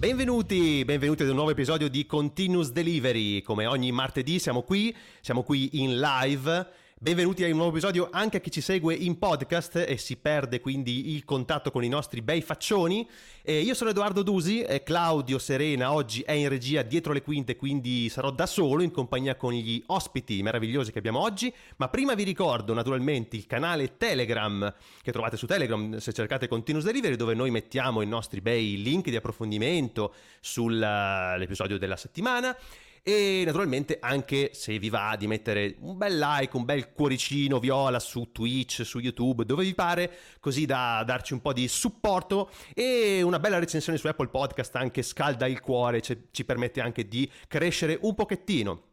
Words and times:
Benvenuti, 0.00 0.82
benvenuti 0.86 1.24
ad 1.24 1.28
un 1.28 1.34
nuovo 1.34 1.50
episodio 1.50 1.90
di 1.90 2.06
Continuous 2.06 2.70
Delivery. 2.70 3.42
Come 3.42 3.66
ogni 3.66 3.92
martedì 3.92 4.38
siamo 4.38 4.62
qui, 4.62 4.96
siamo 5.20 5.42
qui 5.42 5.82
in 5.82 6.00
live 6.00 6.66
Benvenuti 7.02 7.42
a 7.44 7.46
un 7.46 7.54
nuovo 7.54 7.70
episodio 7.70 8.10
anche 8.12 8.36
a 8.36 8.40
chi 8.40 8.50
ci 8.50 8.60
segue 8.60 8.94
in 8.94 9.16
podcast 9.16 9.86
e 9.88 9.96
si 9.96 10.18
perde 10.18 10.60
quindi 10.60 11.14
il 11.14 11.24
contatto 11.24 11.70
con 11.70 11.82
i 11.82 11.88
nostri 11.88 12.20
bei 12.20 12.42
faccioni. 12.42 13.08
E 13.40 13.60
io 13.60 13.72
sono 13.72 13.88
Edoardo 13.88 14.22
Dusi 14.22 14.60
e 14.60 14.82
Claudio 14.82 15.38
Serena 15.38 15.94
oggi 15.94 16.20
è 16.20 16.32
in 16.32 16.50
regia 16.50 16.82
dietro 16.82 17.14
le 17.14 17.22
quinte, 17.22 17.56
quindi 17.56 18.10
sarò 18.10 18.30
da 18.30 18.44
solo 18.44 18.82
in 18.82 18.90
compagnia 18.90 19.36
con 19.36 19.54
gli 19.54 19.82
ospiti 19.86 20.42
meravigliosi 20.42 20.92
che 20.92 20.98
abbiamo 20.98 21.20
oggi. 21.20 21.50
Ma 21.76 21.88
prima 21.88 22.12
vi 22.12 22.24
ricordo 22.24 22.74
naturalmente 22.74 23.34
il 23.34 23.46
canale 23.46 23.96
Telegram 23.96 24.70
che 25.00 25.10
trovate 25.10 25.38
su 25.38 25.46
Telegram 25.46 25.96
se 25.96 26.12
cercate 26.12 26.48
Continuous 26.48 26.84
Delivery 26.84 27.16
dove 27.16 27.32
noi 27.32 27.50
mettiamo 27.50 28.02
i 28.02 28.06
nostri 28.06 28.42
bei 28.42 28.82
link 28.82 29.08
di 29.08 29.16
approfondimento 29.16 30.12
sull'episodio 30.38 31.78
della 31.78 31.96
settimana 31.96 32.54
e 33.02 33.42
naturalmente 33.44 33.98
anche 34.00 34.50
se 34.52 34.78
vi 34.78 34.90
va 34.90 35.16
di 35.18 35.26
mettere 35.26 35.76
un 35.80 35.96
bel 35.96 36.18
like, 36.18 36.56
un 36.56 36.64
bel 36.64 36.92
cuoricino 36.92 37.58
viola 37.58 37.98
su 37.98 38.30
Twitch, 38.32 38.84
su 38.84 38.98
YouTube, 38.98 39.44
dove 39.44 39.64
vi 39.64 39.74
pare, 39.74 40.10
così 40.40 40.66
da 40.66 41.02
darci 41.04 41.32
un 41.32 41.40
po' 41.40 41.52
di 41.52 41.66
supporto 41.68 42.50
e 42.74 43.22
una 43.22 43.38
bella 43.38 43.58
recensione 43.58 43.98
su 43.98 44.06
Apple 44.06 44.28
Podcast 44.28 44.76
anche 44.76 45.02
scalda 45.02 45.46
il 45.46 45.60
cuore, 45.60 46.00
ci 46.02 46.44
permette 46.44 46.80
anche 46.80 47.08
di 47.08 47.30
crescere 47.48 47.98
un 48.02 48.14
pochettino. 48.14 48.84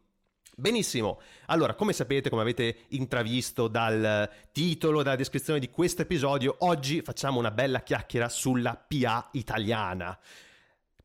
Benissimo, 0.58 1.20
allora 1.46 1.74
come 1.74 1.92
sapete, 1.92 2.30
come 2.30 2.42
avete 2.42 2.78
intravisto 2.88 3.68
dal 3.68 4.28
titolo, 4.50 5.04
dalla 5.04 5.14
descrizione 5.14 5.60
di 5.60 5.70
questo 5.70 6.02
episodio, 6.02 6.56
oggi 6.60 7.00
facciamo 7.00 7.38
una 7.38 7.52
bella 7.52 7.82
chiacchiera 7.82 8.28
sulla 8.28 8.74
PA 8.74 9.28
italiana. 9.34 10.18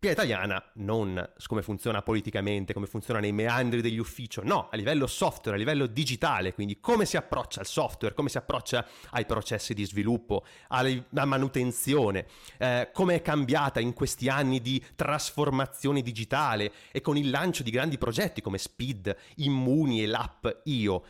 PA 0.03 0.11
italiana, 0.11 0.61
non 0.73 1.29
come 1.47 1.61
funziona 1.61 2.01
politicamente, 2.01 2.73
come 2.73 2.87
funziona 2.87 3.21
nei 3.21 3.31
meandri 3.31 3.79
degli 3.79 3.99
uffici, 3.99 4.41
no, 4.43 4.67
a 4.69 4.75
livello 4.75 5.07
software, 5.07 5.55
a 5.55 5.59
livello 5.59 5.87
digitale, 5.87 6.53
quindi 6.53 6.81
come 6.81 7.05
si 7.05 7.15
approccia 7.15 7.61
al 7.61 7.65
software, 7.65 8.13
come 8.13 8.27
si 8.27 8.37
approccia 8.37 8.85
ai 9.11 9.25
processi 9.25 9.73
di 9.73 9.85
sviluppo, 9.85 10.43
alla 10.67 11.23
manutenzione, 11.23 12.25
eh, 12.57 12.89
come 12.91 13.15
è 13.15 13.21
cambiata 13.21 13.79
in 13.79 13.93
questi 13.93 14.27
anni 14.27 14.59
di 14.59 14.83
trasformazione 14.93 16.01
digitale 16.01 16.73
e 16.91 16.99
con 16.99 17.15
il 17.15 17.29
lancio 17.29 17.63
di 17.63 17.71
grandi 17.71 17.97
progetti 17.97 18.41
come 18.41 18.57
Speed, 18.57 19.15
Immuni 19.35 20.03
e 20.03 20.07
l'app 20.07 20.45
Io. 20.63 21.03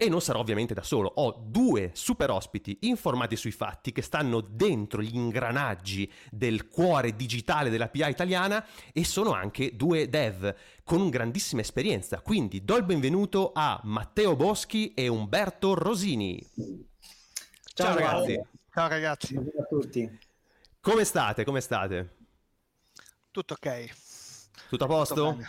E 0.00 0.08
non 0.08 0.20
sarò 0.20 0.38
ovviamente 0.38 0.74
da 0.74 0.84
solo, 0.84 1.10
ho 1.12 1.32
due 1.44 1.90
super 1.92 2.30
ospiti 2.30 2.78
informati 2.82 3.34
sui 3.34 3.50
fatti 3.50 3.90
che 3.90 4.00
stanno 4.00 4.40
dentro 4.40 5.02
gli 5.02 5.16
ingranaggi 5.16 6.08
del 6.30 6.68
cuore 6.68 7.16
digitale 7.16 7.68
della 7.68 7.88
PA 7.88 8.06
italiana 8.06 8.64
e 8.92 9.04
sono 9.04 9.32
anche 9.32 9.74
due 9.74 10.08
dev 10.08 10.54
con 10.84 11.10
grandissima 11.10 11.62
esperienza. 11.62 12.20
Quindi 12.20 12.64
do 12.64 12.76
il 12.76 12.84
benvenuto 12.84 13.50
a 13.52 13.80
Matteo 13.82 14.36
Boschi 14.36 14.94
e 14.94 15.08
Umberto 15.08 15.74
Rosini. 15.74 16.40
Ciao, 17.74 17.86
Ciao 17.86 17.94
ragazzi. 17.96 18.40
Ciao 18.72 18.88
ragazzi. 18.88 19.34
Ciao 19.34 19.62
a 19.62 19.66
tutti. 19.68 20.18
Come 20.80 21.02
state? 21.02 21.42
Come 21.42 21.60
state? 21.60 22.16
Tutto 23.32 23.54
ok. 23.54 23.88
Tutto 24.68 24.84
a 24.84 24.86
posto? 24.86 25.32
Tutto 25.32 25.46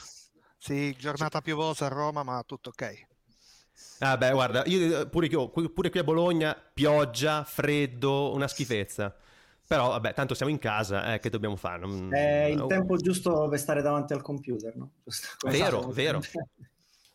sì, 0.57 0.95
giornata 0.97 1.39
piovosa 1.39 1.85
a 1.85 1.89
Roma, 1.89 2.23
ma 2.23 2.43
tutto 2.47 2.69
ok. 2.69 3.08
Ah 3.99 4.17
beh, 4.17 4.31
guarda, 4.31 4.63
io 4.65 5.07
pure, 5.09 5.27
pure 5.27 5.89
qui 5.89 5.99
a 5.99 6.03
Bologna, 6.03 6.55
pioggia, 6.73 7.43
freddo, 7.43 8.33
una 8.33 8.47
schifezza. 8.47 9.13
Però 9.67 9.89
vabbè, 9.89 10.13
tanto 10.13 10.33
siamo 10.33 10.51
in 10.51 10.57
casa, 10.57 11.13
eh, 11.13 11.19
che 11.19 11.29
dobbiamo 11.29 11.55
fare? 11.55 11.85
Non... 11.85 12.13
È 12.13 12.45
il 12.45 12.59
oh. 12.59 12.65
tempo 12.65 12.95
giusto 12.95 13.47
per 13.49 13.59
stare 13.59 13.81
davanti 13.81 14.13
al 14.13 14.21
computer, 14.21 14.75
no? 14.75 14.93
vero, 15.47 15.81
vero. 15.89 16.21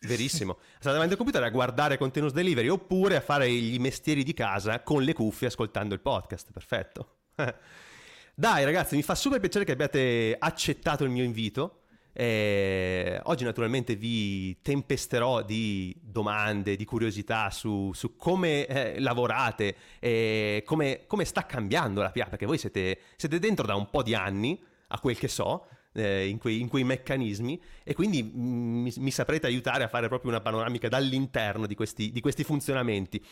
Verissimo. 0.07 0.59
Stare 0.79 0.93
davanti 0.93 1.13
al 1.13 1.19
computer 1.19 1.43
a 1.43 1.51
guardare 1.51 1.99
Continuous 1.99 2.33
Delivery 2.33 2.69
oppure 2.69 3.17
a 3.17 3.21
fare 3.21 3.51
gli 3.51 3.79
mestieri 3.81 4.23
di 4.23 4.35
casa 4.35 4.83
con 4.83 5.03
le 5.03 5.15
cuffie 5.15 5.49
ascoltando 5.49 5.95
il 5.95 6.01
podcast. 6.01 6.53
Perfetto. 6.53 7.17
Dai 8.37 8.65
ragazzi, 8.65 8.97
mi 8.97 9.03
fa 9.03 9.15
super 9.15 9.41
piacere 9.41 9.65
che 9.65 9.73
abbiate 9.73 10.37
accettato 10.39 11.05
il 11.05 11.11
mio 11.11 11.25
invito. 11.25 11.84
Eh, 12.17 13.19
oggi 13.25 13.43
naturalmente 13.43 13.97
vi 13.97 14.57
tempesterò 14.63 15.43
di 15.43 15.95
domande, 16.01 16.77
di 16.77 16.85
curiosità 16.85 17.51
su, 17.51 17.91
su 17.93 18.15
come 18.15 18.67
eh, 18.67 19.01
lavorate 19.01 19.75
e 19.99 20.63
come, 20.65 21.07
come, 21.09 21.25
sta 21.25 21.45
cambiando 21.45 22.01
la 22.03 22.13
PA, 22.13 22.27
perché 22.27 22.47
voi 22.47 22.57
siete, 22.57 23.01
siete, 23.17 23.41
dentro 23.41 23.67
da 23.67 23.75
un 23.75 23.91
po' 23.91 24.05
di 24.05 24.15
anni, 24.15 24.63
a 24.89 25.01
quel 25.01 25.19
che 25.19 25.27
so, 25.27 25.67
eh, 25.93 26.29
in, 26.29 26.39
quei, 26.39 26.61
in, 26.61 26.69
quei, 26.69 26.85
meccanismi 26.85 27.61
e 27.83 27.95
quindi 27.95 28.23
mi, 28.23 28.93
mi, 28.97 29.11
saprete 29.11 29.47
aiutare 29.47 29.83
a 29.83 29.89
fare 29.89 30.07
proprio 30.07 30.31
una 30.31 30.41
panoramica 30.41 30.89
dall'interno 30.89 31.67
di 31.67 31.75
questi, 31.75 32.13
di 32.13 32.21
questi 32.21 32.45
funzionamenti. 32.45 33.25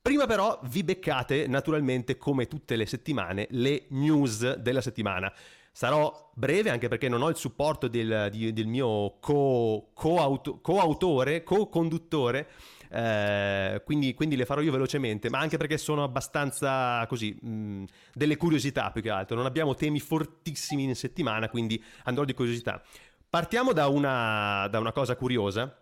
Prima 0.00 0.26
però 0.26 0.60
vi 0.64 0.84
beccate 0.84 1.48
naturalmente 1.48 2.16
come 2.16 2.46
tutte 2.46 2.76
le 2.76 2.86
settimane 2.86 3.48
le 3.50 3.86
news 3.88 4.54
della 4.54 4.80
settimana. 4.80 5.32
Sarò 5.78 6.32
breve 6.34 6.70
anche 6.70 6.88
perché 6.88 7.08
non 7.08 7.22
ho 7.22 7.28
il 7.28 7.36
supporto 7.36 7.86
del, 7.86 8.30
di, 8.32 8.52
del 8.52 8.66
mio 8.66 9.18
co, 9.20 9.92
co-auto, 9.94 10.58
co-autore, 10.60 11.44
co-conduttore, 11.44 12.48
eh, 12.90 13.80
quindi, 13.84 14.12
quindi, 14.14 14.34
le 14.34 14.44
farò 14.44 14.60
io 14.60 14.72
velocemente, 14.72 15.30
ma 15.30 15.38
anche 15.38 15.56
perché 15.56 15.78
sono 15.78 16.02
abbastanza 16.02 17.06
così, 17.06 17.32
mh, 17.32 17.84
delle 18.12 18.36
curiosità 18.36 18.90
più 18.90 19.02
che 19.02 19.10
altro. 19.10 19.36
Non 19.36 19.46
abbiamo 19.46 19.76
temi 19.76 20.00
fortissimi 20.00 20.82
in 20.82 20.96
settimana, 20.96 21.48
quindi 21.48 21.80
andrò 22.02 22.24
di 22.24 22.34
curiosità. 22.34 22.82
Partiamo 23.30 23.72
da 23.72 23.86
una, 23.86 24.66
da 24.66 24.80
una 24.80 24.90
cosa 24.90 25.14
curiosa. 25.14 25.80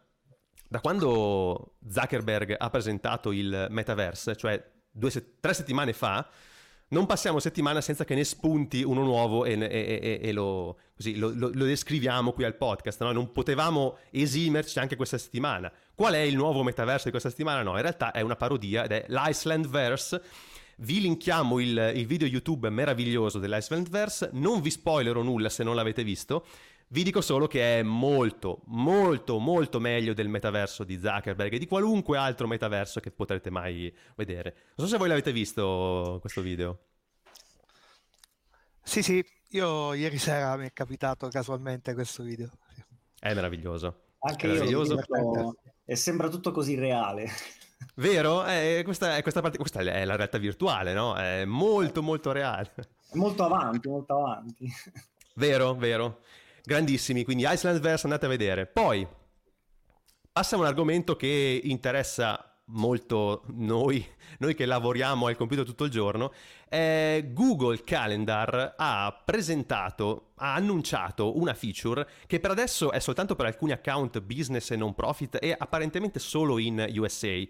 Da 0.69 0.81
quando 0.81 1.77
Zuckerberg 1.89 2.55
ha 2.59 2.69
presentato 2.69 3.33
il 3.33 3.69
metaverse, 3.71 4.37
cioè 4.37 4.63
due, 4.91 5.11
tre 5.41 5.55
settimane 5.55 5.95
fa, 5.95 6.29
non 6.89 7.07
passiamo 7.07 7.41
settimana 7.41 7.81
senza 7.81 8.05
che 8.05 8.15
ne 8.15 8.23
spunti 8.23 8.83
uno 8.83 9.03
nuovo 9.03 9.45
e, 9.45 9.53
e, 9.55 9.59
e, 9.61 10.21
e 10.23 10.33
lo, 10.33 10.79
così, 10.95 11.17
lo, 11.17 11.33
lo, 11.35 11.51
lo, 11.53 11.65
descriviamo 11.65 12.33
qui 12.33 12.45
al 12.45 12.57
podcast. 12.57 13.01
No? 13.03 13.11
Non 13.13 13.33
potevamo 13.33 13.99
esimerci 14.11 14.79
anche 14.79 14.95
questa 14.95 15.19
settimana. 15.19 15.73
Qual 15.95 16.15
è 16.15 16.19
il 16.19 16.37
nuovo 16.37 16.63
metaverso 16.63 17.05
di 17.05 17.11
questa 17.11 17.31
settimana? 17.31 17.63
No, 17.63 17.75
in 17.75 17.83
realtà 17.83 18.13
è 18.13 18.21
una 18.21 18.37
parodia 18.37 18.85
ed 18.85 18.93
è 18.93 19.05
l'Icelandverse. 19.09 20.23
Vi 20.79 21.01
linkiamo 21.01 21.59
il, 21.59 21.93
il 21.97 22.07
video 22.07 22.29
YouTube 22.29 22.69
meraviglioso 22.71 23.39
dell'Icelandverse. 23.39 24.31
Non 24.35 24.61
vi 24.61 24.71
spoilerò 24.71 25.23
nulla 25.23 25.49
se 25.49 25.65
non 25.65 25.75
l'avete 25.75 26.05
visto. 26.05 26.45
Vi 26.89 27.03
dico 27.03 27.21
solo 27.21 27.49
che 27.49 27.81
è 27.81 27.83
molto, 27.83 28.61
molto, 28.67 29.41
molto 29.41 29.81
meglio 29.81 30.15
del 30.15 30.29
metaverso 30.29 30.85
di 30.85 31.01
Zuckerberg 31.01 31.55
e 31.55 31.59
di 31.59 31.67
qualunque 31.67 32.17
altro 32.17 32.47
metaverso 32.47 33.01
che 33.01 33.11
potrete 33.11 33.51
mai 33.51 33.93
vedere. 34.15 34.55
Non 34.77 34.87
so 34.87 34.93
se 34.93 34.97
voi 34.97 35.09
l'avete 35.09 35.33
visto 35.33 36.19
questo 36.21 36.43
video. 36.43 36.79
Sì, 38.85 39.03
sì, 39.03 39.25
io 39.51 39.95
ieri 39.95 40.17
sera 40.17 40.57
mi 40.57 40.67
è 40.67 40.73
capitato 40.73 41.27
casualmente 41.27 41.93
questo 41.93 42.23
video. 42.23 42.53
È 43.19 43.35
meraviglioso. 43.35 44.03
Anche 44.21 44.47
è 44.47 44.53
meraviglioso. 44.53 44.95
io 44.95 45.57
e 45.85 45.97
sembra 45.97 46.29
tutto 46.29 46.53
così 46.53 46.77
reale. 46.77 47.29
Vero? 47.97 48.47
Eh, 48.47 48.83
questa, 48.85 49.17
è, 49.17 49.23
questa, 49.23 49.41
parte, 49.41 49.59
questa, 49.59 49.81
è 49.81 50.05
la 50.05 50.15
realtà 50.15 50.39
virtuale, 50.39 50.93
no? 50.93 51.17
È 51.17 51.45
molto, 51.45 52.01
molto 52.01 52.31
reale. 52.31 52.71
Molto 53.15 53.45
avanti, 53.45 53.89
molto 53.89 54.15
avanti. 54.15 54.71
Vero, 55.35 55.75
vero 55.75 56.21
grandissimi, 56.67 57.23
quindi 57.23 57.47
Icelandverse 57.47 58.07
andate 58.07 58.27
a 58.27 58.29
vedere. 58.29 58.67
Poi 58.67 59.07
passiamo 60.33 60.65
a 60.65 60.67
un 60.67 60.73
argomento 60.73 61.15
che 61.17 61.61
interessa 61.63 62.61
molto 62.71 63.45
noi, 63.51 64.05
noi 64.39 64.57
che 64.57 64.67
lavoriamo 64.67 65.29
al 65.29 65.37
computer 65.37 65.65
tutto 65.65 65.85
il 65.85 65.91
giorno, 65.91 66.33
eh, 66.69 67.31
Google 67.33 67.85
Calendar 67.85 68.75
ha 68.77 69.23
presentato, 69.25 70.33
ha 70.39 70.55
annunciato 70.55 71.39
una 71.39 71.55
feature 71.55 72.07
che 72.27 72.41
per 72.41 72.51
adesso 72.51 72.91
è 72.91 72.99
soltanto 72.99 73.37
per 73.37 73.47
alcuni 73.47 73.71
account 73.71 74.21
business 74.21 74.73
e 74.73 74.77
non 74.77 74.93
profit 74.93 75.39
e 75.41 75.55
apparentemente 75.57 76.19
solo 76.19 76.59
in 76.59 76.85
USA. 76.97 77.41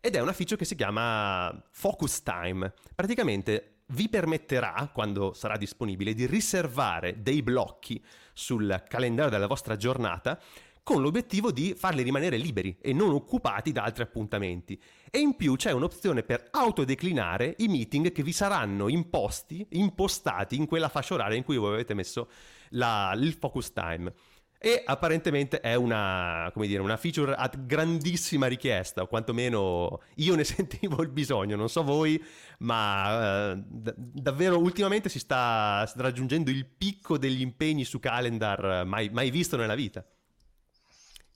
Ed 0.00 0.14
è 0.14 0.20
una 0.20 0.32
feature 0.32 0.56
che 0.56 0.64
si 0.64 0.74
chiama 0.74 1.64
Focus 1.70 2.22
Time. 2.24 2.72
Praticamente 2.96 3.75
vi 3.88 4.08
permetterà, 4.08 4.90
quando 4.92 5.32
sarà 5.32 5.56
disponibile, 5.56 6.14
di 6.14 6.26
riservare 6.26 7.22
dei 7.22 7.42
blocchi 7.42 8.02
sul 8.32 8.84
calendario 8.88 9.30
della 9.30 9.46
vostra 9.46 9.76
giornata 9.76 10.40
con 10.82 11.02
l'obiettivo 11.02 11.50
di 11.50 11.74
farli 11.76 12.02
rimanere 12.04 12.36
liberi 12.36 12.76
e 12.80 12.92
non 12.92 13.10
occupati 13.10 13.72
da 13.72 13.82
altri 13.82 14.04
appuntamenti. 14.04 14.80
E 15.10 15.18
in 15.18 15.34
più 15.34 15.56
c'è 15.56 15.72
un'opzione 15.72 16.22
per 16.22 16.46
autodeclinare 16.52 17.56
i 17.58 17.66
meeting 17.66 18.12
che 18.12 18.22
vi 18.22 18.30
saranno 18.30 18.88
imposti, 18.88 19.66
impostati 19.70 20.54
in 20.54 20.66
quella 20.66 20.88
fascia 20.88 21.14
oraria 21.14 21.36
in 21.36 21.42
cui 21.42 21.56
voi 21.56 21.72
avete 21.72 21.92
messo 21.92 22.30
la, 22.70 23.12
il 23.16 23.32
focus 23.32 23.72
time. 23.72 24.12
E 24.58 24.82
apparentemente 24.84 25.60
è 25.60 25.74
una, 25.74 26.50
dire, 26.54 26.80
una 26.80 26.96
feature 26.96 27.34
a 27.34 27.50
grandissima 27.56 28.46
richiesta, 28.46 29.02
o 29.02 29.06
quantomeno 29.06 30.00
io 30.16 30.34
ne 30.34 30.44
sentivo 30.44 31.02
il 31.02 31.10
bisogno, 31.10 31.56
non 31.56 31.68
so 31.68 31.82
voi, 31.82 32.22
ma 32.58 33.52
eh, 33.52 33.56
d- 33.56 33.94
davvero 33.96 34.58
ultimamente 34.58 35.08
si 35.08 35.18
sta 35.18 35.90
raggiungendo 35.96 36.50
il 36.50 36.66
picco 36.66 37.18
degli 37.18 37.40
impegni 37.40 37.84
su 37.84 37.98
calendar 37.98 38.84
mai, 38.86 39.10
mai 39.10 39.30
visto 39.30 39.56
nella 39.56 39.74
vita. 39.74 40.04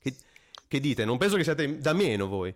Che, 0.01 0.15
che 0.67 0.79
dite? 0.79 1.05
Non 1.05 1.17
penso 1.17 1.35
che 1.35 1.43
siate 1.43 1.77
da 1.77 1.93
meno 1.93 2.27
voi. 2.27 2.53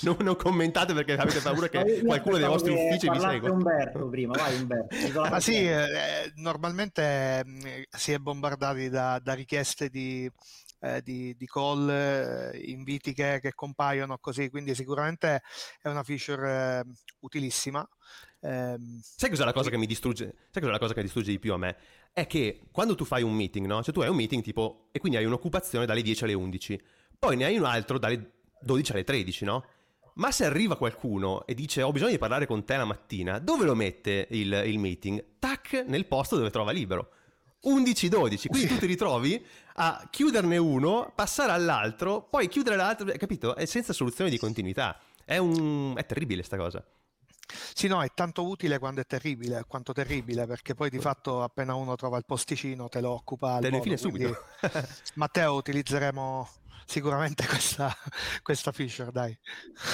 non, 0.04 0.16
non, 0.20 0.36
commentate 0.36 0.94
perché 0.94 1.16
avete 1.16 1.40
paura 1.40 1.68
che 1.68 2.02
qualcuno 2.04 2.36
dei 2.38 2.46
vostri 2.46 2.72
uffici 2.72 3.08
vi 3.10 3.18
segua. 3.18 3.50
Umberto 3.50 4.08
prima, 4.08 4.36
vai 4.36 4.56
Umberto. 4.56 4.96
Ma 5.28 5.40
sì, 5.40 5.66
eh, 5.68 6.32
normalmente 6.36 7.44
eh, 7.64 7.88
si 7.90 8.12
è 8.12 8.18
bombardati 8.18 8.88
da, 8.88 9.18
da 9.22 9.34
richieste 9.34 9.88
di, 9.88 10.30
eh, 10.80 11.02
di, 11.02 11.34
di, 11.36 11.46
call, 11.46 11.88
eh, 11.88 12.58
inviti 12.66 13.12
che, 13.12 13.38
che, 13.40 13.52
compaiono 13.54 14.18
così, 14.18 14.48
quindi 14.48 14.74
sicuramente 14.74 15.42
è 15.80 15.88
una 15.88 16.02
feature 16.02 16.80
eh, 16.80 16.84
utilissima. 17.20 17.86
Ehm, 18.40 19.00
Sai 19.02 19.28
cos'è 19.28 19.44
la 19.44 19.52
cosa 19.52 19.70
che 19.70 19.76
mi 19.76 19.86
distrugge? 19.86 20.34
Sai 20.50 20.62
cos'è 20.62 20.72
la 20.72 20.78
cosa 20.78 20.94
che 20.94 21.02
distrugge 21.02 21.30
di 21.30 21.38
più 21.38 21.52
a 21.52 21.58
me? 21.58 21.76
È 22.12 22.26
che 22.26 22.68
quando 22.72 22.94
tu 22.94 23.04
fai 23.04 23.22
un 23.22 23.34
meeting, 23.34 23.66
no? 23.66 23.82
Cioè 23.82 23.92
tu 23.94 24.00
hai 24.00 24.08
un 24.08 24.16
meeting 24.16 24.42
tipo 24.42 24.88
e 24.92 24.98
quindi 24.98 25.18
hai 25.18 25.24
un'occupazione 25.24 25.86
dalle 25.86 26.02
10 26.02 26.24
alle 26.24 26.32
11, 26.32 26.82
poi 27.18 27.36
ne 27.36 27.44
hai 27.44 27.58
un 27.58 27.64
altro 27.64 27.98
dalle 27.98 28.38
12 28.60 28.92
alle 28.92 29.04
13, 29.04 29.44
no? 29.44 29.64
Ma 30.14 30.30
se 30.30 30.44
arriva 30.44 30.76
qualcuno 30.76 31.46
e 31.46 31.54
dice 31.54 31.82
ho 31.82 31.92
bisogno 31.92 32.10
di 32.10 32.18
parlare 32.18 32.46
con 32.46 32.64
te 32.64 32.76
la 32.76 32.84
mattina, 32.84 33.38
dove 33.38 33.64
lo 33.64 33.74
mette 33.74 34.26
il, 34.30 34.52
il 34.66 34.78
meeting? 34.78 35.24
Tac, 35.38 35.84
nel 35.86 36.06
posto 36.06 36.36
dove 36.36 36.50
trova 36.50 36.72
libero. 36.72 37.10
11-12, 37.64 38.46
quindi 38.48 38.66
tu 38.66 38.78
ti 38.78 38.86
ritrovi 38.86 39.44
a 39.74 40.08
chiuderne 40.10 40.56
uno, 40.56 41.12
passare 41.14 41.52
all'altro, 41.52 42.22
poi 42.22 42.48
chiudere 42.48 42.76
l'altro, 42.76 43.06
capito? 43.18 43.54
È 43.54 43.66
senza 43.66 43.92
soluzione 43.92 44.30
di 44.30 44.38
continuità. 44.38 44.98
È, 45.24 45.36
un... 45.36 45.94
è 45.96 46.06
terribile 46.06 46.42
sta 46.42 46.56
cosa. 46.56 46.84
Sì, 47.74 47.88
no, 47.88 48.02
è 48.02 48.08
tanto 48.14 48.46
utile 48.46 48.78
quando 48.78 49.00
è 49.00 49.06
terribile, 49.06 49.64
quanto 49.66 49.92
terribile, 49.92 50.46
perché 50.46 50.74
poi 50.74 50.90
di 50.90 50.98
fatto 50.98 51.42
appena 51.42 51.74
uno 51.74 51.96
trova 51.96 52.16
il 52.16 52.24
posticino 52.24 52.88
te 52.88 53.00
lo 53.00 53.10
occupa 53.10 53.58
Te 53.60 53.70
ne 53.70 53.80
fine 53.80 53.96
subito. 53.96 54.44
Matteo, 55.14 55.54
utilizzeremo 55.54 56.48
sicuramente 56.90 57.46
questa, 57.46 57.94
questa 58.42 58.72
feature, 58.72 59.12
dai. 59.12 59.38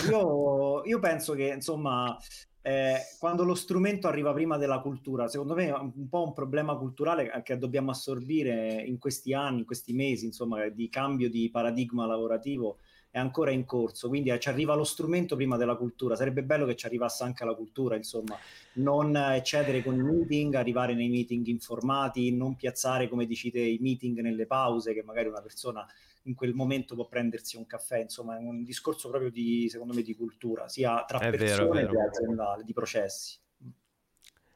Io, 0.09 0.83
io 0.85 0.99
penso 0.99 1.35
che, 1.35 1.49
insomma, 1.49 2.17
eh, 2.63 2.97
quando 3.19 3.45
lo 3.45 3.55
strumento 3.55 4.09
arriva 4.09 4.33
prima 4.33 4.57
della 4.57 4.81
cultura, 4.81 5.29
secondo 5.29 5.55
me 5.55 5.67
è 5.67 5.73
un 5.73 6.09
po' 6.09 6.25
un 6.25 6.33
problema 6.33 6.75
culturale 6.77 7.31
che 7.45 7.59
dobbiamo 7.59 7.91
assorbire 7.91 8.83
in 8.83 8.99
questi 8.99 9.35
anni, 9.35 9.61
in 9.61 9.67
questi 9.67 9.93
mesi, 9.93 10.25
insomma, 10.25 10.67
di 10.69 10.89
cambio 10.89 11.29
di 11.29 11.51
paradigma 11.51 12.07
lavorativo 12.07 12.79
è 13.11 13.19
ancora 13.19 13.51
in 13.51 13.65
corso, 13.65 14.09
quindi 14.09 14.29
eh, 14.29 14.39
ci 14.39 14.51
arriva 14.51 14.75
lo 14.75 14.85
strumento 14.85 15.37
prima 15.37 15.57
della 15.57 15.77
cultura, 15.77 16.17
sarebbe 16.17 16.43
bello 16.43 16.67
che 16.67 16.77
ci 16.77 16.85
arrivasse 16.85 17.25
anche 17.25 17.47
la 17.47 17.55
cultura, 17.55 17.97
insomma, 17.97 18.37
non 18.75 19.17
eccedere 19.17 19.83
con 19.83 19.95
i 19.95 20.03
meeting, 20.03 20.55
arrivare 20.55 20.95
nei 20.95 21.09
meeting 21.09 21.47
informati, 21.47 22.31
non 22.35 22.57
piazzare, 22.57 23.09
come 23.09 23.25
dicete, 23.25 23.59
i 23.59 23.79
meeting 23.81 24.21
nelle 24.21 24.45
pause, 24.45 24.93
che 24.93 25.03
magari 25.03 25.29
una 25.29 25.41
persona 25.41 25.87
in 26.27 26.35
quel 26.35 26.55
momento 26.55 26.95
può 26.95 27.07
prendersi 27.07 27.57
un 27.57 27.67
caffè, 27.67 27.99
insomma, 27.99 28.37
è 28.37 28.39
un 28.39 28.63
discorso 28.63 29.09
proprio 29.09 29.31
di, 29.31 29.69
secondo 29.69 29.95
me, 29.95 30.03
di 30.03 30.15
cultura, 30.15 30.69
sia 30.69 31.05
tra 31.05 31.19
è 31.19 31.31
persone 31.31 31.83
vero, 31.83 31.93
che 31.93 32.01
aziendale, 32.01 32.63
di 32.65 32.73
processi. 32.73 33.39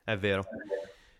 È 0.04 0.16
vero. 0.16 0.44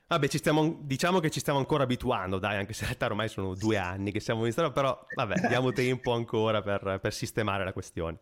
Vabbè, 0.09 0.27
stiamo, 0.27 0.81
diciamo 0.83 1.21
che 1.21 1.31
ci 1.31 1.39
stiamo 1.39 1.61
ancora 1.61 1.85
abituando, 1.85 2.39
dai, 2.39 2.57
anche 2.57 2.73
se 2.73 2.81
in 2.81 2.87
realtà 2.89 3.07
ormai 3.07 3.29
sono 3.29 3.55
due 3.55 3.77
anni 3.77 4.11
che 4.11 4.19
siamo 4.19 4.45
in 4.45 4.51
storia, 4.51 4.73
però 4.73 5.07
vabbè, 5.15 5.47
diamo 5.47 5.71
tempo 5.71 6.13
ancora 6.13 6.63
per, 6.63 6.99
per 7.01 7.13
sistemare 7.13 7.63
la 7.63 7.73
questione. 7.73 8.19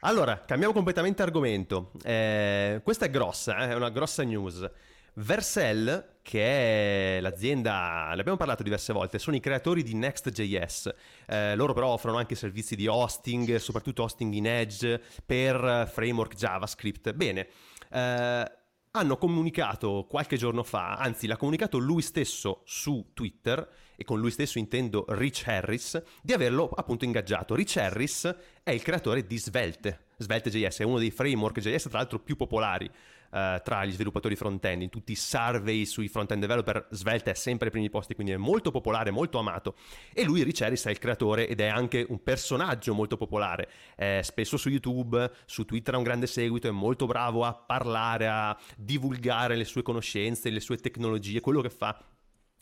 Allora, 0.00 0.44
cambiamo 0.44 0.72
completamente 0.72 1.22
argomento. 1.22 1.92
Eh, 2.02 2.80
questa 2.82 3.04
è 3.04 3.10
grossa, 3.10 3.58
eh, 3.58 3.70
è 3.70 3.74
una 3.74 3.90
grossa 3.90 4.22
news. 4.22 4.70
Vercel, 5.16 6.16
che 6.22 7.18
è 7.18 7.20
l'azienda, 7.20 8.12
ne 8.14 8.20
abbiamo 8.20 8.36
parlato 8.36 8.64
diverse 8.64 8.92
volte, 8.92 9.20
sono 9.20 9.36
i 9.36 9.40
creatori 9.40 9.82
di 9.82 9.94
Next.js. 9.94 10.94
Eh, 11.26 11.54
loro 11.54 11.72
però 11.72 11.88
offrono 11.88 12.16
anche 12.18 12.34
servizi 12.34 12.74
di 12.74 12.88
hosting, 12.88 13.56
soprattutto 13.56 14.02
hosting 14.02 14.32
in 14.34 14.46
Edge 14.46 15.00
per 15.24 15.88
framework 15.92 16.34
JavaScript. 16.34 17.12
Bene, 17.12 17.46
eh, 17.90 18.52
hanno 18.90 19.16
comunicato 19.16 20.06
qualche 20.08 20.36
giorno 20.36 20.62
fa, 20.64 20.94
anzi 20.94 21.26
l'ha 21.26 21.36
comunicato 21.36 21.78
lui 21.78 22.02
stesso 22.02 22.62
su 22.64 23.10
Twitter, 23.12 23.68
e 23.96 24.04
con 24.04 24.18
lui 24.18 24.30
stesso 24.30 24.58
intendo 24.58 25.04
Rich 25.08 25.46
Harris, 25.46 26.02
di 26.22 26.32
averlo 26.32 26.68
appunto 26.68 27.04
ingaggiato. 27.04 27.54
Rich 27.54 27.76
Harris 27.76 28.34
è 28.62 28.70
il 28.70 28.82
creatore 28.82 29.26
di 29.26 29.38
Svelte. 29.38 30.06
Svelte.js 30.16 30.78
è 30.78 30.84
uno 30.84 30.98
dei 30.98 31.10
framework 31.10 31.60
JS 31.60 31.88
tra 31.88 31.98
l'altro 31.98 32.18
più 32.20 32.36
popolari 32.36 32.90
uh, 33.34 33.60
tra 33.62 33.84
gli 33.84 33.90
sviluppatori 33.90 34.36
front-end. 34.36 34.82
In 34.82 34.90
tutti 34.90 35.12
i 35.12 35.16
survey 35.16 35.84
sui 35.84 36.08
front-end 36.08 36.40
developer 36.40 36.86
Svelte 36.90 37.32
è 37.32 37.34
sempre 37.34 37.66
ai 37.66 37.72
primi 37.72 37.90
posti, 37.90 38.14
quindi 38.14 38.32
è 38.32 38.36
molto 38.36 38.70
popolare, 38.70 39.10
molto 39.10 39.38
amato. 39.38 39.74
E 40.12 40.22
lui, 40.24 40.44
Rich 40.44 40.62
Harris, 40.62 40.84
è 40.86 40.90
il 40.90 40.98
creatore 40.98 41.48
ed 41.48 41.60
è 41.60 41.66
anche 41.66 42.06
un 42.08 42.22
personaggio 42.22 42.94
molto 42.94 43.16
popolare. 43.16 43.68
È 43.96 44.20
spesso 44.22 44.56
su 44.56 44.68
YouTube, 44.68 45.30
su 45.44 45.64
Twitter 45.64 45.94
ha 45.94 45.98
un 45.98 46.04
grande 46.04 46.26
seguito, 46.26 46.68
è 46.68 46.70
molto 46.70 47.06
bravo 47.06 47.44
a 47.44 47.52
parlare, 47.54 48.28
a 48.28 48.56
divulgare 48.76 49.56
le 49.56 49.64
sue 49.64 49.82
conoscenze, 49.82 50.50
le 50.50 50.60
sue 50.60 50.76
tecnologie, 50.76 51.40
quello 51.40 51.60
che 51.60 51.70
fa 51.70 52.12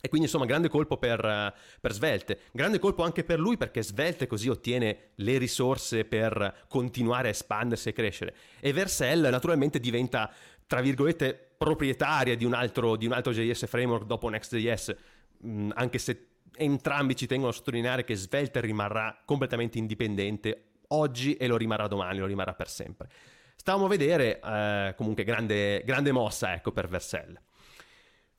e 0.04 0.08
quindi 0.08 0.26
insomma 0.26 0.46
grande 0.46 0.68
colpo 0.68 0.96
per, 0.96 1.54
per, 1.80 1.92
Svelte, 1.92 2.40
grande 2.50 2.80
colpo 2.80 3.04
anche 3.04 3.22
per 3.22 3.38
lui 3.38 3.56
perché 3.56 3.84
Svelte 3.84 4.26
così 4.26 4.48
ottiene 4.48 5.10
le 5.14 5.38
risorse 5.38 6.04
per 6.04 6.64
continuare 6.66 7.28
a 7.28 7.30
espandersi 7.30 7.88
e 7.88 7.92
crescere. 7.92 8.34
E 8.58 8.72
Vercel 8.72 9.28
naturalmente 9.30 9.78
diventa, 9.78 10.32
tra 10.72 10.80
virgolette, 10.80 11.52
proprietaria 11.58 12.34
di 12.34 12.46
un 12.46 12.54
altro, 12.54 12.96
di 12.96 13.04
un 13.04 13.12
altro 13.12 13.30
JS 13.30 13.66
framework 13.66 14.06
dopo 14.06 14.30
Next.js, 14.30 14.96
mh, 15.40 15.68
anche 15.74 15.98
se 15.98 16.28
entrambi 16.56 17.14
ci 17.14 17.26
tengono 17.26 17.50
a 17.50 17.52
sottolineare 17.52 18.04
che 18.04 18.14
Svelte 18.14 18.58
rimarrà 18.62 19.20
completamente 19.26 19.76
indipendente 19.76 20.70
oggi 20.88 21.34
e 21.34 21.46
lo 21.46 21.58
rimarrà 21.58 21.88
domani, 21.88 22.20
lo 22.20 22.24
rimarrà 22.24 22.54
per 22.54 22.70
sempre. 22.70 23.10
Stavamo 23.54 23.84
a 23.84 23.88
vedere 23.88 24.40
eh, 24.40 24.94
comunque 24.96 25.24
grande, 25.24 25.82
grande 25.84 26.10
mossa 26.10 26.54
ecco, 26.54 26.72
per 26.72 26.88
Vercel. 26.88 27.38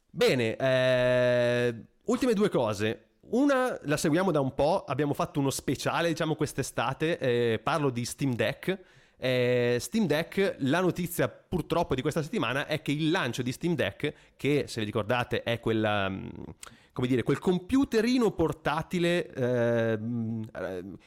Bene, 0.10 0.56
eh, 0.56 1.76
ultime 2.06 2.34
due 2.34 2.50
cose. 2.50 3.10
Una 3.30 3.80
la 3.84 3.96
seguiamo 3.96 4.32
da 4.32 4.40
un 4.40 4.56
po', 4.56 4.86
abbiamo 4.86 5.14
fatto 5.14 5.40
uno 5.40 5.52
speciale, 5.52 6.08
diciamo, 6.08 6.34
quest'estate, 6.34 7.20
eh, 7.20 7.60
parlo 7.62 7.92
di 7.92 8.04
Steam 8.06 8.34
Deck. 8.34 8.76
Eh, 9.24 9.78
Steam 9.80 10.06
Deck, 10.06 10.58
la 10.60 10.81
notizia 10.81 11.30
purtroppo 11.30 11.96
di 11.96 12.02
questa 12.02 12.22
settimana 12.22 12.68
è 12.68 12.81
che 12.81 12.92
il 12.92 13.10
lancio 13.10 13.42
di 13.42 13.54
Steam 13.54 13.74
Deck, 13.74 14.14
che 14.36 14.66
se 14.68 14.82
vi 14.82 14.86
ricordate 14.86 15.44
è 15.44 15.62
quella, 15.62 16.10
mm, 16.10 16.27
come 16.92 17.08
dire, 17.08 17.24
quel 17.24 17.39
computerino 17.39 18.32
portatile 18.32 19.34
eh, 19.34 20.00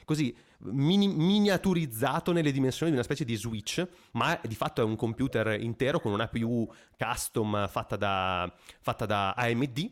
così 0.06 0.35
mini- 0.61 1.08
miniaturizzato 1.08 2.32
nelle 2.32 2.52
dimensioni 2.52 2.90
di 2.90 2.96
una 2.96 3.04
specie 3.04 3.26
di 3.26 3.35
Switch, 3.35 3.87
ma 4.12 4.40
di 4.42 4.54
fatto 4.54 4.80
è 4.80 4.85
un 4.85 4.96
computer 4.96 5.61
intero 5.61 6.00
con 6.00 6.12
una 6.12 6.25
APU 6.25 6.73
custom 6.96 7.68
fatta 7.68 7.96
da, 7.96 8.50
fatta 8.80 9.04
da 9.04 9.32
AMD. 9.32 9.90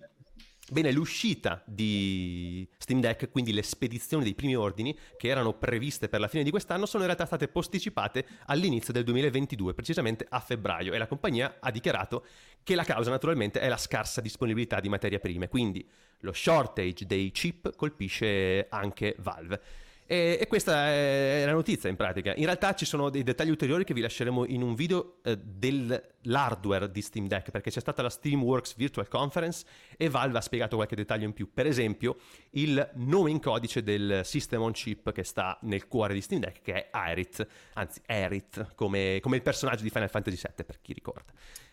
Bene, 0.70 0.92
l'uscita 0.92 1.62
di 1.66 2.66
Steam 2.78 3.00
Deck, 3.00 3.30
quindi 3.30 3.52
le 3.52 3.62
spedizioni 3.62 4.24
dei 4.24 4.34
primi 4.34 4.56
ordini 4.56 4.96
che 5.18 5.28
erano 5.28 5.52
previste 5.52 6.08
per 6.08 6.20
la 6.20 6.28
fine 6.28 6.42
di 6.42 6.48
quest'anno, 6.48 6.86
sono 6.86 7.02
in 7.02 7.08
realtà 7.08 7.26
state 7.26 7.48
posticipate 7.48 8.26
all'inizio 8.46 8.90
del 8.94 9.04
2022, 9.04 9.74
precisamente 9.74 10.24
a 10.26 10.40
febbraio, 10.40 10.94
e 10.94 10.98
la 10.98 11.06
compagnia 11.06 11.58
ha 11.60 11.70
dichiarato 11.70 12.24
che 12.62 12.74
la 12.74 12.84
causa 12.84 13.10
naturalmente 13.10 13.60
è 13.60 13.68
la 13.68 13.76
scarsa 13.76 14.22
disponibilità 14.22 14.80
di 14.80 14.88
materie 14.88 15.18
prime, 15.18 15.48
quindi 15.48 15.86
lo 16.20 16.32
shortage 16.32 17.04
dei 17.04 17.30
chip 17.30 17.76
colpisce 17.76 18.66
anche 18.70 19.16
Valve. 19.18 19.60
E, 20.06 20.36
e, 20.38 20.46
questa 20.46 20.88
è 20.88 21.44
la 21.46 21.52
notizia 21.52 21.88
in 21.88 21.96
pratica. 21.96 22.34
In 22.34 22.44
realtà 22.44 22.74
ci 22.74 22.84
sono 22.84 23.08
dei 23.08 23.22
dettagli 23.22 23.48
ulteriori 23.48 23.84
che 23.84 23.94
vi 23.94 24.02
lasceremo 24.02 24.44
in 24.44 24.60
un 24.60 24.74
video 24.74 25.16
eh, 25.22 25.38
dell'hardware 25.38 26.90
di 26.90 27.00
Steam 27.00 27.26
Deck, 27.26 27.50
perché 27.50 27.70
c'è 27.70 27.80
stata 27.80 28.02
la 28.02 28.10
Steamworks 28.10 28.76
Virtual 28.76 29.08
Conference 29.08 29.64
e 29.96 30.10
Valve 30.10 30.36
ha 30.36 30.40
spiegato 30.42 30.76
qualche 30.76 30.94
dettaglio 30.94 31.24
in 31.24 31.32
più. 31.32 31.50
Per 31.52 31.66
esempio, 31.66 32.16
il 32.50 32.90
nome 32.96 33.30
in 33.30 33.40
codice 33.40 33.82
del 33.82 34.20
system 34.24 34.60
on 34.60 34.72
chip 34.72 35.10
che 35.12 35.24
sta 35.24 35.58
nel 35.62 35.88
cuore 35.88 36.12
di 36.12 36.20
Steam 36.20 36.40
Deck, 36.42 36.60
che 36.60 36.74
è 36.74 36.88
Aerith, 36.90 37.46
anzi 37.74 38.00
Aerith, 38.06 38.74
come, 38.74 39.20
come 39.22 39.36
il 39.36 39.42
personaggio 39.42 39.82
di 39.82 39.90
Final 39.90 40.10
Fantasy 40.10 40.36
VII, 40.36 40.64
per 40.66 40.80
chi 40.82 40.92
ricorda. 40.92 41.32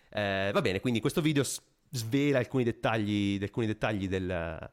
Eh, 0.10 0.52
va 0.54 0.62
bene, 0.62 0.80
quindi 0.80 1.02
questo 1.02 1.20
video 1.20 1.44
svela 1.90 2.38
alcuni 2.38 2.64
dettagli, 2.64 3.40
alcuni 3.42 3.66
dettagli 3.66 4.08
del 4.08 4.70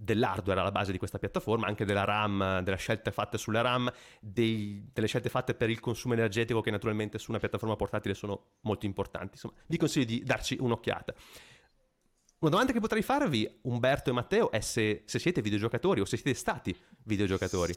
dell'hardware 0.00 0.60
alla 0.60 0.70
base 0.70 0.92
di 0.92 0.98
questa 0.98 1.18
piattaforma, 1.18 1.66
anche 1.66 1.84
della 1.84 2.04
RAM, 2.04 2.60
delle 2.60 2.76
scelte 2.76 3.10
fatte 3.10 3.36
sulla 3.36 3.62
RAM, 3.62 3.92
dei, 4.20 4.88
delle 4.92 5.08
scelte 5.08 5.28
fatte 5.28 5.54
per 5.54 5.70
il 5.70 5.80
consumo 5.80 6.14
energetico 6.14 6.60
che 6.60 6.70
naturalmente 6.70 7.18
su 7.18 7.30
una 7.30 7.40
piattaforma 7.40 7.74
portatile 7.74 8.14
sono 8.14 8.58
molto 8.60 8.86
importanti. 8.86 9.30
Insomma, 9.32 9.54
vi 9.66 9.76
consiglio 9.76 10.04
di 10.04 10.22
darci 10.22 10.56
un'occhiata. 10.60 11.12
una 12.38 12.50
domanda 12.50 12.72
che 12.72 12.78
potrei 12.80 13.02
farvi, 13.02 13.58
Umberto 13.62 14.10
e 14.10 14.12
Matteo, 14.12 14.52
è 14.52 14.60
se, 14.60 15.02
se 15.04 15.18
siete 15.18 15.42
videogiocatori 15.42 16.00
o 16.00 16.04
se 16.04 16.16
siete 16.16 16.38
stati 16.38 16.76
videogiocatori. 17.02 17.74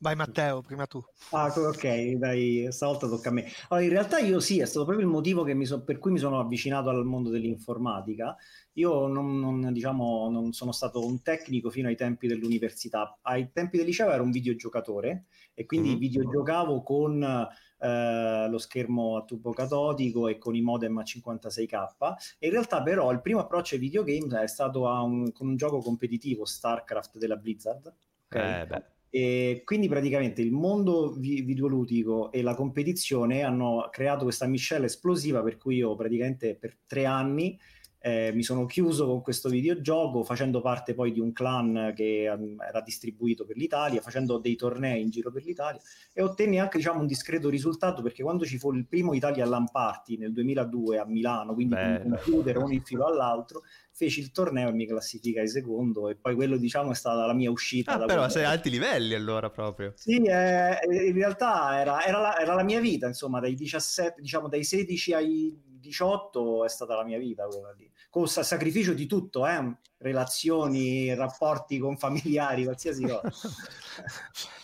Vai 0.00 0.14
Matteo, 0.14 0.62
prima 0.62 0.86
tu. 0.86 1.02
Ah, 1.30 1.52
ok, 1.52 2.12
dai, 2.12 2.68
stavolta 2.70 3.08
tocca 3.08 3.30
a 3.30 3.32
me. 3.32 3.46
Allora, 3.68 3.84
in 3.84 3.90
realtà 3.90 4.18
io 4.20 4.38
sì, 4.38 4.60
è 4.60 4.64
stato 4.64 4.84
proprio 4.84 5.04
il 5.04 5.12
motivo 5.12 5.44
so, 5.64 5.82
per 5.82 5.98
cui 5.98 6.12
mi 6.12 6.20
sono 6.20 6.38
avvicinato 6.38 6.88
al 6.88 7.04
mondo 7.04 7.30
dell'informatica. 7.30 8.36
Io 8.74 9.08
non, 9.08 9.40
non, 9.40 9.72
diciamo, 9.72 10.30
non 10.30 10.52
sono 10.52 10.70
stato 10.70 11.04
un 11.04 11.20
tecnico 11.20 11.68
fino 11.70 11.88
ai 11.88 11.96
tempi 11.96 12.28
dell'università. 12.28 13.18
Ai 13.22 13.50
tempi 13.50 13.76
del 13.76 13.86
liceo 13.86 14.08
ero 14.12 14.22
un 14.22 14.30
videogiocatore 14.30 15.24
e 15.52 15.66
quindi 15.66 15.88
mm-hmm. 15.88 15.98
videogiocavo 15.98 16.82
con 16.84 17.48
eh, 17.80 18.48
lo 18.48 18.58
schermo 18.58 19.16
a 19.16 19.24
tubo 19.24 19.50
catodico 19.52 20.28
e 20.28 20.38
con 20.38 20.54
i 20.54 20.60
modem 20.60 20.96
a 20.98 21.02
56k. 21.02 22.36
E 22.38 22.46
in 22.46 22.52
realtà 22.52 22.84
però 22.84 23.10
il 23.10 23.20
primo 23.20 23.40
approccio 23.40 23.74
ai 23.74 23.80
videogames 23.80 24.32
è 24.34 24.46
stato 24.46 24.82
un, 24.84 25.32
con 25.32 25.48
un 25.48 25.56
gioco 25.56 25.80
competitivo, 25.80 26.44
StarCraft 26.44 27.18
della 27.18 27.34
Blizzard. 27.34 27.92
Okay? 28.28 28.60
Eh, 28.60 28.66
beh 28.66 28.96
e 29.10 29.62
quindi 29.64 29.88
praticamente 29.88 30.42
il 30.42 30.52
mondo 30.52 31.12
vi- 31.12 31.42
videoludico 31.42 32.30
e 32.30 32.42
la 32.42 32.54
competizione 32.54 33.42
hanno 33.42 33.88
creato 33.90 34.24
questa 34.24 34.46
miscela 34.46 34.84
esplosiva 34.84 35.42
per 35.42 35.56
cui 35.56 35.76
io 35.76 35.96
praticamente 35.96 36.56
per 36.56 36.76
tre 36.86 37.06
anni 37.06 37.58
eh, 38.00 38.30
mi 38.32 38.42
sono 38.42 38.64
chiuso 38.66 39.06
con 39.06 39.22
questo 39.22 39.48
videogioco 39.48 40.22
facendo 40.22 40.60
parte 40.60 40.94
poi 40.94 41.12
di 41.12 41.20
un 41.20 41.32
clan 41.32 41.92
che 41.96 42.32
um, 42.32 42.56
era 42.60 42.80
distribuito 42.80 43.44
per 43.44 43.56
l'Italia, 43.56 44.00
facendo 44.00 44.38
dei 44.38 44.54
tornei 44.56 45.02
in 45.02 45.10
giro 45.10 45.32
per 45.32 45.44
l'Italia 45.44 45.80
e 46.12 46.22
ottenni 46.22 46.60
anche 46.60 46.78
diciamo, 46.78 47.00
un 47.00 47.06
discreto 47.06 47.48
risultato 47.48 48.02
perché 48.02 48.22
quando 48.22 48.44
ci 48.44 48.58
fu 48.58 48.72
il 48.72 48.86
primo 48.86 49.14
Italia 49.14 49.44
Land 49.46 49.70
Party 49.70 50.16
nel 50.16 50.32
2002 50.32 50.98
a 50.98 51.06
Milano, 51.06 51.54
quindi 51.54 51.74
con 51.74 52.00
un 52.04 52.10
computer 52.10 52.56
uno 52.58 52.72
in 52.72 52.82
filo 52.82 53.06
all'altro, 53.06 53.62
feci 53.90 54.20
il 54.20 54.30
torneo 54.30 54.68
e 54.68 54.72
mi 54.72 54.86
classificai 54.86 55.48
secondo 55.48 56.08
e 56.08 56.14
poi 56.14 56.36
quello 56.36 56.56
diciamo 56.56 56.92
è 56.92 56.94
stata 56.94 57.26
la 57.26 57.34
mia 57.34 57.50
uscita. 57.50 57.94
Ah, 57.94 58.04
però 58.04 58.28
sei 58.28 58.44
a 58.44 58.50
alti 58.50 58.70
livelli 58.70 59.14
allora 59.14 59.50
proprio. 59.50 59.92
Sì, 59.96 60.22
eh, 60.22 60.78
in 61.06 61.14
realtà 61.14 61.80
era, 61.80 62.04
era, 62.04 62.20
la, 62.20 62.38
era, 62.38 62.54
la, 62.54 62.62
mia 62.62 62.80
vita, 62.80 63.08
insomma, 63.08 63.40
dai 63.40 63.54
17, 63.54 64.20
diciamo 64.20 64.48
dai 64.48 64.62
16 64.62 65.12
ai 65.14 65.66
18 65.88 66.64
è 66.64 66.68
stata 66.68 66.94
la 66.94 67.04
mia 67.04 67.18
vita 67.18 67.46
quella 67.46 67.72
lì. 67.72 67.90
Con 68.10 68.28
sacrificio 68.28 68.92
di 68.92 69.06
tutto, 69.06 69.46
eh? 69.46 69.76
relazioni, 69.98 71.14
rapporti 71.14 71.78
con 71.78 71.96
familiari, 71.96 72.64
qualsiasi 72.64 73.04
cosa. 73.04 73.30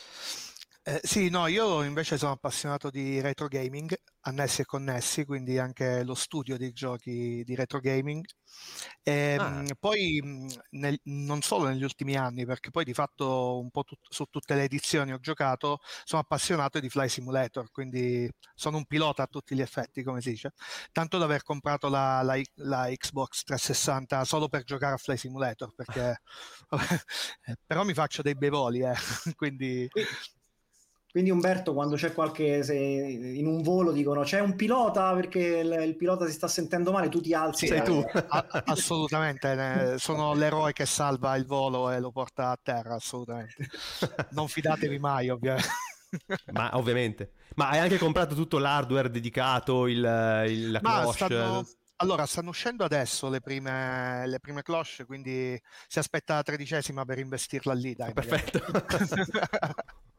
Eh, 0.87 1.01
sì, 1.03 1.31
no, 1.31 1.47
io 1.47 1.83
invece 1.83 2.19
sono 2.19 2.33
appassionato 2.33 2.91
di 2.91 3.19
retro 3.23 3.49
gaming, 3.49 3.97
annessi 4.27 4.61
e 4.61 4.65
connessi, 4.67 5.25
quindi 5.25 5.59
anche 5.59 6.05
lo 6.05 6.15
studio 6.15 6.59
di 6.59 6.73
giochi 6.73 7.43
di 7.43 7.55
retro 7.55 7.81
gaming. 7.81 8.23
E, 9.03 9.37
ehm, 9.39 9.67
ah. 9.71 9.75
Poi 9.79 10.21
nel, 10.73 10.99
non 11.05 11.41
solo 11.41 11.69
negli 11.69 11.85
ultimi 11.85 12.17
anni, 12.17 12.45
perché 12.45 12.69
poi 12.71 12.85
di 12.85 12.93
fatto 12.93 13.59
un 13.61 13.71
po' 13.71 13.85
tut, 13.85 13.99
su 14.11 14.27
tutte 14.27 14.55
le 14.55 14.65
edizioni 14.65 15.13
ho 15.15 15.19
giocato, 15.21 15.79
sono 16.05 16.21
appassionato 16.21 16.79
di 16.81 16.91
Fly 16.91 17.09
Simulator, 17.09 17.71
quindi 17.71 18.31
sono 18.55 18.77
un 18.77 18.85
pilota 18.85 19.23
a 19.23 19.27
tutti 19.27 19.55
gli 19.55 19.63
effetti, 19.63 20.03
come 20.03 20.21
si 20.21 20.33
dice. 20.33 20.53
Tanto 20.93 21.17
da 21.17 21.25
aver 21.25 21.43
comprato 21.45 21.89
la, 21.89 22.21
la, 22.23 22.39
la 22.57 22.91
Xbox 22.95 23.43
360 23.45 24.25
solo 24.25 24.49
per 24.49 24.65
giocare 24.65 24.95
a 24.95 24.99
Fly 24.99 25.17
Simulator, 25.17 25.73
perché 25.75 26.21
però 27.67 27.85
mi 27.85 27.95
faccio 27.95 28.21
dei 28.21 28.35
bei 28.35 28.51
voli, 28.51 28.81
eh. 28.81 28.95
quindi... 29.35 29.89
Quindi 31.15 31.31
Umberto, 31.31 31.75
quando 31.75 31.95
c'è 31.95 32.13
qualche 32.13 32.65
se 32.65 32.75
in 32.75 33.47
un 33.47 33.63
volo 33.63 33.93
dicono 33.93 34.23
c'è 34.23 34.41
un 34.41 34.57
pilota 34.57 35.15
perché 35.15 35.39
il, 35.39 35.83
il 35.87 35.95
pilota 35.95 36.27
si 36.27 36.33
sta 36.33 36.49
sentendo 36.49 36.91
male, 36.91 37.09
tu 37.09 37.21
ti 37.21 37.33
alzi. 37.33 37.69
Sì, 37.69 37.73
sei 37.73 37.85
tu. 37.85 38.03
A, 38.27 38.45
assolutamente, 38.65 39.97
sono 39.99 40.35
l'eroe 40.35 40.73
che 40.73 40.87
salva 40.87 41.37
il 41.37 41.47
volo 41.47 41.93
e 41.93 42.01
lo 42.01 42.11
porta 42.11 42.51
a 42.51 42.59
terra, 42.61 42.97
assolutamente. 42.97 43.55
Non 44.31 44.49
fidatevi 44.49 44.99
mai, 44.99 45.29
ovviamente. 45.29 45.69
Ma 46.51 46.71
ovviamente. 46.77 47.31
Ma 47.55 47.69
hai 47.69 47.79
anche 47.79 47.99
comprato 47.99 48.35
tutto 48.35 48.59
l'hardware 48.59 49.09
dedicato, 49.09 49.87
il, 49.87 49.99
il 50.49 50.71
la 50.73 50.81
Ma 50.83 51.03
cloche? 51.03 51.17
Stanno... 51.17 51.69
Allora, 51.99 52.27
stanno 52.27 52.49
uscendo 52.49 52.83
adesso 52.83 53.29
le 53.29 53.41
prime, 53.41 54.27
le 54.27 54.41
prime 54.41 54.63
cloche, 54.63 55.05
quindi 55.05 55.57
si 55.87 56.01
aspetta 56.01 56.35
la 56.35 56.43
tredicesima 56.43 57.05
per 57.05 57.21
investirla 57.21 57.73
lì. 57.73 57.95
Dai, 57.95 58.13
Perfetto. 58.13 58.59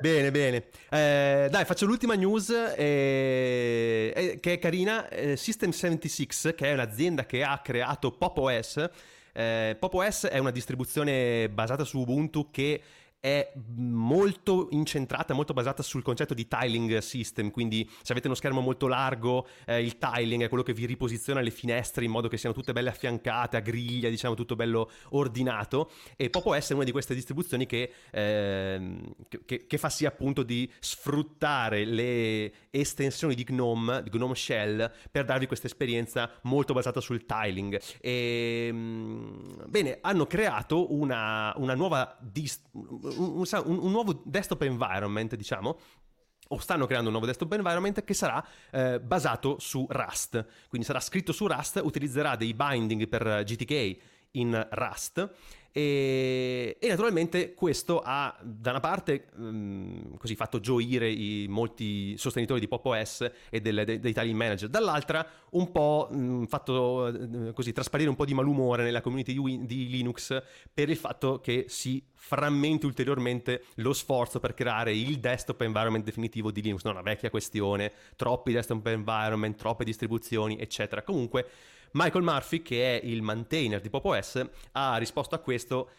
bene, 0.00 0.30
bene. 0.30 0.64
Eh, 0.90 1.48
dai, 1.50 1.64
faccio 1.64 1.86
l'ultima 1.86 2.14
news 2.14 2.50
eh, 2.50 4.12
eh, 4.14 4.38
che 4.40 4.54
è 4.54 4.58
carina. 4.58 5.08
Eh, 5.08 5.34
System76, 5.34 6.54
che 6.54 6.70
è 6.70 6.72
un'azienda 6.72 7.26
che 7.26 7.42
ha 7.42 7.58
creato 7.58 8.10
Pop 8.12 8.36
OS. 8.38 8.88
Eh, 9.32 9.76
Pop 9.78 9.94
OS 9.94 10.26
è 10.26 10.38
una 10.38 10.50
distribuzione 10.50 11.48
basata 11.48 11.84
su 11.84 11.98
Ubuntu 11.98 12.50
che 12.50 12.82
è 13.22 13.52
molto 13.76 14.66
incentrata, 14.72 15.32
molto 15.32 15.52
basata 15.52 15.84
sul 15.84 16.02
concetto 16.02 16.34
di 16.34 16.48
tiling 16.48 16.98
system, 16.98 17.52
quindi 17.52 17.88
se 18.02 18.10
avete 18.10 18.26
uno 18.26 18.34
schermo 18.34 18.60
molto 18.60 18.88
largo, 18.88 19.46
eh, 19.64 19.80
il 19.80 19.96
tiling 19.96 20.42
è 20.42 20.48
quello 20.48 20.64
che 20.64 20.72
vi 20.72 20.86
riposiziona 20.86 21.40
le 21.40 21.52
finestre 21.52 22.04
in 22.04 22.10
modo 22.10 22.26
che 22.26 22.36
siano 22.36 22.52
tutte 22.52 22.72
belle 22.72 22.88
affiancate, 22.88 23.56
a 23.56 23.60
griglia, 23.60 24.08
diciamo 24.08 24.34
tutto 24.34 24.56
bello 24.56 24.90
ordinato 25.10 25.92
e 26.16 26.30
Popo 26.30 26.52
S 26.60 26.70
è 26.70 26.74
una 26.74 26.82
di 26.82 26.90
queste 26.90 27.14
distribuzioni 27.14 27.64
che, 27.64 27.92
eh, 28.10 29.00
che, 29.46 29.66
che 29.68 29.78
fa 29.78 29.88
sì 29.88 30.04
appunto 30.04 30.42
di 30.42 30.68
sfruttare 30.80 31.84
le 31.84 32.52
estensioni 32.70 33.36
di 33.36 33.44
GNOME, 33.44 34.02
di 34.02 34.10
GNOME 34.10 34.34
Shell, 34.34 34.90
per 35.12 35.24
darvi 35.24 35.46
questa 35.46 35.68
esperienza 35.68 36.28
molto 36.42 36.74
basata 36.74 36.98
sul 36.98 37.24
tiling. 37.24 37.80
E, 38.00 38.66
ehm, 38.68 39.66
bene, 39.68 39.98
hanno 40.00 40.26
creato 40.26 40.92
una, 40.92 41.52
una 41.58 41.76
nuova 41.76 42.18
distribuzione 42.20 43.10
un, 43.16 43.44
un, 43.64 43.78
un 43.78 43.90
nuovo 43.90 44.22
desktop 44.24 44.62
environment, 44.62 45.34
diciamo, 45.34 45.78
o 46.48 46.58
stanno 46.58 46.86
creando 46.86 47.06
un 47.06 47.12
nuovo 47.12 47.26
desktop 47.26 47.52
environment 47.52 48.04
che 48.04 48.14
sarà 48.14 48.44
eh, 48.70 49.00
basato 49.00 49.56
su 49.58 49.86
Rust. 49.88 50.46
Quindi 50.68 50.86
sarà 50.86 51.00
scritto 51.00 51.32
su 51.32 51.46
Rust, 51.46 51.80
utilizzerà 51.82 52.36
dei 52.36 52.54
binding 52.54 53.08
per 53.08 53.42
GTK 53.44 53.96
in 54.32 54.68
Rust 54.70 55.30
e, 55.72 56.76
e, 56.78 56.88
naturalmente 56.88 57.54
questo 57.54 58.02
ha 58.04 58.36
da 58.42 58.70
una 58.70 58.80
parte 58.80 59.28
mh, 59.34 59.44
mm, 59.44 60.14
così 60.18 60.34
fatto 60.34 60.60
gioire 60.60 61.10
i 61.10 61.46
molti 61.48 62.14
sostenitori 62.18 62.60
di 62.60 62.68
Pop 62.68 62.84
OS 62.84 63.30
e 63.48 63.60
del, 63.62 63.82
de, 63.86 63.98
dei 63.98 64.12
tiling 64.12 64.36
manager, 64.36 64.68
dall'altra 64.68 65.26
un 65.52 65.72
po' 65.72 66.08
mh, 66.10 66.16
mm, 66.16 66.44
fatto 66.44 67.10
uh, 67.10 67.52
così 67.54 67.72
trasparire 67.72 68.10
un 68.10 68.16
po' 68.16 68.26
di 68.26 68.34
malumore 68.34 68.82
nella 68.82 69.00
community 69.00 69.32
di, 69.32 69.64
di 69.64 69.88
Linux 69.88 70.42
per 70.72 70.90
il 70.90 70.96
fatto 70.96 71.40
che 71.40 71.64
si 71.68 72.04
frammenti 72.12 72.84
ulteriormente 72.84 73.64
lo 73.76 73.94
sforzo 73.94 74.40
per 74.40 74.52
creare 74.52 74.94
il 74.94 75.20
desktop 75.20 75.62
environment 75.62 76.04
definitivo 76.04 76.50
di 76.50 76.60
Linux, 76.60 76.84
non 76.84 76.92
una 76.92 77.02
vecchia 77.02 77.30
questione, 77.30 77.92
troppi 78.14 78.52
desktop 78.52 78.86
environment, 78.88 79.56
troppe 79.56 79.84
distribuzioni, 79.84 80.58
eccetera. 80.58 81.02
Comunque 81.02 81.46
Michael 81.92 82.24
Murphy, 82.24 82.62
che 82.62 82.98
è 82.98 83.04
il 83.04 83.22
maintainer 83.22 83.80
di 83.80 83.90
Pop 83.90 84.04
OS, 84.04 84.46
ha 84.72 84.96
risposto 84.96 85.34
a 85.34 85.38
questo 85.38 85.90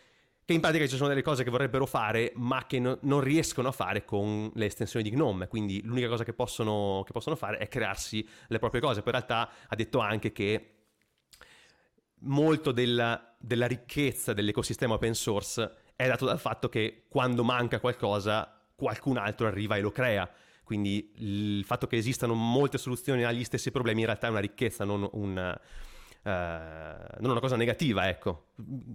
che 0.45 0.53
in 0.53 0.59
pratica 0.59 0.85
ci 0.88 0.97
sono 0.97 1.07
delle 1.07 1.21
cose 1.21 1.43
che 1.43 1.50
vorrebbero 1.50 1.85
fare 1.85 2.33
ma 2.35 2.65
che 2.65 2.79
no, 2.79 2.97
non 3.01 3.21
riescono 3.21 3.69
a 3.69 3.71
fare 3.71 4.03
con 4.03 4.51
le 4.53 4.65
estensioni 4.65 5.09
di 5.09 5.15
GNOME, 5.15 5.47
quindi 5.47 5.81
l'unica 5.83 6.09
cosa 6.09 6.23
che 6.23 6.33
possono, 6.33 7.03
che 7.05 7.13
possono 7.13 7.35
fare 7.35 7.57
è 7.57 7.67
crearsi 7.67 8.27
le 8.47 8.59
proprie 8.59 8.81
cose. 8.81 9.01
Poi 9.01 9.13
in 9.13 9.19
realtà 9.19 9.50
ha 9.67 9.75
detto 9.75 10.00
anche 10.00 10.31
che 10.31 10.69
molto 12.25 12.71
della, 12.71 13.35
della 13.39 13.67
ricchezza 13.67 14.33
dell'ecosistema 14.33 14.95
open 14.95 15.13
source 15.13 15.75
è 15.95 16.07
dato 16.07 16.25
dal 16.25 16.39
fatto 16.39 16.69
che 16.69 17.05
quando 17.07 17.43
manca 17.43 17.79
qualcosa 17.79 18.59
qualcun 18.75 19.17
altro 19.17 19.47
arriva 19.47 19.77
e 19.77 19.81
lo 19.81 19.91
crea. 19.91 20.29
Quindi 20.63 21.12
il 21.17 21.63
fatto 21.65 21.88
che 21.88 21.98
esistano 21.98 22.34
molte 22.34 22.77
soluzioni 22.77 23.24
agli 23.24 23.43
stessi 23.43 23.72
problemi 23.72 24.01
in 24.01 24.05
realtà 24.08 24.27
è 24.27 24.29
una 24.29 24.39
ricchezza, 24.39 24.86
non, 24.86 25.08
un, 25.12 25.60
uh, 26.24 26.29
non 27.20 27.32
una 27.32 27.39
cosa 27.39 27.55
negativa, 27.55 28.08
ecco, 28.08 28.48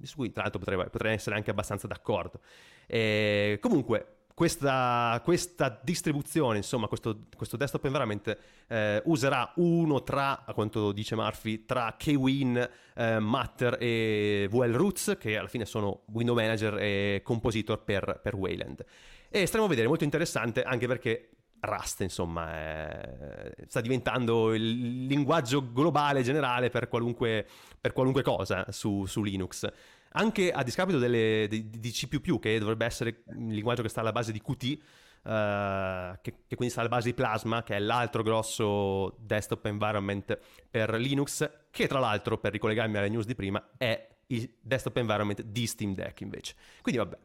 su 0.03 0.17
cui 0.17 0.33
tra 0.33 0.43
l'altro 0.43 0.61
potrei, 0.61 0.89
potrei 0.91 1.15
essere 1.15 1.37
anche 1.37 1.51
abbastanza 1.51 1.87
d'accordo. 1.87 2.41
E, 2.87 3.59
comunque, 3.61 4.19
questa, 4.39 5.21
questa, 5.25 5.81
distribuzione, 5.83 6.59
insomma, 6.59 6.87
questo, 6.87 7.25
questo 7.37 7.57
desktop 7.57 7.85
environment 7.87 8.39
eh, 8.69 9.03
userà 9.07 9.53
uno 9.57 10.05
tra, 10.05 10.45
a 10.45 10.55
quanto 10.55 10.93
dice 10.93 11.17
Murphy, 11.17 11.65
tra 11.65 11.97
Kwin, 12.01 12.71
eh, 12.95 13.19
Matter 13.19 13.79
e 13.81 14.47
VL 14.49 14.75
Roots, 14.75 15.17
che 15.19 15.37
alla 15.37 15.49
fine 15.49 15.65
sono 15.65 16.03
window 16.13 16.37
manager 16.37 16.79
e 16.79 17.21
compositor 17.25 17.83
per, 17.83 18.21
per 18.23 18.37
Wayland. 18.37 18.85
E 19.29 19.45
staremo 19.45 19.67
a 19.67 19.69
vedere, 19.69 19.89
molto 19.89 20.05
interessante, 20.05 20.63
anche 20.63 20.87
perché 20.87 21.31
Rust, 21.61 22.01
insomma, 22.01 22.53
è... 22.53 23.53
sta 23.67 23.81
diventando 23.81 24.55
il 24.55 25.07
linguaggio 25.07 25.73
globale 25.73 26.23
generale 26.23 26.71
per 26.71 26.89
qualunque, 26.89 27.47
per 27.81 27.93
qualunque 27.93 28.23
cosa 28.23 28.67
su, 28.71 29.05
su, 29.07 29.23
Linux. 29.23 29.71
Anche 30.13 30.51
a 30.51 30.63
discapito 30.63 30.99
delle, 30.99 31.47
di, 31.49 31.69
di, 31.69 31.91
C, 31.91 32.09
che 32.39 32.59
dovrebbe 32.59 32.87
essere 32.87 33.23
il 33.29 33.49
linguaggio 33.49 33.83
che 33.83 33.89
sta 33.89 34.01
alla 34.01 34.13
base 34.13 34.33
di 34.33 34.41
Qt, 34.41 34.79
Uh, 35.21 36.17
che, 36.23 36.45
che, 36.47 36.55
quindi 36.57 36.71
sta 36.71 36.81
alla 36.81 36.89
base 36.89 37.09
di 37.09 37.15
Plasma, 37.15 37.63
che 37.63 37.75
è 37.75 37.81
l'altro 37.81 38.23
grosso 38.23 39.17
desktop 39.19 39.67
environment 39.67 40.39
per 40.71 40.95
Linux, 40.95 41.51
che 41.71 41.87
tra 41.87 41.99
l'altro, 41.99 42.39
per 42.39 42.53
ricollegarmi 42.53 42.97
alle 42.97 43.09
news 43.11 43.27
di 43.27 43.35
prima, 43.35 43.73
è 43.77 44.09
il 44.29 44.51
desktop 44.61 44.97
environment 44.97 45.43
di 45.43 45.67
Steam 45.67 45.95
Deck 45.95 46.21
invece. 46.21 46.55
Quindi 46.81 47.01
vabbè. 47.01 47.19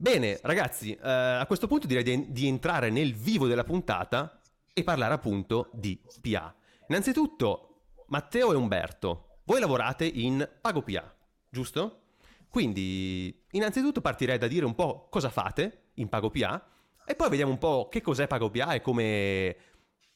Bene, 0.00 0.38
ragazzi, 0.44 0.94
eh, 0.94 1.10
a 1.10 1.44
questo 1.44 1.66
punto 1.66 1.86
direi 1.86 2.02
di, 2.02 2.32
di 2.32 2.46
entrare 2.46 2.88
nel 2.88 3.12
vivo 3.12 3.46
della 3.46 3.64
puntata 3.64 4.40
e 4.72 4.82
parlare 4.82 5.12
appunto 5.12 5.68
di 5.74 6.00
PA. 6.22 6.54
Innanzitutto, 6.88 7.82
Matteo 8.06 8.50
e 8.50 8.56
Umberto, 8.56 9.40
voi 9.44 9.60
lavorate 9.60 10.06
in 10.06 10.48
PagoPA, 10.58 11.14
giusto? 11.50 12.04
Quindi, 12.48 13.44
innanzitutto 13.50 14.00
partirei 14.00 14.38
da 14.38 14.48
dire 14.48 14.64
un 14.64 14.74
po' 14.74 15.06
cosa 15.10 15.28
fate 15.28 15.88
in 15.96 16.08
PagoPA 16.08 16.66
e 17.04 17.14
poi 17.14 17.28
vediamo 17.28 17.52
un 17.52 17.58
po' 17.58 17.88
che 17.90 18.00
cos'è 18.00 18.26
PagoPA 18.26 18.72
e 18.72 18.80
come, 18.80 19.56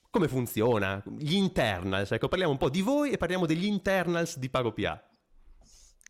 come 0.09 0.29
funziona, 0.29 1.03
gli 1.19 1.35
internals. 1.35 2.13
Ecco, 2.13 2.29
parliamo 2.29 2.53
un 2.53 2.59
po' 2.59 2.71
di 2.71 2.81
voi 2.81 3.11
e 3.11 3.19
parliamo 3.19 3.45
degli 3.45 3.67
internals 3.67 4.39
di 4.39 4.49
PagoPA. 4.49 5.14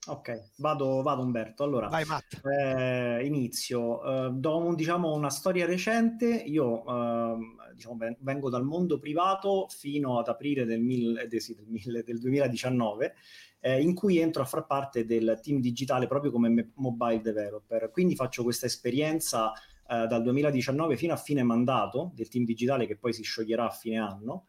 Ok, 0.06 0.50
vado, 0.56 1.02
vado 1.02 1.22
Umberto. 1.22 1.62
Allora, 1.62 1.88
Vai. 1.88 2.04
Eh, 2.42 3.24
inizio. 3.24 4.02
Eh, 4.04 4.30
do 4.32 4.56
un, 4.58 4.74
diciamo, 4.74 5.14
una 5.14 5.30
storia 5.30 5.64
recente. 5.64 6.26
Io 6.26 6.84
eh, 6.84 7.36
diciamo, 7.74 7.98
vengo 8.18 8.50
dal 8.50 8.64
mondo 8.64 8.98
privato 8.98 9.66
fino 9.70 10.18
ad 10.18 10.28
aprile 10.28 10.66
del, 10.66 10.80
mille, 10.80 11.26
de, 11.26 11.40
sì, 11.40 11.54
del, 11.54 11.66
mille, 11.68 12.02
del 12.02 12.18
2019, 12.18 13.14
eh, 13.60 13.80
in 13.80 13.94
cui 13.94 14.18
entro 14.18 14.42
a 14.42 14.46
far 14.46 14.66
parte 14.66 15.06
del 15.06 15.38
team 15.42 15.60
digitale 15.60 16.06
proprio 16.06 16.30
come 16.30 16.72
mobile 16.74 17.22
developer. 17.22 17.90
Quindi 17.90 18.14
faccio 18.14 18.42
questa 18.42 18.66
esperienza 18.66 19.52
eh, 19.88 20.06
dal 20.06 20.22
2019 20.22 20.98
fino 20.98 21.14
a 21.14 21.18
fine 21.18 21.42
mandato 21.42 22.12
del 22.14 22.28
team 22.28 22.44
digitale 22.44 22.86
che 22.86 22.96
poi 22.96 23.14
si 23.14 23.22
scioglierà 23.22 23.66
a 23.66 23.70
fine 23.70 23.96
anno. 23.98 24.44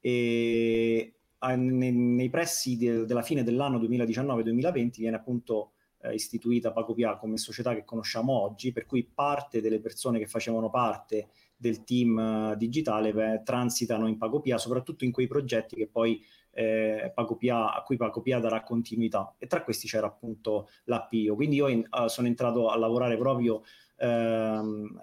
E 0.00 1.15
nei, 1.38 1.92
nei 1.92 2.30
pressi 2.30 2.76
de, 2.76 3.04
della 3.04 3.22
fine 3.22 3.42
dell'anno 3.42 3.78
2019-2020 3.78 4.90
viene 4.98 5.16
appunto 5.16 5.72
eh, 6.02 6.14
istituita 6.14 6.72
Pacopia 6.72 7.16
come 7.16 7.36
società 7.36 7.74
che 7.74 7.84
conosciamo 7.84 8.32
oggi, 8.32 8.72
per 8.72 8.86
cui 8.86 9.04
parte 9.04 9.60
delle 9.60 9.80
persone 9.80 10.18
che 10.18 10.26
facevano 10.26 10.70
parte 10.70 11.28
del 11.56 11.84
team 11.84 12.52
uh, 12.52 12.56
digitale 12.56 13.12
beh, 13.12 13.42
transitano 13.42 14.06
in 14.06 14.18
Pacopia, 14.18 14.58
soprattutto 14.58 15.04
in 15.04 15.12
quei 15.12 15.26
progetti 15.26 15.74
che 15.74 15.88
poi 15.88 16.22
eh, 16.56 17.12
Pacopia, 17.14 17.74
a 17.74 17.82
cui 17.82 17.98
Pacopia 17.98 18.38
darà 18.38 18.62
continuità. 18.62 19.34
E 19.38 19.46
tra 19.46 19.62
questi 19.62 19.86
c'era 19.86 20.06
appunto 20.06 20.70
l'APIO. 20.84 21.34
Quindi 21.34 21.56
io 21.56 21.68
in, 21.68 21.86
uh, 21.90 22.06
sono 22.06 22.26
entrato 22.26 22.70
a 22.70 22.78
lavorare 22.78 23.18
proprio 23.18 23.62
ehm, 23.98 24.98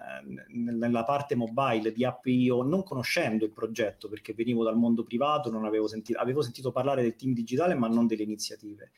nella 0.48 1.04
parte 1.04 1.36
mobile 1.36 1.92
di 1.92 2.04
AppIO 2.04 2.64
non 2.64 2.84
conoscendo 2.84 3.46
il 3.46 3.52
progetto 3.52 4.10
perché 4.10 4.34
venivo 4.34 4.64
dal 4.64 4.78
mondo 4.78 5.04
privato, 5.04 5.52
non 5.52 5.66
avevo, 5.66 5.88
sentito, 5.88 6.18
avevo 6.20 6.42
sentito 6.42 6.72
parlare 6.72 7.04
del 7.04 7.16
team 7.16 7.34
digitale 7.34 7.76
ma 7.76 7.88
non 7.88 8.08
delle 8.08 8.24
iniziative. 8.24 8.92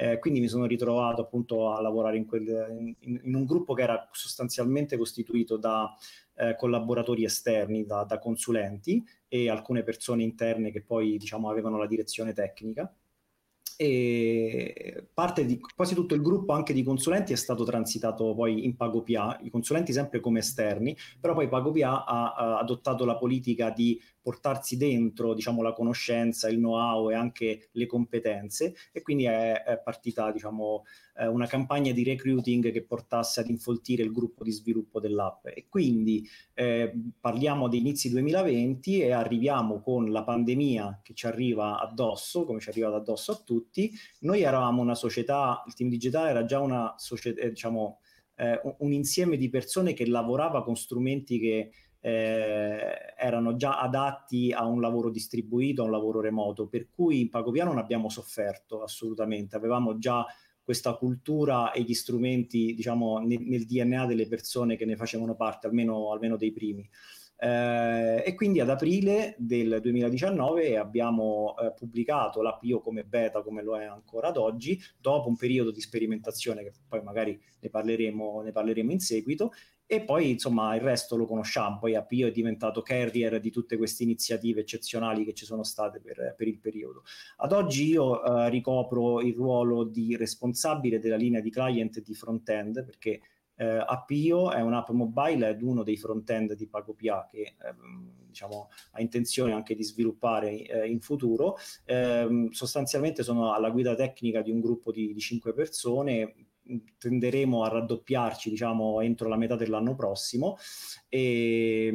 Eh, 0.00 0.18
quindi 0.20 0.38
mi 0.40 0.48
sono 0.48 0.64
ritrovato 0.64 1.20
appunto 1.20 1.72
a 1.72 1.80
lavorare 1.80 2.16
in, 2.16 2.24
quel, 2.24 2.94
in, 3.00 3.20
in 3.22 3.34
un 3.34 3.44
gruppo 3.44 3.74
che 3.74 3.82
era 3.82 4.08
sostanzialmente 4.12 4.96
costituito 4.96 5.56
da 5.56 5.92
eh, 6.38 6.56
collaboratori 6.56 7.24
esterni, 7.24 7.84
da, 7.84 8.04
da, 8.04 8.18
consulenti 8.18 9.04
e 9.26 9.50
alcune 9.50 9.82
persone 9.82 10.22
interne 10.22 10.70
che 10.70 10.82
poi 10.82 11.18
diciamo 11.18 11.50
avevano 11.50 11.78
la 11.78 11.86
direzione 11.86 12.32
tecnica. 12.32 12.92
E 13.80 15.06
parte 15.14 15.44
di 15.44 15.60
quasi 15.60 15.94
tutto 15.94 16.14
il 16.14 16.20
gruppo 16.20 16.52
anche 16.52 16.72
di 16.72 16.82
consulenti 16.82 17.32
è 17.32 17.36
stato 17.36 17.62
transitato 17.62 18.34
poi 18.34 18.64
in 18.64 18.74
PagoPA, 18.74 19.38
i 19.42 19.50
consulenti 19.50 19.92
sempre 19.92 20.18
come 20.18 20.40
esterni, 20.40 20.96
però 21.20 21.34
poi 21.34 21.48
PagoPA 21.48 22.04
ha, 22.04 22.34
ha 22.34 22.58
adottato 22.58 23.04
la 23.04 23.16
politica 23.16 23.70
di 23.70 24.00
portarsi 24.28 24.76
dentro 24.76 25.32
diciamo, 25.32 25.62
la 25.62 25.72
conoscenza, 25.72 26.50
il 26.50 26.58
know-how 26.58 27.10
e 27.10 27.14
anche 27.14 27.70
le 27.72 27.86
competenze. 27.86 28.74
E 28.92 29.00
quindi 29.00 29.24
è, 29.24 29.62
è 29.62 29.80
partita 29.80 30.30
diciamo, 30.30 30.84
eh, 31.16 31.26
una 31.26 31.46
campagna 31.46 31.92
di 31.92 32.04
recruiting 32.04 32.70
che 32.70 32.84
portasse 32.84 33.40
ad 33.40 33.48
infoltire 33.48 34.02
il 34.02 34.12
gruppo 34.12 34.44
di 34.44 34.50
sviluppo 34.50 35.00
dell'app. 35.00 35.46
E 35.46 35.64
quindi 35.66 36.28
eh, 36.52 36.92
parliamo 37.18 37.68
di 37.68 37.78
inizi 37.78 38.10
2020 38.10 39.00
e 39.00 39.12
arriviamo 39.12 39.80
con 39.80 40.12
la 40.12 40.22
pandemia 40.24 41.00
che 41.02 41.14
ci 41.14 41.26
arriva 41.26 41.80
addosso, 41.80 42.44
come 42.44 42.60
ci 42.60 42.68
è 42.68 42.72
arrivata 42.72 42.96
addosso 42.96 43.32
a 43.32 43.42
tutti, 43.42 43.90
noi 44.20 44.42
eravamo 44.42 44.82
una 44.82 44.94
società, 44.94 45.62
il 45.66 45.72
team 45.72 45.88
digitale 45.88 46.28
era 46.28 46.44
già 46.44 46.60
una 46.60 46.92
società, 46.98 47.40
eh, 47.40 47.48
diciamo, 47.48 48.00
eh, 48.38 48.60
un 48.78 48.92
insieme 48.92 49.36
di 49.36 49.48
persone 49.48 49.94
che 49.94 50.06
lavorava 50.06 50.62
con 50.62 50.76
strumenti 50.76 51.38
che 51.40 51.70
eh, 52.00 53.14
erano 53.16 53.56
già 53.56 53.80
adatti 53.80 54.52
a 54.52 54.66
un 54.66 54.80
lavoro 54.80 55.10
distribuito, 55.10 55.82
a 55.82 55.86
un 55.86 55.90
lavoro 55.90 56.20
remoto, 56.20 56.66
per 56.66 56.88
cui 56.90 57.20
in 57.20 57.30
Pacopia 57.30 57.64
non 57.64 57.78
abbiamo 57.78 58.08
sofferto 58.08 58.82
assolutamente, 58.82 59.56
avevamo 59.56 59.98
già 59.98 60.24
questa 60.62 60.94
cultura 60.94 61.72
e 61.72 61.80
gli 61.82 61.94
strumenti, 61.94 62.74
diciamo, 62.74 63.18
nel, 63.18 63.40
nel 63.40 63.64
DNA 63.64 64.04
delle 64.04 64.28
persone 64.28 64.76
che 64.76 64.84
ne 64.84 64.96
facevano 64.96 65.34
parte, 65.34 65.66
almeno, 65.66 66.12
almeno 66.12 66.36
dei 66.36 66.52
primi. 66.52 66.88
Eh, 67.40 68.24
e 68.26 68.34
quindi 68.34 68.58
ad 68.58 68.68
aprile 68.68 69.36
del 69.38 69.78
2019 69.80 70.76
abbiamo 70.76 71.54
eh, 71.56 71.72
pubblicato 71.72 72.42
l'APIO 72.42 72.80
come 72.80 73.04
beta, 73.04 73.42
come 73.42 73.62
lo 73.62 73.78
è 73.78 73.84
ancora 73.84 74.28
ad 74.28 74.36
oggi, 74.36 74.78
dopo 75.00 75.28
un 75.28 75.36
periodo 75.36 75.70
di 75.70 75.80
sperimentazione 75.80 76.64
che 76.64 76.72
poi 76.88 77.00
magari 77.02 77.40
ne 77.60 77.70
parleremo, 77.70 78.42
ne 78.42 78.50
parleremo 78.50 78.90
in 78.90 78.98
seguito, 78.98 79.52
e 79.90 80.02
poi 80.02 80.32
insomma 80.32 80.74
il 80.74 80.82
resto 80.82 81.16
lo 81.16 81.24
conosciamo, 81.24 81.78
poi 81.78 81.94
Appio 81.94 82.26
è 82.26 82.30
diventato 82.30 82.82
carrier 82.82 83.40
di 83.40 83.50
tutte 83.50 83.78
queste 83.78 84.02
iniziative 84.02 84.60
eccezionali 84.60 85.24
che 85.24 85.32
ci 85.32 85.46
sono 85.46 85.62
state 85.62 85.98
per, 85.98 86.34
per 86.36 86.46
il 86.46 86.58
periodo. 86.58 87.04
Ad 87.38 87.52
oggi 87.52 87.86
io 87.86 88.22
eh, 88.22 88.50
ricopro 88.50 89.22
il 89.22 89.32
ruolo 89.32 89.84
di 89.84 90.14
responsabile 90.14 90.98
della 90.98 91.16
linea 91.16 91.40
di 91.40 91.50
client 91.50 92.02
di 92.02 92.14
front-end 92.14 92.84
perché 92.84 93.20
eh, 93.54 93.82
Appio 93.86 94.52
è 94.52 94.60
un'app 94.60 94.90
mobile 94.90 95.48
ed 95.48 95.62
uno 95.62 95.82
dei 95.82 95.96
front-end 95.96 96.52
di 96.52 96.68
PagoPA 96.68 97.26
che 97.30 97.56
ehm, 97.58 98.26
diciamo, 98.26 98.68
ha 98.90 99.00
intenzione 99.00 99.54
anche 99.54 99.74
di 99.74 99.82
sviluppare 99.82 100.66
eh, 100.66 100.86
in 100.86 101.00
futuro. 101.00 101.56
Eh, 101.86 102.48
sostanzialmente 102.50 103.22
sono 103.22 103.54
alla 103.54 103.70
guida 103.70 103.94
tecnica 103.94 104.42
di 104.42 104.50
un 104.50 104.60
gruppo 104.60 104.92
di, 104.92 105.14
di 105.14 105.20
5 105.20 105.54
persone 105.54 106.34
tenderemo 106.98 107.64
a 107.64 107.68
raddoppiarci 107.68 108.50
diciamo 108.50 109.00
entro 109.00 109.28
la 109.28 109.36
metà 109.36 109.56
dell'anno 109.56 109.94
prossimo. 109.94 110.58
E, 111.08 111.86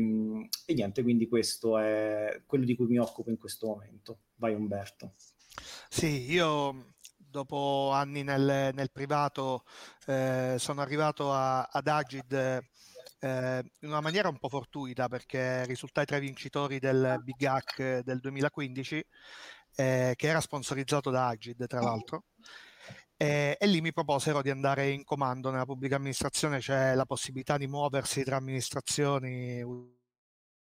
e, 0.65 0.73
niente 0.73 1.03
quindi 1.03 1.27
questo 1.27 1.77
è 1.77 2.41
quello 2.45 2.65
di 2.65 2.75
cui 2.75 2.87
mi 2.87 2.97
occupo 2.97 3.29
in 3.29 3.37
questo 3.37 3.67
momento. 3.67 4.19
Vai 4.35 4.53
Umberto. 4.53 5.13
Sì 5.89 6.31
io 6.31 6.93
dopo 7.17 7.89
anni 7.91 8.23
nel, 8.23 8.71
nel 8.73 8.91
privato 8.91 9.63
eh, 10.05 10.55
sono 10.57 10.81
arrivato 10.81 11.31
a, 11.31 11.63
ad 11.63 11.87
Agid 11.87 12.31
eh, 12.31 13.63
in 13.79 13.89
una 13.89 14.01
maniera 14.01 14.29
un 14.29 14.37
po' 14.37 14.49
fortuita 14.49 15.07
perché 15.07 15.65
risultai 15.65 16.05
tra 16.05 16.17
i 16.17 16.21
vincitori 16.21 16.77
del 16.77 17.19
Big 17.23 17.43
Hack 17.43 18.01
del 18.01 18.19
2015 18.19 19.05
eh, 19.75 20.13
che 20.15 20.27
era 20.27 20.41
sponsorizzato 20.41 21.09
da 21.09 21.27
Agid 21.27 21.65
tra 21.65 21.81
l'altro 21.81 22.25
e, 23.23 23.55
e, 23.57 23.67
lì 23.67 23.79
mi 23.79 23.93
proposero 23.93 24.41
di 24.41 24.49
andare 24.49 24.89
in 24.89 25.05
comando 25.05 25.49
nella 25.49 25.63
pubblica 25.63 25.95
amministrazione, 25.95 26.59
c'è 26.59 26.93
la 26.93 27.05
possibilità 27.05 27.57
di 27.57 27.67
muoversi 27.67 28.21
tra 28.21 28.35
amministrazioni. 28.35 29.63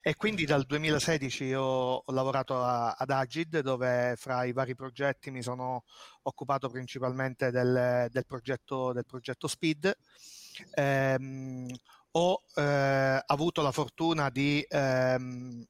E 0.01 0.15
quindi 0.15 0.45
dal 0.45 0.65
2016 0.65 1.43
io 1.43 1.61
ho 1.61 2.13
lavorato 2.13 2.63
a, 2.63 2.93
ad 2.93 3.11
Agid, 3.11 3.59
dove 3.59 4.15
fra 4.17 4.45
i 4.45 4.53
vari 4.53 4.77
progetti 4.77 5.33
mi 5.33 5.43
sono 5.43 5.83
occupato 6.23 6.69
principalmente 6.69 7.51
del, 7.51 8.07
del, 8.11 8.25
progetto, 8.25 8.93
del 8.93 9.05
progetto, 9.05 9.49
Speed. 9.49 9.97
Ehm, 10.75 11.75
ho 12.13 12.43
eh, 12.55 13.23
avuto 13.27 13.61
la 13.61 13.73
fortuna 13.73 14.31
di, 14.31 14.65
ehm, 14.69 15.65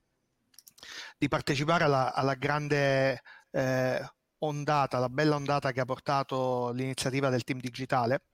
di 1.16 1.28
partecipare 1.28 1.84
alla, 1.84 2.12
alla 2.12 2.34
grande 2.34 3.22
eh, 3.50 4.10
ondata, 4.38 4.98
la 4.98 5.08
bella 5.08 5.36
ondata 5.36 5.72
che 5.72 5.80
ha 5.80 5.84
portato 5.84 6.70
l'iniziativa 6.72 7.28
del 7.30 7.44
team 7.44 7.60
digitale, 7.60 8.24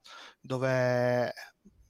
dove, 0.40 1.32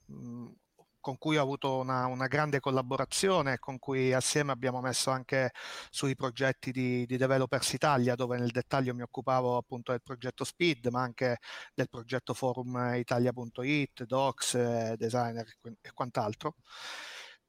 mh, 0.05 0.51
con 0.99 1.17
cui 1.17 1.37
ho 1.37 1.41
avuto 1.41 1.79
una, 1.79 2.05
una, 2.05 2.27
grande 2.27 2.59
collaborazione, 2.59 3.59
con 3.59 3.77
cui 3.79 4.13
assieme 4.13 4.51
abbiamo 4.53 4.79
messo 4.81 5.09
anche 5.11 5.51
sui 5.89 6.15
progetti 6.15 6.71
di, 6.71 7.05
di, 7.05 7.17
Developers 7.17 7.73
Italia, 7.73 8.15
dove 8.15 8.37
nel 8.37 8.51
dettaglio 8.51 8.93
mi 8.93 9.01
occupavo 9.01 9.57
appunto 9.57 9.91
del 9.91 10.01
progetto 10.01 10.43
Speed, 10.45 10.87
ma 10.87 11.01
anche 11.01 11.39
del 11.73 11.89
progetto 11.89 12.33
Forum 12.33 12.93
Italia.it, 12.95 14.03
Docs, 14.05 14.53
eh, 14.55 14.95
Designer 14.97 15.45
e 15.81 15.91
quant'altro. 15.93 16.55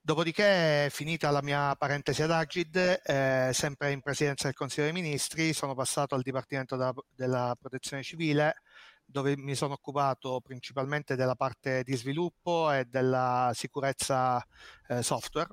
Dopodiché, 0.06 0.88
finita 0.90 1.30
la 1.30 1.40
mia 1.40 1.74
parentesi 1.76 2.20
ad 2.20 2.30
Agid, 2.30 2.76
eh, 2.76 3.48
sempre 3.54 3.90
in 3.90 4.02
presidenza 4.02 4.44
del 4.44 4.54
Consiglio 4.54 4.84
dei 4.84 4.92
Ministri, 4.92 5.54
sono 5.54 5.74
passato 5.74 6.14
al 6.14 6.20
Dipartimento 6.20 6.76
della, 6.76 6.92
della, 7.14 7.56
Protezione 7.58 8.02
Civile, 8.02 8.56
dove 9.02 9.34
mi 9.34 9.54
sono 9.54 9.72
occupato 9.72 10.42
principalmente 10.42 11.16
della 11.16 11.36
parte 11.36 11.82
di 11.84 11.96
sviluppo 11.96 12.70
e 12.70 12.84
della 12.84 13.50
sicurezza 13.54 14.46
eh, 14.88 15.02
software. 15.02 15.48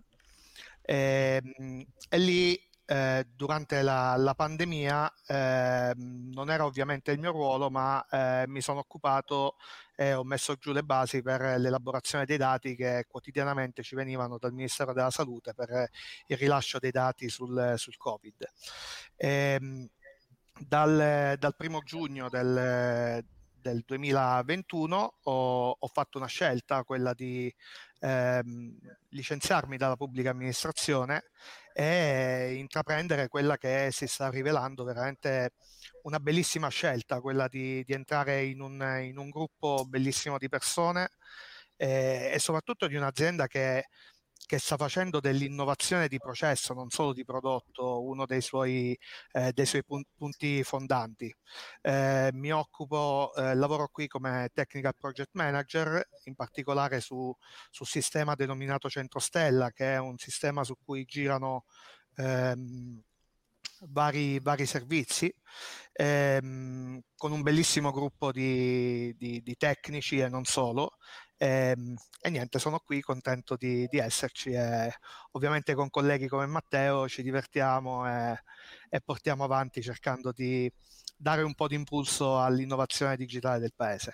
E, 0.82 1.40
ehm, 1.42 1.86
e 2.10 2.18
lì 2.18 2.70
eh, 2.92 3.26
durante 3.34 3.84
la, 3.84 4.18
la 4.18 4.36
pandemia 4.36 5.14
eh, 5.26 5.94
non 5.96 6.50
era 6.52 6.66
ovviamente 6.66 7.14
il 7.14 7.20
mio 7.20 7.32
ruolo, 7.32 7.70
ma 7.70 8.06
eh, 8.10 8.44
mi 8.48 8.60
sono 8.60 8.80
occupato 8.80 9.56
e 9.96 10.14
ho 10.14 10.26
messo 10.26 10.56
giù 10.56 10.74
le 10.74 10.84
basi 10.84 11.22
per 11.22 11.58
l'elaborazione 11.58 12.26
dei 12.26 12.36
dati 12.36 12.76
che 12.76 13.06
quotidianamente 13.08 13.82
ci 13.82 13.96
venivano 13.96 14.38
dal 14.38 14.52
Ministero 14.52 14.92
della 14.92 15.10
Salute 15.10 15.54
per 15.54 15.90
il 16.28 16.36
rilascio 16.36 16.80
dei 16.80 16.92
dati 16.92 17.30
sul, 17.30 17.76
sul 17.78 17.96
Covid. 17.96 18.46
E, 19.16 19.58
ehm, 19.62 19.88
dal, 20.60 21.36
dal 21.40 21.56
primo 21.56 21.80
giugno 21.84 22.28
del, 22.28 23.24
del 23.54 23.84
2021 23.86 25.14
ho, 25.24 25.78
ho, 25.80 25.88
fatto 25.88 26.18
una 26.18 26.28
scelta, 26.28 26.84
quella 26.84 27.14
di 27.14 27.54
ehm, 28.02 28.78
licenziarmi 29.12 29.78
dalla 29.78 29.96
pubblica 29.96 30.32
amministrazione 30.32 31.24
e 31.74 32.56
intraprendere 32.58 33.28
quella 33.28 33.58
che 33.58 33.90
si 33.92 34.08
sta 34.08 34.30
rivelando 34.30 34.84
veramente 34.84 35.54
una 36.04 36.20
bellissima 36.20 36.70
scelta, 36.70 37.22
quella 37.22 37.48
di, 37.48 37.84
di 37.84 37.94
entrare 37.94 38.44
in 38.46 38.62
un, 38.62 39.00
in 39.04 39.18
un, 39.18 39.30
gruppo 39.30 39.86
bellissimo 39.88 40.38
di 40.38 40.50
persone 40.50 41.10
e, 41.76 42.32
e 42.34 42.40
soprattutto 42.40 42.88
di 42.88 42.96
un'azienda 42.96 43.48
che 43.48 43.86
che 44.46 44.58
sta 44.60 44.78
facendo 44.78 45.20
dell'innovazione 45.20 46.08
di 46.08 46.18
processo, 46.18 46.74
non 46.74 46.90
solo 46.90 47.14
di 47.14 47.24
prodotto, 47.24 48.04
uno 48.04 48.26
dei 48.26 48.42
suoi, 48.42 48.98
eh, 49.32 49.52
dei 49.54 49.66
suoi 49.66 49.84
punti 50.16 50.64
fondanti. 50.64 51.34
Eh, 51.82 52.30
mi 52.34 52.52
occupo, 52.52 53.32
eh, 53.36 53.56
lavoro 53.56 53.88
qui 53.90 54.08
come 54.08 54.50
Technical 54.54 54.96
Project 54.98 55.32
Manager, 55.34 56.08
in 56.26 56.36
particolare 56.36 57.00
su, 57.00 57.34
sul 57.70 57.88
sistema 57.88 58.36
denominato 58.36 58.90
Centrostella, 58.90 59.72
che 59.72 59.94
è 59.94 59.98
un 60.00 60.18
sistema 60.18 60.64
su 60.64 60.76
cui 60.84 61.06
girano 61.06 61.66
ehm, 62.16 63.02
vari, 63.88 64.40
vari 64.40 64.66
servizi, 64.66 65.34
ehm, 65.94 67.00
con 67.16 67.32
un 67.32 67.42
bellissimo 67.42 67.92
gruppo 67.92 68.32
di, 68.32 69.16
di, 69.18 69.42
di 69.42 69.56
tecnici 69.56 70.20
e 70.20 70.30
non 70.30 70.46
solo, 70.46 70.98
e, 71.42 71.74
ehm, 71.76 71.96
e, 72.22 72.30
niente, 72.30 72.60
sono 72.60 72.80
qui 72.80 73.02
contento 73.02 73.56
di, 73.58 73.88
di, 73.90 73.98
esserci 73.98 74.52
e 74.52 74.92
ovviamente 75.32 75.74
con 75.74 75.90
colleghi 75.90 76.28
come 76.28 76.46
Matteo 76.46 77.08
ci 77.10 77.24
divertiamo 77.24 78.08
e, 78.08 78.40
e 78.90 79.02
portiamo 79.02 79.44
avanti 79.44 79.82
cercando 79.82 80.32
di 80.32 80.72
dare 81.18 81.42
un 81.42 81.56
po' 81.56 81.68
di 81.68 81.76
impulso 81.76 82.40
all'innovazione 82.40 83.16
digitale 83.16 83.60
del 83.60 83.74
paese. 83.76 84.14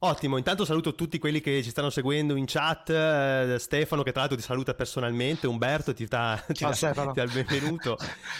Ottimo, 0.00 0.36
intanto 0.36 0.64
saluto 0.64 0.94
tutti 0.94 1.18
quelli 1.18 1.40
che 1.40 1.60
ci 1.60 1.70
stanno 1.70 1.90
seguendo 1.90 2.36
in 2.36 2.44
chat, 2.46 2.88
eh, 2.88 3.56
Stefano 3.58 4.04
che 4.04 4.12
tra 4.12 4.20
l'altro 4.20 4.38
ti 4.38 4.44
saluta 4.44 4.72
personalmente, 4.72 5.48
Umberto 5.48 5.92
ti 5.92 6.06
dà, 6.06 6.40
ti 6.46 6.62
dà, 6.62 6.70
ti 6.70 6.92
dà 7.14 7.22
il 7.24 7.32
benvenuto, 7.32 7.96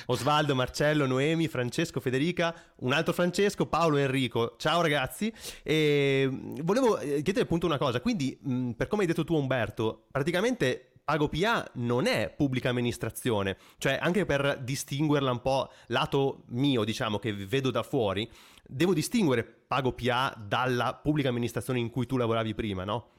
Osvaldo, 0.07 0.55
Marcello, 0.55 1.05
Noemi, 1.05 1.49
Francesco, 1.49 1.99
Federica, 1.99 2.55
un 2.77 2.92
altro 2.92 3.12
Francesco, 3.12 3.66
Paolo 3.66 3.97
Enrico, 3.97 4.55
ciao 4.57 4.81
ragazzi, 4.81 5.35
e 5.64 6.31
volevo 6.62 6.97
eh, 6.99 7.23
chiedere 7.23 7.47
appunto 7.47 7.66
una 7.66 7.77
cosa, 7.77 8.01
quindi 8.01 8.38
mh, 8.40 8.71
per 8.77 8.87
come 8.87 9.03
hai 9.03 9.09
detto 9.09 9.25
tu 9.25 9.35
Umberto, 9.35 10.05
praticamente 10.12 10.92
PagoPA 11.09 11.71
non 11.77 12.07
è 12.07 12.29
pubblica 12.37 12.68
amministrazione, 12.68 13.57
cioè 13.79 13.99
anche 13.99 14.27
per 14.27 14.59
distinguerla 14.61 15.31
un 15.31 15.40
po' 15.40 15.73
lato 15.87 16.42
mio, 16.49 16.85
diciamo, 16.85 17.18
che 17.18 17.33
vedo 17.33 17.71
da 17.71 17.83
fuori, 17.83 18.31
devo 18.69 18.93
distinguere 18.93 19.45
PagoPA 19.45 20.35
dalla 20.37 20.95
pubblica 20.95 21.31
amministrazione 21.31 21.79
in 21.79 21.91
cui 21.91 22.07
tu 22.07 22.17
lavoravi 22.17 22.55
prima, 22.55 22.85
no? 22.85 23.13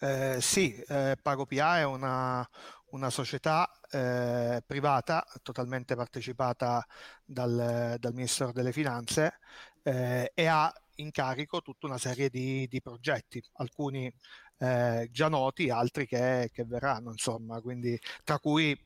Eh, 0.00 0.38
sì, 0.40 0.74
eh, 0.88 1.16
PagoPA 1.20 1.78
è 1.78 1.84
una, 1.84 2.46
una 2.90 3.10
società 3.10 3.70
eh, 3.90 4.62
privata 4.66 5.24
totalmente 5.42 5.94
partecipata 5.94 6.84
dal, 7.24 7.96
dal, 7.98 8.14
Ministero 8.14 8.52
delle 8.52 8.72
Finanze 8.72 9.38
eh, 9.82 10.30
e 10.34 10.46
ha 10.46 10.72
in 10.96 11.10
carico 11.10 11.62
tutta 11.62 11.86
una 11.86 11.98
serie 11.98 12.28
di, 12.28 12.66
di 12.68 12.80
progetti, 12.80 13.42
alcuni 13.54 14.12
eh, 14.58 15.08
già 15.10 15.28
noti, 15.28 15.70
altri 15.70 16.06
che, 16.06 16.50
che, 16.52 16.64
verranno, 16.64 17.10
insomma, 17.10 17.60
quindi 17.60 17.98
tra 18.24 18.38
cui 18.38 18.76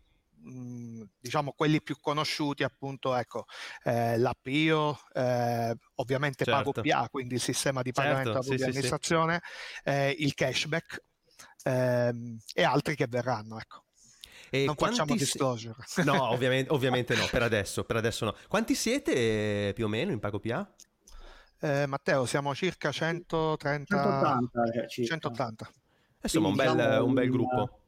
mh, 0.43 1.03
diciamo 1.19 1.53
quelli 1.53 1.83
più 1.83 1.97
conosciuti 2.01 2.63
appunto 2.63 3.15
ecco 3.15 3.47
eh, 3.85 4.19
l'APIO 4.19 4.99
eh, 5.13 5.77
ovviamente 5.97 6.45
certo. 6.45 6.73
PagoPA 6.73 7.09
quindi 7.11 7.35
il 7.35 7.41
sistema 7.41 7.83
di 7.83 7.93
pagamento 7.93 8.43
certo, 8.43 8.57
sì, 8.57 8.63
amministrazione 8.63 9.41
sì, 9.43 9.93
sì. 9.93 10.25
il 10.25 10.35
cashback 10.35 11.03
ehm, 11.65 12.39
e 12.55 12.63
altri 12.63 12.95
che 12.95 13.07
verranno 13.09 13.59
ecco 13.59 13.85
e 14.55 14.67
non 14.67 14.75
facciamo 14.75 15.15
disclosure. 15.15 15.77
No, 16.05 16.29
ovviamente, 16.29 16.71
ovviamente, 16.75 17.17
no, 17.17 17.27
per 17.31 17.43
adesso, 17.43 17.85
per 17.85 17.97
adesso 17.97 18.27
no. 18.27 18.37
Quanti 18.49 18.75
siete 18.75 19.69
eh, 19.69 19.73
più 19.73 19.87
o 19.87 19.89
meno 19.89 20.13
in 20.13 20.19
PagoPA? 20.19 20.75
Eh, 21.59 21.87
Matteo, 21.87 22.27
siamo 22.27 22.55
circa 22.55 22.93
130... 22.93 23.97
180. 23.97 24.73
Cioè, 24.73 24.87
circa. 24.89 25.15
180. 25.15 25.71
Insomma, 26.23 26.49
un 26.49 26.55
bel, 26.55 26.73
diciamo 26.73 27.05
un 27.05 27.15
bel, 27.15 27.31
gruppo. 27.31 27.82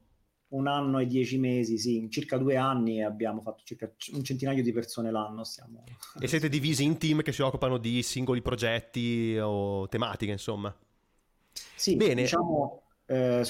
Un 0.54 0.68
anno 0.68 1.00
e 1.00 1.06
dieci 1.06 1.38
mesi, 1.38 1.78
sì, 1.78 1.96
in 1.96 2.10
circa 2.10 2.36
due 2.36 2.56
anni 2.56 3.02
abbiamo 3.02 3.40
fatto 3.40 3.62
circa 3.64 3.90
un 4.12 4.22
centinaio 4.22 4.62
di 4.62 4.72
persone 4.72 5.10
l'anno. 5.10 5.42
Stiamo... 5.44 5.84
E 6.20 6.28
siete 6.28 6.48
divisi 6.48 6.84
in 6.84 6.96
team 6.96 7.22
che 7.22 7.32
si 7.32 7.42
occupano 7.42 7.76
di 7.76 8.02
singoli 8.02 8.40
progetti 8.40 9.36
o 9.40 9.88
tematiche, 9.88 10.32
insomma? 10.32 10.74
Sì, 11.74 11.96
Bene. 11.96 12.22
diciamo, 12.22 12.82
eh, 13.06 13.42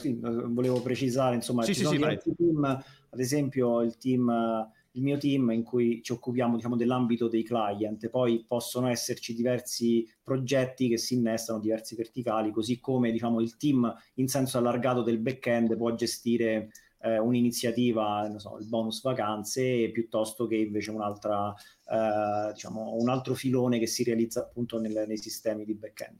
volevo 0.46 0.80
precisare, 0.80 1.34
insomma, 1.34 1.62
sì, 1.64 1.74
ci 1.74 1.84
sì, 1.84 1.86
sì, 1.86 2.34
team, 2.36 2.64
ad 2.64 3.20
esempio 3.20 3.82
il 3.82 3.96
team 3.98 4.72
il 4.96 5.02
mio 5.02 5.18
team 5.18 5.50
in 5.50 5.62
cui 5.62 6.02
ci 6.02 6.12
occupiamo 6.12 6.56
diciamo, 6.56 6.76
dell'ambito 6.76 7.28
dei 7.28 7.42
client, 7.42 8.08
poi 8.08 8.44
possono 8.46 8.88
esserci 8.88 9.34
diversi 9.34 10.08
progetti 10.22 10.88
che 10.88 10.98
si 10.98 11.14
innestano, 11.14 11.58
diversi 11.58 11.96
verticali, 11.96 12.52
così 12.52 12.78
come 12.78 13.10
diciamo, 13.10 13.40
il 13.40 13.56
team 13.56 13.92
in 14.14 14.28
senso 14.28 14.58
allargato 14.58 15.02
del 15.02 15.18
back-end 15.18 15.76
può 15.76 15.92
gestire 15.94 16.70
eh, 17.04 17.18
un'iniziativa, 17.18 18.32
so, 18.38 18.56
il 18.58 18.66
bonus 18.66 19.02
vacanze, 19.02 19.90
piuttosto 19.90 20.46
che 20.46 20.56
invece 20.56 20.90
un'altra, 20.90 21.54
eh, 21.86 22.52
diciamo, 22.52 22.94
un 22.94 23.10
altro 23.10 23.34
filone 23.34 23.78
che 23.78 23.86
si 23.86 24.02
realizza 24.04 24.40
appunto 24.40 24.80
nel, 24.80 25.04
nei 25.06 25.18
sistemi 25.18 25.66
di 25.66 25.74
back-end. 25.74 26.16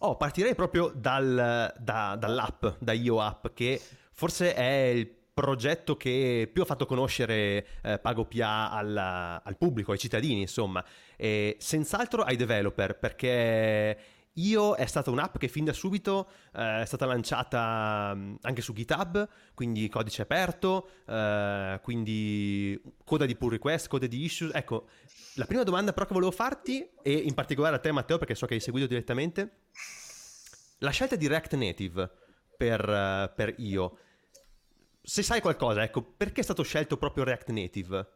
Oh, 0.00 0.16
partirei 0.16 0.54
proprio 0.54 0.92
dal, 0.94 1.72
da, 1.78 2.16
dall'app, 2.18 2.66
da 2.80 2.92
Io 2.92 3.20
App, 3.20 3.46
che 3.54 3.80
forse 4.10 4.54
è 4.54 4.86
il 4.88 5.08
progetto 5.32 5.96
che 5.96 6.50
più 6.52 6.62
ha 6.62 6.64
fatto 6.64 6.86
conoscere 6.86 7.66
eh, 7.82 7.98
PagoPA 7.98 8.70
al, 8.70 8.96
al, 8.96 9.56
pubblico, 9.56 9.92
ai 9.92 9.98
cittadini, 9.98 10.40
insomma, 10.40 10.84
e 11.16 11.56
senz'altro 11.60 12.22
ai 12.22 12.36
developer, 12.36 12.98
perché 12.98 13.98
io 14.36 14.74
è 14.74 14.86
stata 14.86 15.10
un'app 15.10 15.36
che 15.36 15.48
fin 15.48 15.64
da 15.64 15.72
subito 15.72 16.28
eh, 16.54 16.82
è 16.82 16.84
stata 16.86 17.06
lanciata 17.06 18.12
mm, 18.14 18.36
anche 18.42 18.62
su 18.62 18.72
GitHub, 18.72 19.28
quindi 19.54 19.88
codice 19.88 20.22
aperto, 20.22 20.88
eh, 21.06 21.80
quindi 21.82 22.80
coda 23.04 23.26
di 23.26 23.36
pull 23.36 23.50
request, 23.50 23.88
coda 23.88 24.06
di 24.06 24.24
issues. 24.24 24.52
Ecco, 24.54 24.88
la 25.34 25.46
prima 25.46 25.62
domanda 25.62 25.92
però 25.92 26.06
che 26.06 26.14
volevo 26.14 26.32
farti, 26.32 26.88
e 27.02 27.12
in 27.12 27.34
particolare 27.34 27.76
a 27.76 27.78
te 27.78 27.92
Matteo, 27.92 28.18
perché 28.18 28.34
so 28.34 28.46
che 28.46 28.54
hai 28.54 28.60
seguito 28.60 28.86
direttamente, 28.86 29.60
la 30.78 30.90
scelta 30.90 31.16
di 31.16 31.26
React 31.26 31.54
Native 31.54 32.10
per, 32.56 32.88
uh, 32.88 33.34
per 33.34 33.54
io 33.58 33.98
se 35.06 35.22
sai 35.22 35.40
qualcosa, 35.40 35.84
ecco, 35.84 36.02
perché 36.02 36.40
è 36.40 36.44
stato 36.44 36.64
scelto 36.64 36.96
proprio 36.96 37.22
React 37.22 37.50
Native? 37.50 38.08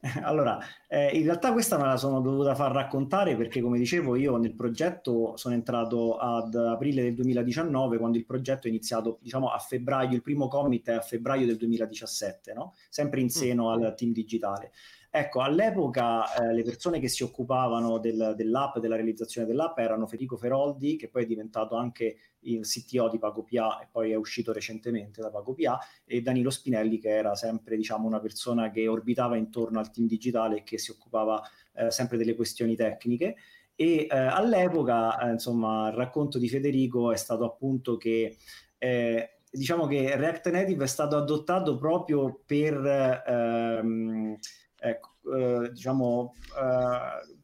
Allora, 0.22 0.58
eh, 0.86 1.08
in 1.16 1.24
realtà 1.24 1.52
questa 1.52 1.76
me 1.76 1.84
la 1.84 1.96
sono 1.96 2.20
dovuta 2.20 2.54
far 2.54 2.70
raccontare 2.72 3.36
perché, 3.36 3.60
come 3.60 3.78
dicevo, 3.78 4.14
io 4.14 4.36
nel 4.36 4.54
progetto 4.54 5.36
sono 5.36 5.54
entrato 5.54 6.16
ad 6.16 6.54
aprile 6.54 7.02
del 7.02 7.14
2019, 7.14 7.98
quando 7.98 8.16
il 8.16 8.24
progetto 8.24 8.66
è 8.66 8.70
iniziato, 8.70 9.18
diciamo, 9.20 9.50
a 9.50 9.58
febbraio, 9.58 10.14
il 10.14 10.22
primo 10.22 10.46
commit 10.46 10.88
è 10.88 10.94
a 10.94 11.00
febbraio 11.00 11.46
del 11.46 11.56
2017, 11.56 12.52
no? 12.52 12.74
sempre 12.88 13.20
in 13.20 13.26
mm. 13.26 13.30
seno 13.30 13.70
al 13.70 13.94
team 13.96 14.12
digitale. 14.12 14.70
Ecco, 15.10 15.40
all'epoca 15.40 16.34
eh, 16.34 16.52
le 16.52 16.62
persone 16.62 17.00
che 17.00 17.08
si 17.08 17.22
occupavano 17.22 17.98
del, 17.98 18.34
dell'app, 18.36 18.76
della 18.76 18.96
realizzazione 18.96 19.46
dell'app 19.46 19.78
erano 19.78 20.06
Federico 20.06 20.36
Feroldi, 20.36 20.96
che 20.96 21.08
poi 21.08 21.22
è 21.22 21.26
diventato 21.26 21.76
anche 21.76 22.16
il 22.40 22.66
CTO 22.66 23.08
di 23.08 23.18
PagoPA 23.18 23.80
e 23.80 23.88
poi 23.90 24.10
è 24.10 24.16
uscito 24.16 24.52
recentemente 24.52 25.22
da 25.22 25.30
PagoPA, 25.30 25.78
e 26.04 26.20
Danilo 26.20 26.50
Spinelli, 26.50 26.98
che 26.98 27.08
era 27.08 27.34
sempre 27.34 27.76
diciamo, 27.76 28.06
una 28.06 28.20
persona 28.20 28.70
che 28.70 28.86
orbitava 28.86 29.36
intorno 29.36 29.78
al 29.78 29.90
team 29.90 30.06
digitale 30.06 30.58
e 30.58 30.62
che 30.62 30.76
si 30.76 30.90
occupava 30.90 31.42
eh, 31.72 31.90
sempre 31.90 32.18
delle 32.18 32.34
questioni 32.34 32.76
tecniche. 32.76 33.36
E 33.74 34.08
eh, 34.10 34.14
all'epoca, 34.14 35.18
eh, 35.20 35.32
insomma, 35.32 35.88
il 35.88 35.94
racconto 35.94 36.38
di 36.38 36.50
Federico 36.50 37.12
è 37.12 37.16
stato 37.16 37.44
appunto 37.44 37.96
che 37.96 38.36
eh, 38.76 39.38
diciamo 39.50 39.86
che 39.86 40.14
React 40.16 40.50
Native 40.50 40.84
è 40.84 40.88
stato 40.88 41.16
adottato 41.16 41.78
proprio 41.78 42.42
per 42.44 43.22
ehm, 43.26 44.36
ecco, 44.78 45.10
eh, 45.34 45.70
diciamo, 45.72 46.34
eh, 46.56 47.36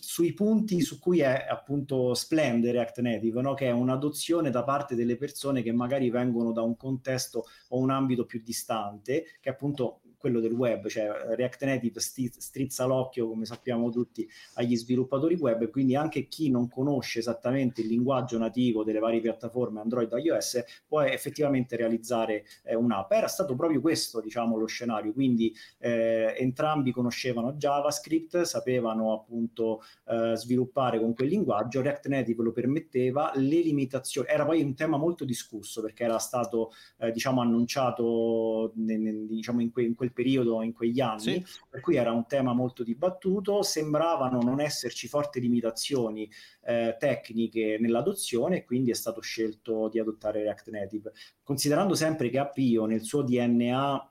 sui 0.00 0.34
punti 0.34 0.80
su 0.80 0.98
cui 0.98 1.20
è 1.20 1.46
appunto 1.48 2.14
splende 2.14 2.72
React 2.72 3.00
Native, 3.00 3.40
no? 3.40 3.54
che 3.54 3.66
è 3.66 3.70
un'adozione 3.70 4.50
da 4.50 4.62
parte 4.62 4.94
delle 4.94 5.16
persone 5.16 5.62
che 5.62 5.72
magari 5.72 6.10
vengono 6.10 6.52
da 6.52 6.62
un 6.62 6.76
contesto 6.76 7.44
o 7.68 7.78
un 7.78 7.90
ambito 7.90 8.26
più 8.26 8.42
distante, 8.42 9.24
che 9.40 9.48
appunto 9.48 10.00
quello 10.18 10.40
del 10.40 10.52
web, 10.52 10.88
cioè 10.88 11.08
React 11.36 11.64
Native 11.64 12.00
strizza 12.00 12.84
l'occhio, 12.84 13.28
come 13.28 13.44
sappiamo 13.44 13.90
tutti, 13.90 14.28
agli 14.54 14.76
sviluppatori 14.76 15.36
web, 15.36 15.62
e 15.62 15.70
quindi 15.70 15.96
anche 15.96 16.28
chi 16.28 16.50
non 16.50 16.68
conosce 16.68 17.20
esattamente 17.20 17.80
il 17.80 17.86
linguaggio 17.86 18.38
nativo 18.38 18.84
delle 18.84 18.98
varie 18.98 19.20
piattaforme 19.20 19.80
Android 19.80 20.12
e 20.12 20.20
iOS 20.20 20.64
può 20.86 21.00
effettivamente 21.02 21.76
realizzare 21.76 22.44
eh, 22.64 22.74
un'app. 22.74 23.10
Era 23.12 23.28
stato 23.28 23.54
proprio 23.54 23.80
questo, 23.80 24.20
diciamo, 24.20 24.56
lo 24.56 24.66
scenario, 24.66 25.12
quindi 25.12 25.54
eh, 25.78 26.34
entrambi 26.38 26.90
conoscevano 26.90 27.52
JavaScript, 27.52 28.42
sapevano 28.42 29.12
appunto 29.12 29.82
eh, 30.06 30.32
sviluppare 30.36 30.98
con 30.98 31.14
quel 31.14 31.28
linguaggio, 31.28 31.80
React 31.80 32.08
Native 32.08 32.42
lo 32.42 32.52
permetteva, 32.52 33.32
le 33.34 33.60
limitazioni, 33.60 34.28
era 34.28 34.44
poi 34.44 34.62
un 34.62 34.74
tema 34.74 34.96
molto 34.96 35.24
discusso 35.24 35.80
perché 35.82 36.04
era 36.04 36.18
stato 36.18 36.72
eh, 36.98 37.10
diciamo 37.10 37.40
annunciato 37.40 38.72
ne, 38.76 38.96
ne, 38.96 39.26
diciamo 39.26 39.60
in, 39.60 39.72
que, 39.72 39.82
in, 39.82 39.94
quel 39.94 40.07
periodo, 40.12 40.62
in 40.62 40.72
quegli 40.72 41.00
anni, 41.00 41.20
sì. 41.20 41.46
per 41.68 41.80
cui 41.80 41.96
era 41.96 42.12
un 42.12 42.26
tema 42.26 42.52
molto 42.52 42.82
dibattuto, 42.82 43.62
sembravano 43.62 44.40
non 44.40 44.60
esserci 44.60 45.08
forti 45.08 45.40
limitazioni 45.40 46.30
eh, 46.64 46.96
tecniche 46.98 47.76
nell'adozione 47.80 48.58
e 48.58 48.64
quindi 48.64 48.90
è 48.90 48.94
stato 48.94 49.20
scelto 49.20 49.88
di 49.88 49.98
adottare 49.98 50.42
React 50.42 50.70
Native, 50.70 51.12
considerando 51.42 51.94
sempre 51.94 52.30
che 52.30 52.38
Appio 52.38 52.86
nel 52.86 53.02
suo 53.02 53.22
DNA 53.22 54.10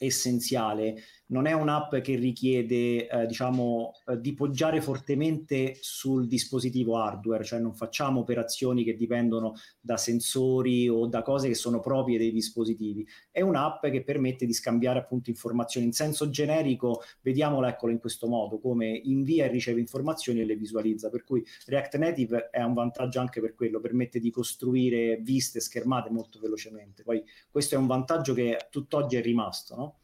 essenziale 0.00 1.02
non 1.28 1.46
è 1.46 1.52
un'app 1.52 1.96
che 1.96 2.16
richiede 2.16 3.08
eh, 3.08 3.26
diciamo 3.26 3.92
eh, 4.06 4.20
di 4.20 4.34
poggiare 4.34 4.80
fortemente 4.80 5.76
sul 5.80 6.26
dispositivo 6.26 6.98
hardware, 6.98 7.44
cioè 7.44 7.58
non 7.58 7.74
facciamo 7.74 8.20
operazioni 8.20 8.84
che 8.84 8.94
dipendono 8.94 9.54
da 9.80 9.96
sensori 9.96 10.88
o 10.88 11.06
da 11.06 11.22
cose 11.22 11.48
che 11.48 11.54
sono 11.54 11.80
proprie 11.80 12.18
dei 12.18 12.32
dispositivi. 12.32 13.06
È 13.30 13.40
un'app 13.40 13.86
che 13.86 14.02
permette 14.02 14.46
di 14.46 14.52
scambiare 14.52 14.98
appunto 14.98 15.30
informazioni 15.30 15.86
in 15.86 15.92
senso 15.92 16.30
generico, 16.30 17.02
vediamola 17.22 17.68
eccolo 17.68 17.92
in 17.92 17.98
questo 17.98 18.28
modo, 18.28 18.58
come 18.58 18.88
invia 18.88 19.44
e 19.44 19.48
riceve 19.48 19.80
informazioni 19.80 20.40
e 20.40 20.44
le 20.44 20.56
visualizza, 20.56 21.10
per 21.10 21.24
cui 21.24 21.44
React 21.66 21.96
Native 21.96 22.50
è 22.50 22.62
un 22.62 22.74
vantaggio 22.74 23.20
anche 23.20 23.40
per 23.40 23.54
quello, 23.54 23.80
permette 23.80 24.18
di 24.18 24.30
costruire 24.30 25.18
viste 25.20 25.60
schermate 25.60 26.10
molto 26.10 26.38
velocemente. 26.38 27.02
Poi 27.02 27.22
questo 27.50 27.74
è 27.74 27.78
un 27.78 27.86
vantaggio 27.86 28.32
che 28.34 28.68
tutt'oggi 28.70 29.16
è 29.16 29.22
rimasto, 29.22 29.76
no? 29.76 29.96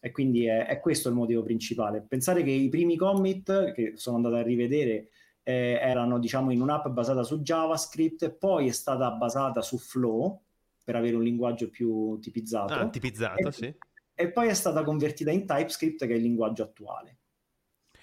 E 0.00 0.10
quindi 0.10 0.46
è, 0.46 0.66
è, 0.66 0.80
questo 0.80 1.10
il 1.10 1.14
motivo 1.14 1.42
principale. 1.42 2.00
Pensare 2.00 2.42
che 2.42 2.50
i 2.50 2.68
primi 2.70 2.96
commit 2.96 3.72
che 3.72 3.92
sono 3.96 4.16
andato 4.16 4.36
a 4.36 4.42
rivedere 4.42 5.10
eh, 5.42 5.78
erano 5.80 6.18
diciamo 6.18 6.50
in 6.50 6.62
un'app 6.62 6.88
basata 6.88 7.22
su 7.22 7.40
JavaScript, 7.40 8.30
poi 8.30 8.68
è 8.68 8.72
stata 8.72 9.10
basata 9.10 9.60
su 9.60 9.78
Flow 9.78 10.42
per 10.82 10.96
avere 10.96 11.16
un 11.16 11.22
linguaggio 11.22 11.68
più 11.68 12.18
tipizzato. 12.18 12.72
Ah, 12.72 12.88
tipizzato, 12.88 13.48
e, 13.48 13.52
sì. 13.52 13.74
E 14.14 14.32
poi 14.32 14.48
è 14.48 14.54
stata 14.54 14.82
convertita 14.82 15.30
in 15.30 15.46
TypeScript 15.46 16.06
che 16.06 16.12
è 16.12 16.16
il 16.16 16.22
linguaggio 16.22 16.62
attuale. 16.62 17.18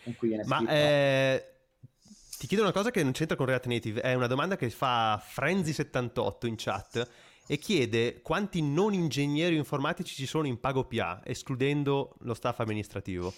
Con 0.04 0.16
cui 0.16 0.30
viene 0.30 0.46
Ma 0.46 0.66
eh, 0.68 1.44
ti 2.38 2.46
chiedo 2.46 2.64
una 2.64 2.72
cosa 2.72 2.92
che 2.92 3.02
non 3.04 3.12
c'entra 3.12 3.36
con 3.36 3.48
React 3.48 3.66
Native, 3.66 4.02
è 4.02 4.14
una 4.14 4.28
domanda 4.28 4.56
che 4.56 4.70
fa 4.70 5.20
Frenzy78 5.20 6.46
in 6.46 6.56
chat 6.56 7.10
e 7.48 7.58
chiede 7.58 8.22
quanti 8.22 8.62
non 8.62 8.94
ingegneri 8.94 9.56
informatici 9.56 10.14
ci 10.14 10.26
sono 10.26 10.48
in 10.48 10.60
Pago 10.60 10.86
PA, 10.86 11.22
escludendo 11.24 12.16
lo 12.20 12.34
staff 12.34 12.60
amministrativo. 12.60 13.34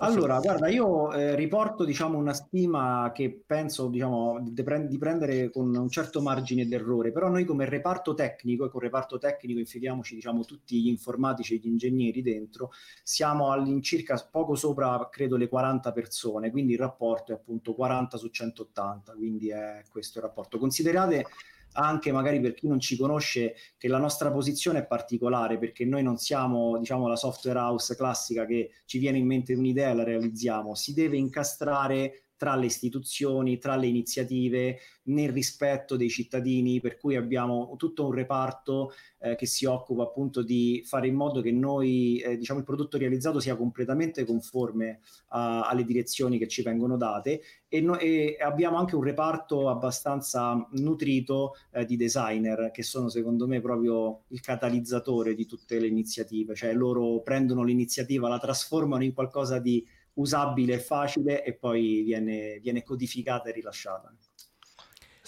Allora, 0.00 0.38
guarda, 0.38 0.68
io 0.68 1.12
eh, 1.12 1.34
riporto 1.34 1.84
diciamo, 1.84 2.18
una 2.18 2.32
stima 2.32 3.10
che 3.12 3.42
penso 3.44 3.88
diciamo, 3.88 4.38
di, 4.40 4.54
di, 4.86 4.96
prendere 4.98 5.50
con 5.50 5.74
un 5.74 5.88
certo 5.88 6.22
margine 6.22 6.68
d'errore, 6.68 7.10
però 7.10 7.28
noi 7.28 7.44
come 7.44 7.68
reparto 7.68 8.14
tecnico, 8.14 8.64
e 8.64 8.70
con 8.70 8.80
reparto 8.80 9.18
tecnico 9.18 9.58
infiliamoci 9.58 10.14
diciamo, 10.14 10.44
tutti 10.44 10.80
gli 10.80 10.86
informatici 10.86 11.54
e 11.54 11.56
gli 11.56 11.66
ingegneri 11.66 12.22
dentro, 12.22 12.70
siamo 13.02 13.50
all'incirca 13.50 14.14
poco 14.30 14.54
sopra, 14.54 15.08
credo, 15.10 15.36
le 15.36 15.48
40 15.48 15.90
persone, 15.90 16.52
quindi 16.52 16.74
il 16.74 16.78
rapporto 16.78 17.32
è 17.32 17.34
appunto 17.34 17.74
40 17.74 18.18
su 18.18 18.28
180, 18.28 19.14
quindi 19.14 19.48
è 19.48 19.82
questo 19.90 20.18
il 20.18 20.24
rapporto. 20.24 20.58
Considerate 20.58 21.26
anche 21.72 22.12
magari 22.12 22.40
per 22.40 22.54
chi 22.54 22.66
non 22.66 22.80
ci 22.80 22.96
conosce 22.96 23.54
che 23.76 23.88
la 23.88 23.98
nostra 23.98 24.30
posizione 24.30 24.80
è 24.80 24.86
particolare 24.86 25.58
perché 25.58 25.84
noi 25.84 26.02
non 26.02 26.16
siamo 26.16 26.78
diciamo 26.78 27.06
la 27.08 27.16
software 27.16 27.58
house 27.58 27.96
classica 27.96 28.46
che 28.46 28.70
ci 28.84 28.98
viene 28.98 29.18
in 29.18 29.26
mente 29.26 29.54
un'idea 29.54 29.90
e 29.90 29.94
la 29.94 30.04
realizziamo, 30.04 30.74
si 30.74 30.94
deve 30.94 31.16
incastrare 31.16 32.27
tra 32.38 32.54
le 32.54 32.66
istituzioni, 32.66 33.58
tra 33.58 33.76
le 33.76 33.88
iniziative, 33.88 34.78
nel 35.08 35.30
rispetto 35.30 35.96
dei 35.96 36.08
cittadini, 36.08 36.80
per 36.80 36.96
cui 36.96 37.16
abbiamo 37.16 37.74
tutto 37.76 38.06
un 38.06 38.12
reparto 38.12 38.92
eh, 39.18 39.34
che 39.34 39.46
si 39.46 39.64
occupa 39.64 40.04
appunto 40.04 40.42
di 40.42 40.82
fare 40.86 41.08
in 41.08 41.14
modo 41.14 41.40
che 41.40 41.50
noi, 41.50 42.18
eh, 42.18 42.36
diciamo, 42.36 42.60
il 42.60 42.64
prodotto 42.64 42.96
realizzato 42.96 43.40
sia 43.40 43.56
completamente 43.56 44.24
conforme 44.24 45.00
a, 45.28 45.66
alle 45.66 45.84
direzioni 45.84 46.38
che 46.38 46.46
ci 46.46 46.62
vengono 46.62 46.96
date. 46.96 47.42
E, 47.68 47.80
no, 47.80 47.98
e, 47.98 48.36
abbiamo 48.40 48.76
anche 48.76 48.94
un 48.94 49.02
reparto 49.02 49.68
abbastanza 49.68 50.66
nutrito 50.72 51.56
eh, 51.72 51.84
di 51.84 51.96
designer 51.96 52.70
che 52.72 52.84
sono 52.84 53.08
secondo 53.08 53.48
me 53.48 53.60
proprio 53.60 54.22
il 54.28 54.40
catalizzatore 54.40 55.34
di 55.34 55.44
tutte 55.44 55.80
le 55.80 55.88
iniziative, 55.88 56.54
cioè 56.54 56.72
loro 56.72 57.20
prendono 57.20 57.64
l'iniziativa, 57.64 58.28
la 58.28 58.38
trasformano 58.38 59.02
in 59.02 59.12
qualcosa 59.12 59.58
di 59.58 59.84
usabile 60.18 60.74
e 60.74 60.80
facile 60.80 61.44
e 61.44 61.54
poi 61.54 62.02
viene, 62.02 62.58
viene 62.60 62.82
codificata 62.82 63.48
e 63.48 63.52
rilasciata. 63.52 64.14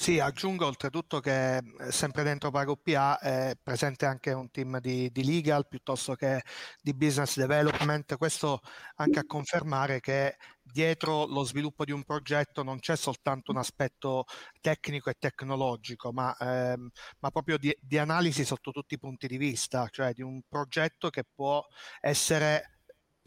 Sì, 0.00 0.18
aggiungo 0.18 0.64
oltretutto 0.64 1.20
che 1.20 1.58
eh, 1.58 1.62
sempre 1.90 2.22
dentro 2.22 2.50
PagoPA 2.50 3.18
è 3.18 3.54
presente 3.62 4.06
anche 4.06 4.32
un 4.32 4.50
team 4.50 4.80
di, 4.80 5.10
di, 5.10 5.22
legal 5.22 5.68
piuttosto 5.68 6.14
che 6.14 6.40
di 6.80 6.94
business 6.94 7.36
development, 7.36 8.16
questo 8.16 8.60
anche 8.94 9.18
a 9.18 9.26
confermare 9.26 10.00
che 10.00 10.36
dietro 10.62 11.26
lo 11.26 11.44
sviluppo 11.44 11.84
di 11.84 11.92
un 11.92 12.02
progetto 12.04 12.62
non 12.62 12.78
c'è 12.78 12.96
soltanto 12.96 13.50
un 13.50 13.58
aspetto 13.58 14.24
tecnico 14.62 15.10
e 15.10 15.16
tecnologico, 15.18 16.12
ma, 16.12 16.34
ehm, 16.34 16.88
ma 17.18 17.30
proprio 17.30 17.58
di, 17.58 17.76
di 17.78 17.98
analisi 17.98 18.42
sotto 18.42 18.70
tutti 18.70 18.94
i 18.94 18.98
punti 18.98 19.26
di 19.26 19.36
vista, 19.36 19.86
cioè 19.90 20.14
di 20.14 20.22
un 20.22 20.40
progetto 20.48 21.10
che 21.10 21.24
può 21.30 21.62
essere 22.00 22.79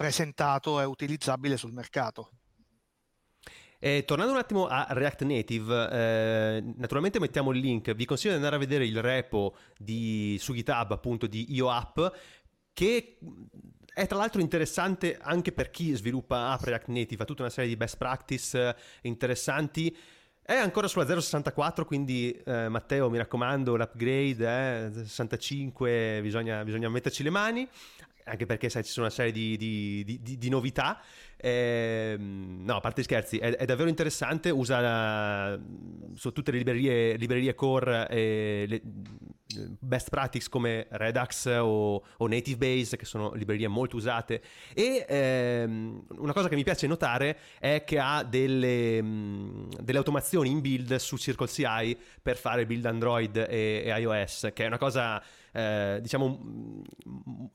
presentato 0.04 0.82
e 0.82 0.84
utilizzabile 0.84 1.56
sul 1.56 1.72
mercato. 1.72 2.32
E 3.80 4.04
tornando 4.06 4.34
un 4.34 4.38
attimo 4.38 4.68
a 4.68 4.88
React 4.90 5.24
Native, 5.24 5.90
eh, 5.92 6.74
naturalmente 6.76 7.22
mettiamo 7.22 7.52
il 7.52 7.60
link, 7.60 7.94
vi 7.94 8.04
consiglio 8.04 8.32
di 8.32 8.36
andare 8.36 8.58
a 8.58 8.60
vedere 8.60 8.86
il 8.86 9.02
repo 9.02 9.56
di, 9.78 10.36
su 10.42 10.54
GitHub 10.54 10.92
appunto 10.92 11.26
di 11.26 11.54
IOApp 11.54 12.00
che 12.74 13.18
è 13.94 14.06
tra 14.06 14.18
l'altro 14.18 14.42
interessante 14.42 15.18
anche 15.22 15.54
per 15.54 15.70
chi 15.70 15.94
sviluppa 15.94 16.52
app 16.52 16.64
React 16.64 16.88
Native, 16.88 17.24
ha 17.24 17.26
tutta 17.26 17.44
una 17.44 17.52
serie 17.52 17.70
di 17.70 17.78
best 17.78 17.96
practice 17.96 18.76
interessanti. 19.04 19.96
È 20.42 20.56
ancora 20.56 20.90
sulla 20.90 21.06
0.64, 21.06 21.86
quindi 21.86 22.32
eh, 22.46 22.68
Matteo 22.68 23.10
mi 23.10 23.18
raccomando 23.18 23.78
l'upgrade, 23.78 24.88
eh, 24.88 25.06
65, 25.06 26.20
bisogna, 26.22 26.62
bisogna 26.66 26.90
metterci 26.90 27.24
le 27.24 27.30
mani 27.30 27.70
anche 28.26 28.46
perché 28.46 28.70
sai, 28.70 28.84
ci 28.84 28.92
sono 28.92 29.06
una 29.06 29.16
serie 29.16 29.32
di, 29.32 29.58
di, 29.58 30.20
di, 30.22 30.38
di 30.38 30.50
novità. 30.50 31.02
Eh, 31.38 32.16
no, 32.18 32.76
a 32.76 32.80
parte 32.80 33.02
gli 33.02 33.04
scherzi, 33.04 33.38
è, 33.38 33.56
è 33.56 33.66
davvero 33.66 33.90
interessante. 33.90 34.50
Usa 34.50 35.60
su 36.14 36.32
tutte 36.32 36.52
le 36.52 36.58
librerie, 36.58 37.16
librerie 37.18 37.54
core 37.54 38.08
e 38.10 38.66
le, 38.68 38.82
best 39.80 40.10
practice 40.10 40.50
come 40.50 40.88
Redux 40.90 41.46
o, 41.46 42.04
o, 42.18 42.28
Native 42.28 42.58
Base, 42.58 42.98
che 42.98 43.06
sono 43.06 43.34
librerie 43.34 43.68
molto 43.68 43.96
usate. 43.96 44.42
E 44.74 45.06
ehm, 45.08 46.06
una 46.18 46.34
cosa 46.34 46.48
che 46.48 46.56
mi 46.56 46.64
piace 46.64 46.88
notare 46.88 47.38
è 47.60 47.84
che 47.86 48.00
ha 48.00 48.24
delle, 48.24 49.02
delle 49.82 49.98
automazioni 49.98 50.50
in 50.50 50.62
build 50.62 50.96
su 50.96 51.18
Circle 51.18 51.48
CI 51.48 51.98
per 52.22 52.38
fare 52.38 52.66
build 52.66 52.86
Android 52.86 53.36
e, 53.38 53.84
e 53.86 54.00
iOS, 54.00 54.50
che 54.54 54.64
è 54.64 54.68
una 54.68 54.78
cosa 54.78 55.22
eh, 55.54 56.00
diciamo, 56.02 56.82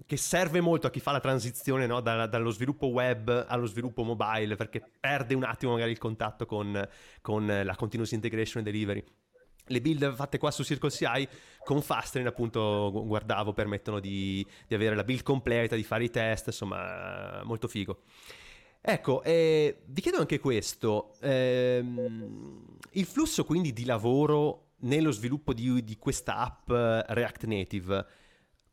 che 0.06 0.16
serve 0.16 0.60
molto 0.60 0.86
a 0.86 0.90
chi 0.90 1.00
fa 1.00 1.10
la 1.10 1.20
transizione 1.20 1.86
no? 1.86 2.00
da, 2.00 2.26
dallo 2.26 2.50
sviluppo 2.50 2.86
web 2.86 3.46
allo 3.48 3.66
sviluppo 3.66 4.04
mobile, 4.04 4.54
perché 4.54 4.82
perde 5.00 5.34
un 5.34 5.42
attimo 5.42 5.72
magari 5.72 5.90
il 5.90 5.98
contatto 5.98 6.46
con, 6.46 6.88
con 7.20 7.46
la 7.46 7.74
continuous 7.74 8.12
integration 8.12 8.62
e 8.62 8.64
delivery. 8.64 9.04
Le 9.70 9.80
build 9.80 10.14
fatte 10.14 10.38
qua 10.38 10.50
su 10.50 10.62
Circle 10.62 10.90
CI 10.90 11.28
con 11.62 11.82
Fastrain, 11.82 12.26
appunto, 12.26 12.90
guardavo, 12.90 13.52
permettono 13.52 14.00
di, 14.00 14.46
di, 14.66 14.74
avere 14.74 14.94
la 14.94 15.04
build 15.04 15.22
completa, 15.22 15.76
di 15.76 15.82
fare 15.82 16.04
i 16.04 16.10
test, 16.10 16.46
insomma, 16.46 17.42
molto 17.44 17.68
figo. 17.68 18.02
Ecco, 18.80 19.22
eh, 19.24 19.82
vi 19.86 20.00
chiedo 20.00 20.18
anche 20.18 20.38
questo, 20.38 21.14
ehm, 21.20 22.76
il 22.92 23.04
flusso 23.04 23.44
quindi 23.44 23.72
di 23.72 23.84
lavoro 23.84 24.67
nello 24.80 25.10
sviluppo 25.10 25.52
di, 25.52 25.82
di 25.82 25.96
questa 25.96 26.36
app 26.36 26.70
eh, 26.70 27.04
React 27.06 27.44
Native, 27.44 28.06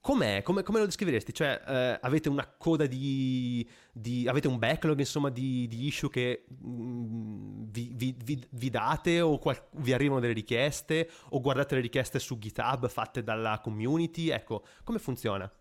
com'è? 0.05 0.43
Come, 0.43 0.61
come 0.61 0.79
lo 0.79 0.85
descriveresti? 0.85 1.33
Cioè, 1.33 1.61
eh, 1.67 1.99
avete 1.99 2.29
una 2.29 2.47
coda 2.47 2.85
di, 2.85 3.67
di, 3.91 4.27
avete 4.27 4.47
un 4.47 4.59
backlog, 4.59 4.99
insomma, 4.99 5.29
di, 5.29 5.67
di 5.67 5.87
issue 5.87 6.09
che 6.09 6.45
mh, 6.47 6.69
mm, 6.69 7.63
vi, 7.69 8.15
vi, 8.23 8.45
vi, 8.51 8.69
date 8.69 9.19
o 9.21 9.39
qual- 9.39 9.67
vi 9.77 9.93
arrivano 9.93 10.19
delle 10.19 10.33
richieste 10.33 11.09
o 11.29 11.41
guardate 11.41 11.75
le 11.75 11.81
richieste 11.81 12.19
su 12.19 12.37
GitHub 12.37 12.87
fatte 12.87 13.23
dalla 13.23 13.59
community? 13.63 14.29
Ecco, 14.29 14.63
come 14.83 14.99
funziona? 14.99 15.51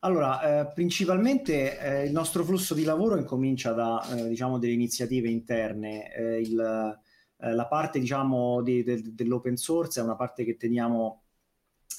Allora, 0.00 0.60
eh, 0.60 0.72
principalmente 0.74 1.80
eh, 1.80 2.04
il 2.04 2.12
nostro 2.12 2.44
flusso 2.44 2.74
di 2.74 2.84
lavoro 2.84 3.16
incomincia 3.16 3.72
da 3.72 4.06
eh, 4.10 4.28
diciamo, 4.28 4.58
delle 4.58 4.74
iniziative 4.74 5.30
interne. 5.30 6.14
Eh, 6.14 6.40
il, 6.40 6.98
eh, 7.40 7.54
la 7.54 7.66
parte 7.66 7.98
diciamo, 7.98 8.62
di, 8.62 8.82
de, 8.82 9.02
dell'open 9.14 9.56
source 9.56 10.00
è 10.00 10.02
una 10.02 10.16
parte 10.16 10.44
che 10.44 10.56
teniamo 10.56 11.22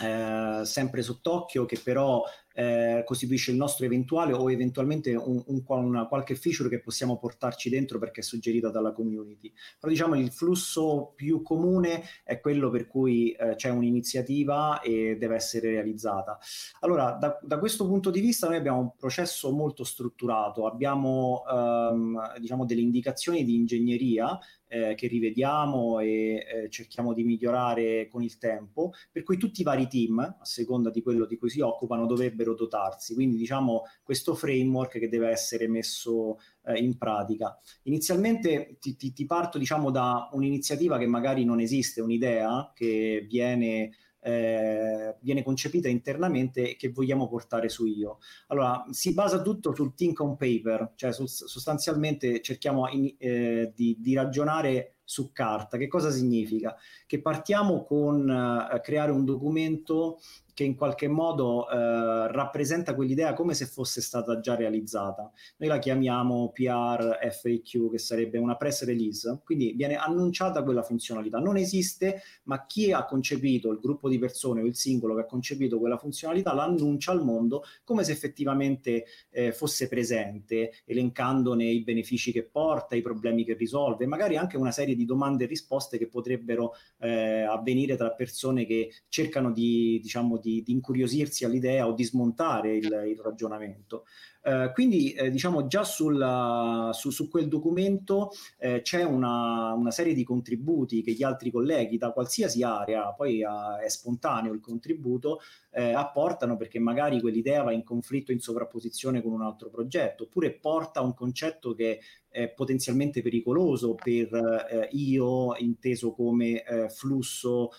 eh, 0.02 0.62
sempre 0.64 1.02
sott'occhio, 1.02 1.66
che 1.66 1.80
però 1.84 2.24
eh, 2.54 3.04
costituisce 3.06 3.52
il 3.52 3.58
nostro 3.58 3.86
eventuale 3.86 4.34
o 4.34 4.50
eventualmente 4.52 5.14
un, 5.14 5.42
un, 5.46 5.64
una 5.68 6.08
qualche 6.08 6.36
feature 6.36 6.70
che 6.70 6.82
possiamo 6.82 7.18
portarci 7.18 7.70
dentro 7.70 8.00
perché 8.00 8.22
è 8.22 8.24
suggerita 8.24 8.70
dalla 8.70 8.92
community. 8.92 9.52
Però 9.80 9.92
diciamo 9.92 10.16
il 10.16 10.32
flusso 10.32 11.14
più 11.16 11.42
comune 11.42 12.04
è 12.24 12.40
quello 12.40 12.70
per 12.70 12.88
cui 12.88 13.32
eh, 13.32 13.56
c'è 13.56 13.70
un'iniziativa 13.70 14.80
e 14.82 15.18
deve 15.18 15.36
essere 15.36 15.70
realizzata. 15.70 16.38
Allora, 16.80 17.18
da, 17.20 17.38
da, 17.42 17.60
questo 17.60 17.86
punto 17.86 18.10
di 18.10 18.22
vista 18.22 18.48
noi 18.48 18.58
abbiamo 18.58 18.80
un 18.80 18.96
processo 18.96 19.52
molto 19.52 19.84
strutturato, 19.84 20.66
abbiamo 20.66 21.44
ehm, 21.50 22.40
diciamo 22.40 22.66
delle 22.66 22.82
indicazioni 22.82 23.44
di 23.44 23.56
ingegneria 23.56 24.38
eh, 24.70 24.96
che 24.96 25.08
rivediamo 25.08 26.00
e 26.00 26.08
eh, 26.08 26.70
cerchiamo 26.70 27.14
di 27.14 27.24
migliorare 27.24 28.08
con 28.08 28.24
il 28.24 28.38
tempo, 28.38 28.94
per 29.12 29.24
cui 29.24 29.38
tutti 29.38 29.62
i 29.62 29.64
vari 29.64 29.88
team, 29.88 30.20
a 30.20 30.46
seconda 30.46 30.90
di 30.90 31.02
quello 31.02 31.26
di 31.26 31.38
cui 31.38 31.50
si 31.50 31.60
occupano, 31.60 32.06
dovrebbero 32.06 32.54
dotarsi. 32.54 33.14
Quindi 33.16 33.36
diciamo 33.36 33.84
questo 34.04 34.36
framework 34.36 35.00
che 35.00 35.10
deve 35.10 35.30
essere 35.30 35.68
messo 35.68 36.38
eh, 36.66 36.78
in 36.78 36.98
pratica. 36.98 37.58
Inizialmente 37.84 38.78
ti, 38.80 38.96
ti, 38.96 39.12
ti 39.12 39.26
parto 39.26 39.58
diciamo 39.58 39.90
da 39.92 40.30
un'iniziativa 40.32 40.98
che 40.98 41.08
magari 41.08 41.44
non 41.44 41.60
esiste, 41.60 42.02
un'idea 42.02 42.72
che 42.74 43.26
viene 43.28 43.92
eh, 44.22 45.16
viene 45.22 45.44
concepita 45.44 45.88
internamente 45.88 46.72
e 46.72 46.76
che 46.76 46.90
vogliamo 46.90 47.28
portare 47.28 47.70
su 47.70 47.86
io. 47.86 48.20
Allora, 48.48 48.86
si 48.92 49.14
basa 49.14 49.42
tutto 49.42 49.74
sul 49.74 49.94
think 49.96 50.20
on 50.20 50.36
paper, 50.36 50.94
cioè 50.96 51.12
sostanzialmente 51.12 52.42
cerchiamo 52.42 52.88
in, 52.90 53.16
eh, 53.18 53.72
di, 53.76 53.98
di 54.00 54.14
ragionare 54.14 54.96
su 55.04 55.32
carta. 55.32 55.78
Che 55.78 55.88
cosa 55.88 56.12
significa? 56.12 56.76
Che 57.08 57.20
partiamo 57.20 57.84
con 57.84 58.30
uh, 58.30 58.80
creare 58.82 59.12
un 59.12 59.26
documento 59.26 60.20
che 60.60 60.66
in 60.66 60.76
qualche 60.76 61.08
modo 61.08 61.68
uh, 61.68 62.28
rappresenta 62.28 62.94
quell'idea 62.94 63.32
come 63.32 63.54
se 63.54 63.66
fosse 63.66 64.02
stata 64.02 64.42
già 64.42 64.56
realizzata. 64.56 65.32
Noi 65.56 65.70
la 65.70 65.80
chiamiamo 65.80 66.52
PR 66.52 67.18
FAQ, 67.32 67.90
che 67.90 67.98
sarebbe 67.98 68.38
una 68.40 68.58
press 68.58 68.84
release, 68.84 69.40
quindi 69.46 69.72
viene 69.72 69.96
annunciata 69.96 70.62
quella 70.64 70.84
funzionalità. 70.84 71.40
Non 71.40 71.56
esiste, 71.56 72.24
ma 72.44 72.66
chi 72.66 72.92
ha 72.92 73.06
concepito, 73.06 73.72
il 73.72 73.80
gruppo 73.80 74.10
di 74.10 74.20
persone 74.20 74.62
o 74.62 74.66
il 74.66 74.76
singolo 74.76 75.16
che 75.16 75.22
ha 75.22 75.26
concepito 75.26 75.80
quella 75.80 75.98
funzionalità, 75.98 76.54
l'annuncia 76.54 77.14
al 77.14 77.24
mondo 77.24 77.64
come 77.86 78.04
se 78.04 78.12
effettivamente 78.12 79.06
eh, 79.30 79.54
fosse 79.54 79.88
presente, 79.88 80.74
elencandone 80.84 81.64
i 81.64 81.84
benefici 81.84 82.34
che 82.34 82.44
porta, 82.44 82.98
i 82.98 83.02
problemi 83.02 83.46
che 83.46 83.54
risolve, 83.54 84.06
magari 84.08 84.36
anche 84.36 84.58
una 84.58 84.72
serie 84.72 84.96
di 84.96 85.06
domande 85.06 85.46
e 85.46 85.48
risposte 85.48 85.98
che 85.98 86.10
potrebbero 86.10 86.74
eh, 86.98 87.44
avvenire 87.44 87.96
tra 87.96 88.12
persone 88.12 88.66
che 88.66 88.92
cercano 89.08 89.54
di, 89.54 90.02
diciamo, 90.02 90.38
di, 90.38 90.49
di 90.66 90.72
incuriosirsi 90.72 91.46
all'idea 91.46 91.88
o 91.88 91.94
di 91.94 92.04
smontare 92.04 92.76
il, 92.76 92.86
il 92.86 93.20
ragionamento. 93.22 94.06
Eh, 94.42 94.72
quindi 94.74 95.12
eh, 95.12 95.30
diciamo 95.30 95.68
già 95.68 95.84
sul, 95.84 96.90
su, 96.94 97.10
su, 97.10 97.28
quel 97.28 97.50
documento 97.50 98.32
eh, 98.58 98.82
c'è 98.82 99.04
una, 99.04 99.74
una, 99.74 99.92
serie 99.92 100.14
di 100.14 100.24
contributi 100.24 101.02
che 101.04 101.12
gli 101.12 101.24
altri 101.24 101.52
colleghi 101.52 101.98
da 101.98 102.12
qualsiasi 102.12 102.64
area, 102.64 103.12
poi 103.14 103.42
è 103.42 103.90
spontaneo 103.90 104.54
il 104.54 104.62
contributo, 104.62 105.40
eh, 105.72 105.92
apportano 105.94 106.56
perché 106.56 106.80
magari 106.80 107.20
quell'idea 107.20 107.64
va 107.64 107.74
in 107.74 107.84
conflitto, 107.84 108.32
in 108.32 108.40
sovrapposizione 108.40 109.22
con 109.22 109.34
un 109.34 109.42
altro 109.42 109.70
progetto, 109.70 110.24
oppure 110.24 110.54
porta 110.54 111.02
un 111.02 111.14
concetto 111.14 111.74
che 111.74 112.00
è 112.30 112.48
potenzialmente 112.50 113.22
pericoloso 113.22 113.96
per 113.96 114.34
eh, 114.34 114.88
io 114.92 115.56
inteso 115.58 116.14
come 116.14 116.64
eh, 116.64 116.90
flusso 116.90 117.72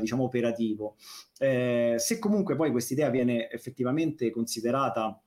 diciamo 0.00 0.24
operativo. 0.24 0.96
se 1.38 2.18
comunque 2.18 2.56
poi 2.56 2.70
questa 2.70 2.92
idea 2.92 3.08
viene 3.08 3.50
effettivamente 3.50 4.30
considerata 4.30 5.18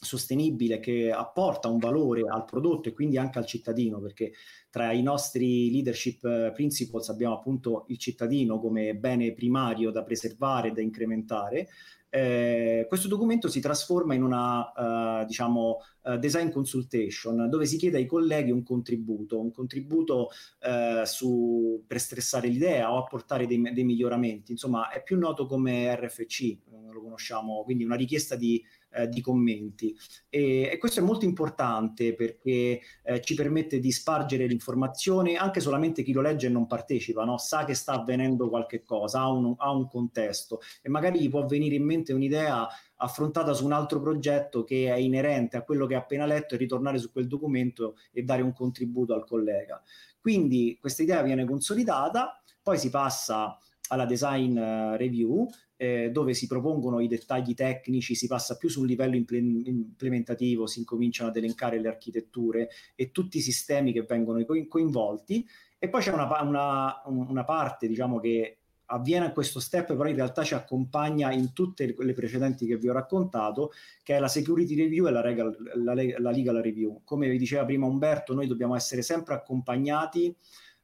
sostenibile 0.00 0.78
che 0.78 1.10
apporta 1.10 1.68
un 1.68 1.78
valore 1.78 2.22
al 2.28 2.44
prodotto 2.44 2.88
e 2.88 2.92
quindi 2.92 3.18
anche 3.18 3.38
al 3.38 3.46
cittadino, 3.46 4.00
perché 4.00 4.32
tra 4.70 4.92
i 4.92 5.02
nostri 5.02 5.70
leadership 5.70 6.24
eh, 6.24 6.52
principles 6.54 7.08
abbiamo 7.08 7.34
appunto 7.34 7.84
il 7.88 7.98
cittadino 7.98 8.60
come 8.60 8.94
bene 8.94 9.32
primario 9.32 9.90
da 9.90 10.02
preservare, 10.02 10.72
da 10.72 10.80
incrementare. 10.80 11.68
Eh, 12.10 12.86
questo 12.88 13.06
documento 13.06 13.48
si 13.48 13.60
trasforma 13.60 14.14
in 14.14 14.22
una 14.22 15.20
uh, 15.20 15.26
diciamo 15.26 15.76
uh, 16.04 16.16
design 16.16 16.48
consultation 16.48 17.50
dove 17.50 17.66
si 17.66 17.76
chiede 17.76 17.98
ai 17.98 18.06
colleghi 18.06 18.50
un 18.50 18.62
contributo, 18.62 19.38
un 19.38 19.50
contributo 19.52 20.30
uh, 20.62 21.04
su, 21.04 21.84
per 21.86 22.00
stressare 22.00 22.48
l'idea 22.48 22.90
o 22.90 22.96
apportare 22.96 23.46
dei, 23.46 23.60
dei, 23.74 23.84
miglioramenti. 23.84 24.52
Insomma, 24.52 24.88
è 24.90 25.02
più 25.02 25.18
noto 25.18 25.44
come 25.44 25.94
RFC, 25.94 26.56
lo 26.90 27.02
conosciamo, 27.02 27.62
quindi 27.64 27.84
una 27.84 27.96
richiesta 27.96 28.36
di 28.36 28.64
eh, 28.90 29.08
di 29.08 29.20
commenti. 29.20 29.94
E, 30.28 30.70
e, 30.72 30.78
questo 30.78 31.00
è 31.00 31.02
molto 31.02 31.24
importante 31.24 32.14
perché 32.14 32.80
eh, 33.02 33.20
ci 33.20 33.34
permette 33.34 33.80
di 33.80 33.92
spargere 33.92 34.46
l'informazione, 34.46 35.36
anche 35.36 35.60
solamente 35.60 36.02
chi 36.02 36.12
lo 36.12 36.20
legge 36.20 36.46
e 36.46 36.50
non 36.50 36.66
partecipa, 36.66 37.24
no? 37.24 37.38
sa 37.38 37.64
che 37.64 37.74
sta 37.74 37.92
avvenendo 37.92 38.48
qualche 38.48 38.82
cosa, 38.82 39.20
ha 39.20 39.30
un, 39.30 39.54
ha 39.58 39.70
un 39.70 39.88
contesto 39.88 40.60
e 40.82 40.88
magari 40.88 41.20
gli 41.20 41.28
può 41.28 41.44
venire 41.44 41.74
in 41.74 41.84
mente 41.84 42.12
un'idea 42.12 42.66
affrontata 42.96 43.52
su 43.52 43.64
un 43.64 43.72
altro 43.72 44.00
progetto 44.00 44.64
che 44.64 44.92
è 44.92 44.96
inerente 44.96 45.56
a 45.56 45.62
quello 45.62 45.86
che 45.86 45.94
ha 45.94 45.98
appena 45.98 46.26
letto 46.26 46.54
e 46.54 46.58
ritornare 46.58 46.98
su 46.98 47.12
quel 47.12 47.26
documento 47.26 47.96
e 48.12 48.22
dare 48.22 48.42
un 48.42 48.52
contributo 48.52 49.14
al 49.14 49.24
collega. 49.24 49.82
Quindi 50.20 50.76
questa 50.80 51.02
idea 51.02 51.22
viene 51.22 51.44
consolidata, 51.44 52.42
poi 52.62 52.78
si 52.78 52.90
passa 52.90 53.56
alla 53.88 54.04
design 54.04 54.58
uh, 54.58 54.96
review 54.96 55.48
eh, 55.78 56.10
dove 56.10 56.34
si 56.34 56.46
propongono 56.46 57.00
i 57.00 57.06
dettagli 57.06 57.54
tecnici, 57.54 58.14
si 58.14 58.26
passa 58.26 58.56
più 58.56 58.68
su 58.68 58.80
un 58.80 58.86
livello 58.86 59.14
implementativo, 59.14 60.66
si 60.66 60.80
incominciano 60.80 61.30
ad 61.30 61.36
elencare 61.36 61.80
le 61.80 61.88
architetture 61.88 62.68
e 62.94 63.10
tutti 63.12 63.38
i 63.38 63.40
sistemi 63.40 63.92
che 63.92 64.02
vengono 64.02 64.44
coinvolti 64.44 65.46
e 65.78 65.88
poi 65.88 66.02
c'è 66.02 66.12
una, 66.12 66.28
una, 66.42 67.02
una 67.04 67.44
parte 67.44 67.86
diciamo 67.86 68.18
che 68.18 68.58
avviene 68.90 69.26
a 69.26 69.32
questo 69.32 69.60
step, 69.60 69.94
però 69.94 70.08
in 70.08 70.16
realtà 70.16 70.42
ci 70.42 70.54
accompagna 70.54 71.30
in 71.30 71.52
tutte 71.52 71.94
le 71.96 72.12
precedenti 72.12 72.66
che 72.66 72.76
vi 72.76 72.88
ho 72.88 72.92
raccontato, 72.92 73.70
che 74.02 74.16
è 74.16 74.18
la 74.18 74.28
security 74.28 74.74
review 74.74 75.06
e 75.06 75.10
la, 75.10 75.20
regal, 75.20 75.56
la, 75.74 75.94
la 75.94 76.30
legal 76.30 76.56
review. 76.56 77.02
Come 77.04 77.28
vi 77.28 77.38
diceva 77.38 77.64
prima 77.64 77.86
Umberto, 77.86 78.34
noi 78.34 78.46
dobbiamo 78.46 78.74
essere 78.74 79.02
sempre 79.02 79.34
accompagnati 79.34 80.34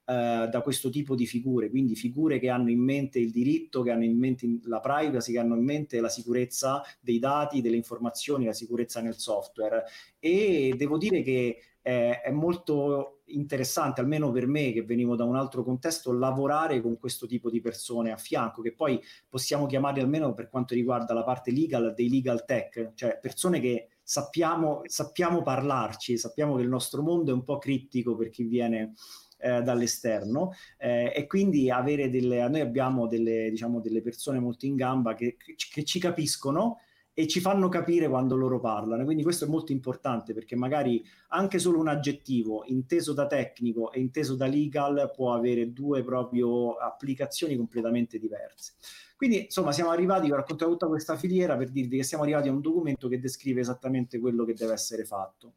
eh, 0.06 0.48
da 0.50 0.60
questo 0.62 0.90
tipo 0.90 1.14
di 1.14 1.26
figure, 1.26 1.70
quindi 1.70 1.96
figure 1.96 2.38
che 2.38 2.50
hanno 2.50 2.70
in 2.70 2.80
mente 2.80 3.18
il 3.18 3.30
diritto, 3.30 3.82
che 3.82 3.90
hanno 3.90 4.04
in 4.04 4.18
mente 4.18 4.46
la 4.64 4.80
privacy, 4.80 5.32
che 5.32 5.38
hanno 5.38 5.56
in 5.56 5.64
mente 5.64 6.00
la 6.00 6.10
sicurezza 6.10 6.82
dei 7.00 7.18
dati, 7.18 7.62
delle 7.62 7.76
informazioni, 7.76 8.44
la 8.44 8.52
sicurezza 8.52 9.00
nel 9.00 9.16
software. 9.16 9.84
E 10.18 10.74
devo 10.76 10.98
dire 10.98 11.22
che 11.22 11.58
eh, 11.80 12.20
è 12.20 12.30
molto 12.30 13.20
interessante, 13.26 14.00
almeno 14.00 14.30
per 14.30 14.46
me 14.46 14.72
che 14.72 14.82
venivo 14.82 15.16
da 15.16 15.24
un 15.24 15.36
altro 15.36 15.62
contesto, 15.62 16.12
lavorare 16.12 16.80
con 16.80 16.98
questo 16.98 17.26
tipo 17.26 17.50
di 17.50 17.60
persone 17.60 18.10
a 18.10 18.16
fianco, 18.16 18.62
che 18.62 18.72
poi 18.72 19.00
possiamo 19.28 19.66
chiamare 19.66 20.00
almeno 20.00 20.34
per 20.34 20.48
quanto 20.48 20.74
riguarda 20.74 21.14
la 21.14 21.24
parte 21.24 21.50
legal 21.50 21.94
dei 21.94 22.10
legal 22.10 22.44
tech, 22.44 22.92
cioè 22.94 23.18
persone 23.20 23.60
che 23.60 23.88
sappiamo, 24.04 24.82
sappiamo 24.84 25.42
parlarci, 25.42 26.16
sappiamo 26.18 26.56
che 26.56 26.62
il 26.62 26.68
nostro 26.68 27.02
mondo 27.02 27.30
è 27.30 27.34
un 27.34 27.42
po' 27.42 27.58
criptico 27.58 28.14
per 28.14 28.28
chi 28.28 28.44
viene 28.44 28.92
eh, 29.38 29.62
dall'esterno 29.62 30.52
eh, 30.78 31.12
e 31.14 31.26
quindi 31.26 31.70
avere 31.70 32.10
delle, 32.10 32.46
noi 32.48 32.60
abbiamo 32.60 33.06
delle, 33.06 33.50
diciamo, 33.50 33.80
delle 33.80 34.02
persone 34.02 34.38
molto 34.38 34.66
in 34.66 34.76
gamba 34.76 35.14
che, 35.14 35.36
che 35.36 35.84
ci 35.84 35.98
capiscono 35.98 36.78
e 37.14 37.28
ci 37.28 37.40
fanno 37.40 37.68
capire 37.68 38.08
quando 38.08 38.34
loro 38.34 38.58
parlano. 38.58 39.04
Quindi 39.04 39.22
questo 39.22 39.44
è 39.44 39.48
molto 39.48 39.70
importante 39.70 40.34
perché 40.34 40.56
magari 40.56 41.02
anche 41.28 41.60
solo 41.60 41.78
un 41.78 41.88
aggettivo 41.88 42.64
inteso 42.66 43.12
da 43.12 43.26
tecnico 43.26 43.92
e 43.92 44.00
inteso 44.00 44.34
da 44.34 44.46
legal 44.46 45.10
può 45.14 45.32
avere 45.32 45.72
due 45.72 46.02
proprio 46.02 46.74
applicazioni 46.74 47.56
completamente 47.56 48.18
diverse. 48.18 48.74
Quindi 49.16 49.44
insomma 49.44 49.70
siamo 49.70 49.90
arrivati, 49.90 50.30
ho 50.30 50.34
raccontato 50.34 50.72
tutta 50.72 50.88
questa 50.88 51.16
filiera 51.16 51.56
per 51.56 51.70
dirvi 51.70 51.98
che 51.98 52.02
siamo 52.02 52.24
arrivati 52.24 52.48
a 52.48 52.52
un 52.52 52.60
documento 52.60 53.06
che 53.06 53.20
descrive 53.20 53.60
esattamente 53.60 54.18
quello 54.18 54.44
che 54.44 54.54
deve 54.54 54.72
essere 54.72 55.04
fatto. 55.04 55.54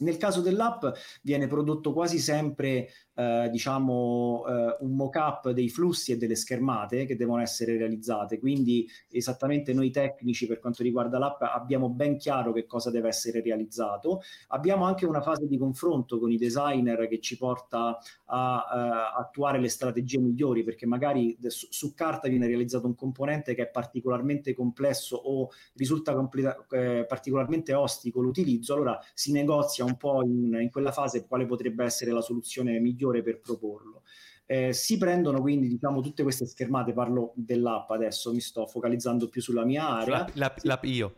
Nel 0.00 0.16
caso 0.16 0.40
dell'app 0.40 0.84
viene 1.22 1.46
prodotto 1.46 1.92
quasi 1.92 2.18
sempre 2.18 2.88
eh, 3.20 3.50
diciamo 3.50 4.44
eh, 4.48 4.76
un 4.80 4.94
mock-up 4.94 5.50
dei 5.50 5.68
flussi 5.68 6.12
e 6.12 6.16
delle 6.16 6.34
schermate 6.34 7.04
che 7.04 7.16
devono 7.16 7.42
essere 7.42 7.76
realizzate. 7.76 8.38
Quindi 8.38 8.88
esattamente 9.10 9.74
noi 9.74 9.90
tecnici 9.90 10.46
per 10.46 10.58
quanto 10.58 10.82
riguarda 10.82 11.18
l'app 11.18 11.42
abbiamo 11.42 11.90
ben 11.90 12.16
chiaro 12.16 12.52
che 12.52 12.64
cosa 12.64 12.90
deve 12.90 13.08
essere 13.08 13.42
realizzato. 13.42 14.22
Abbiamo 14.48 14.84
anche 14.84 15.04
una 15.04 15.20
fase 15.20 15.46
di 15.46 15.58
confronto 15.58 16.18
con 16.18 16.30
i 16.30 16.38
designer 16.38 17.08
che 17.08 17.20
ci 17.20 17.36
porta 17.36 17.98
a 18.26 19.14
uh, 19.16 19.20
attuare 19.20 19.58
le 19.58 19.68
strategie 19.68 20.18
migliori 20.18 20.62
perché 20.62 20.86
magari 20.86 21.36
su, 21.48 21.66
su, 21.70 21.92
carta 21.94 22.28
viene 22.28 22.46
realizzato 22.46 22.86
un 22.86 22.94
componente 22.94 23.54
che 23.54 23.62
è 23.62 23.68
particolarmente 23.68 24.54
complesso 24.54 25.16
o 25.16 25.50
risulta 25.74 26.14
completa, 26.14 26.64
eh, 26.70 27.04
particolarmente 27.06 27.74
ostico 27.74 28.20
l'utilizzo, 28.20 28.74
allora 28.74 28.98
si 29.12 29.32
negozia 29.32 29.84
un 29.84 29.96
po' 29.96 30.22
in, 30.22 30.56
in 30.60 30.70
quella 30.70 30.92
fase 30.92 31.26
quale 31.26 31.44
potrebbe 31.44 31.84
essere 31.84 32.12
la 32.12 32.20
soluzione 32.20 32.78
migliore 32.78 33.09
per 33.22 33.40
proporlo. 33.40 34.02
Eh, 34.46 34.72
si 34.72 34.98
prendono 34.98 35.40
quindi 35.40 35.68
diciamo 35.68 36.00
tutte 36.00 36.22
queste 36.22 36.46
schermate, 36.46 36.92
parlo 36.92 37.32
dell'app 37.36 37.90
adesso, 37.90 38.32
mi 38.32 38.40
sto 38.40 38.66
focalizzando 38.66 39.28
più 39.28 39.40
sulla 39.40 39.64
mia 39.64 39.88
area. 39.88 40.18
L'app, 40.18 40.34
l'app, 40.34 40.56
l'app 40.62 40.84
io. 40.84 41.14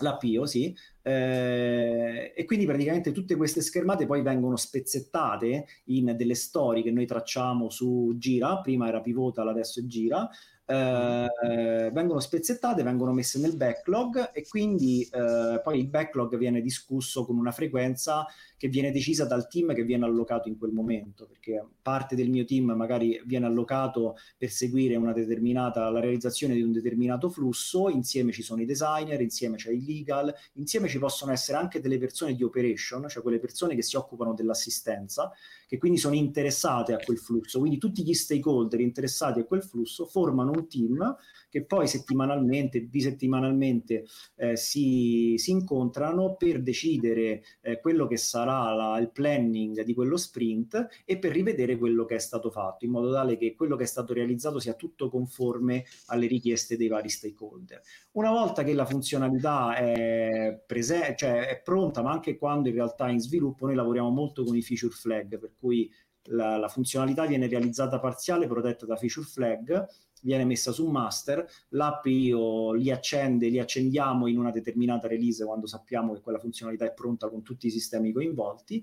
L'app 0.00 0.22
io, 0.24 0.46
sì. 0.46 0.74
Eh, 1.00 2.32
e 2.34 2.44
quindi 2.44 2.66
praticamente 2.66 3.12
tutte 3.12 3.36
queste 3.36 3.60
schermate 3.60 4.06
poi 4.06 4.22
vengono 4.22 4.56
spezzettate 4.56 5.66
in 5.86 6.14
delle 6.16 6.34
storie 6.34 6.82
che 6.82 6.90
noi 6.90 7.06
tracciamo 7.06 7.70
su 7.70 8.14
Gira, 8.16 8.60
prima 8.60 8.88
era 8.88 9.00
Pivotal, 9.00 9.48
adesso 9.48 9.80
è 9.80 9.84
Gira, 9.84 10.28
eh, 10.66 11.90
vengono 11.92 12.18
spezzettate, 12.18 12.82
vengono 12.82 13.12
messe 13.12 13.38
nel 13.38 13.56
backlog 13.56 14.30
e 14.32 14.46
quindi 14.48 15.02
eh, 15.02 15.60
poi 15.62 15.78
il 15.78 15.86
backlog 15.86 16.36
viene 16.36 16.60
discusso 16.60 17.24
con 17.24 17.38
una 17.38 17.52
frequenza 17.52 18.26
che 18.56 18.68
viene 18.68 18.90
decisa 18.90 19.26
dal 19.26 19.48
team 19.48 19.74
che 19.74 19.84
viene 19.84 20.06
allocato 20.06 20.48
in 20.48 20.58
quel 20.58 20.72
momento, 20.72 21.26
perché 21.26 21.64
parte 21.82 22.16
del 22.16 22.30
mio 22.30 22.44
team 22.44 22.72
magari 22.72 23.20
viene 23.24 23.46
allocato 23.46 24.16
per 24.36 24.50
seguire 24.50 24.96
una 24.96 25.12
determinata, 25.12 25.88
la 25.90 26.00
realizzazione 26.00 26.54
di 26.54 26.62
un 26.62 26.72
determinato 26.72 27.28
flusso, 27.28 27.88
insieme 27.88 28.32
ci 28.32 28.42
sono 28.42 28.62
i 28.62 28.64
designer, 28.64 29.20
insieme 29.20 29.56
c'è 29.56 29.70
il 29.70 29.84
legal, 29.84 30.34
insieme 30.54 30.88
ci 30.88 30.98
possono 30.98 31.32
essere 31.32 31.58
anche 31.58 31.80
delle 31.80 31.98
persone 31.98 32.34
di 32.34 32.42
operation, 32.42 33.08
cioè 33.08 33.22
quelle 33.22 33.38
persone 33.38 33.74
che 33.74 33.82
si 33.82 33.96
occupano 33.96 34.34
dell'assistenza, 34.34 35.30
che 35.66 35.78
quindi 35.78 35.98
sono 35.98 36.14
interessate 36.14 36.92
a 36.94 36.98
quel 36.98 37.18
flusso, 37.18 37.58
quindi 37.58 37.78
tutti 37.78 38.04
gli 38.04 38.14
stakeholder 38.14 38.80
interessati 38.80 39.40
a 39.40 39.44
quel 39.44 39.62
flusso 39.62 40.06
formano 40.06 40.52
un 40.52 40.68
team 40.68 41.16
che 41.48 41.64
poi 41.64 41.86
settimanalmente, 41.86 42.82
bisettimanalmente 42.82 44.04
eh, 44.36 44.56
si, 44.56 45.34
si, 45.36 45.50
incontrano 45.50 46.36
per 46.36 46.62
decidere 46.62 47.42
eh, 47.60 47.80
quello 47.80 48.06
che 48.06 48.16
sarà 48.16 48.74
la, 48.74 48.98
il 48.98 49.10
planning 49.10 49.82
di 49.82 49.94
quello 49.94 50.16
sprint 50.16 51.04
e 51.04 51.18
per 51.18 51.32
rivedere 51.32 51.78
quello 51.78 52.04
che 52.04 52.16
è 52.16 52.18
stato 52.18 52.50
fatto, 52.50 52.84
in 52.84 52.90
modo 52.90 53.12
tale 53.12 53.36
che 53.36 53.54
quello 53.54 53.76
che 53.76 53.84
è 53.84 53.86
stato 53.86 54.12
realizzato 54.12 54.58
sia 54.58 54.74
tutto 54.74 55.08
conforme 55.08 55.84
alle 56.06 56.26
richieste 56.26 56.76
dei 56.76 56.88
vari 56.88 57.08
stakeholder. 57.08 57.80
Una 58.12 58.30
volta 58.30 58.62
che 58.62 58.74
la 58.74 58.84
funzionalità 58.84 59.76
è, 59.76 60.62
prese- 60.66 61.14
cioè 61.16 61.46
è 61.46 61.60
pronta, 61.62 62.02
ma 62.02 62.12
anche 62.12 62.36
quando 62.36 62.68
in 62.68 62.74
realtà 62.74 63.06
è 63.06 63.12
in 63.12 63.20
sviluppo, 63.20 63.66
noi 63.66 63.74
lavoriamo 63.74 64.10
molto 64.10 64.44
con 64.44 64.56
i 64.56 64.62
feature 64.62 64.94
flag, 64.94 65.38
per 65.38 65.52
cui 65.58 65.90
la, 66.28 66.56
la, 66.56 66.68
funzionalità 66.68 67.26
viene 67.26 67.46
realizzata 67.46 68.00
parziale, 68.00 68.46
protetta 68.46 68.86
da 68.86 68.96
feature 68.96 69.26
flag 69.26 69.86
viene 70.22 70.44
messa 70.44 70.72
su 70.72 70.86
master, 70.86 71.46
l'app 71.70 72.06
io 72.06 72.72
li 72.72 72.90
accende, 72.90 73.48
li 73.48 73.58
accendiamo 73.58 74.26
in 74.26 74.38
una 74.38 74.50
determinata 74.50 75.08
release 75.08 75.44
quando 75.44 75.66
sappiamo 75.66 76.14
che 76.14 76.20
quella 76.20 76.38
funzionalità 76.38 76.84
è 76.84 76.92
pronta 76.92 77.28
con 77.28 77.42
tutti 77.42 77.66
i 77.66 77.70
sistemi 77.70 78.12
coinvolti 78.12 78.82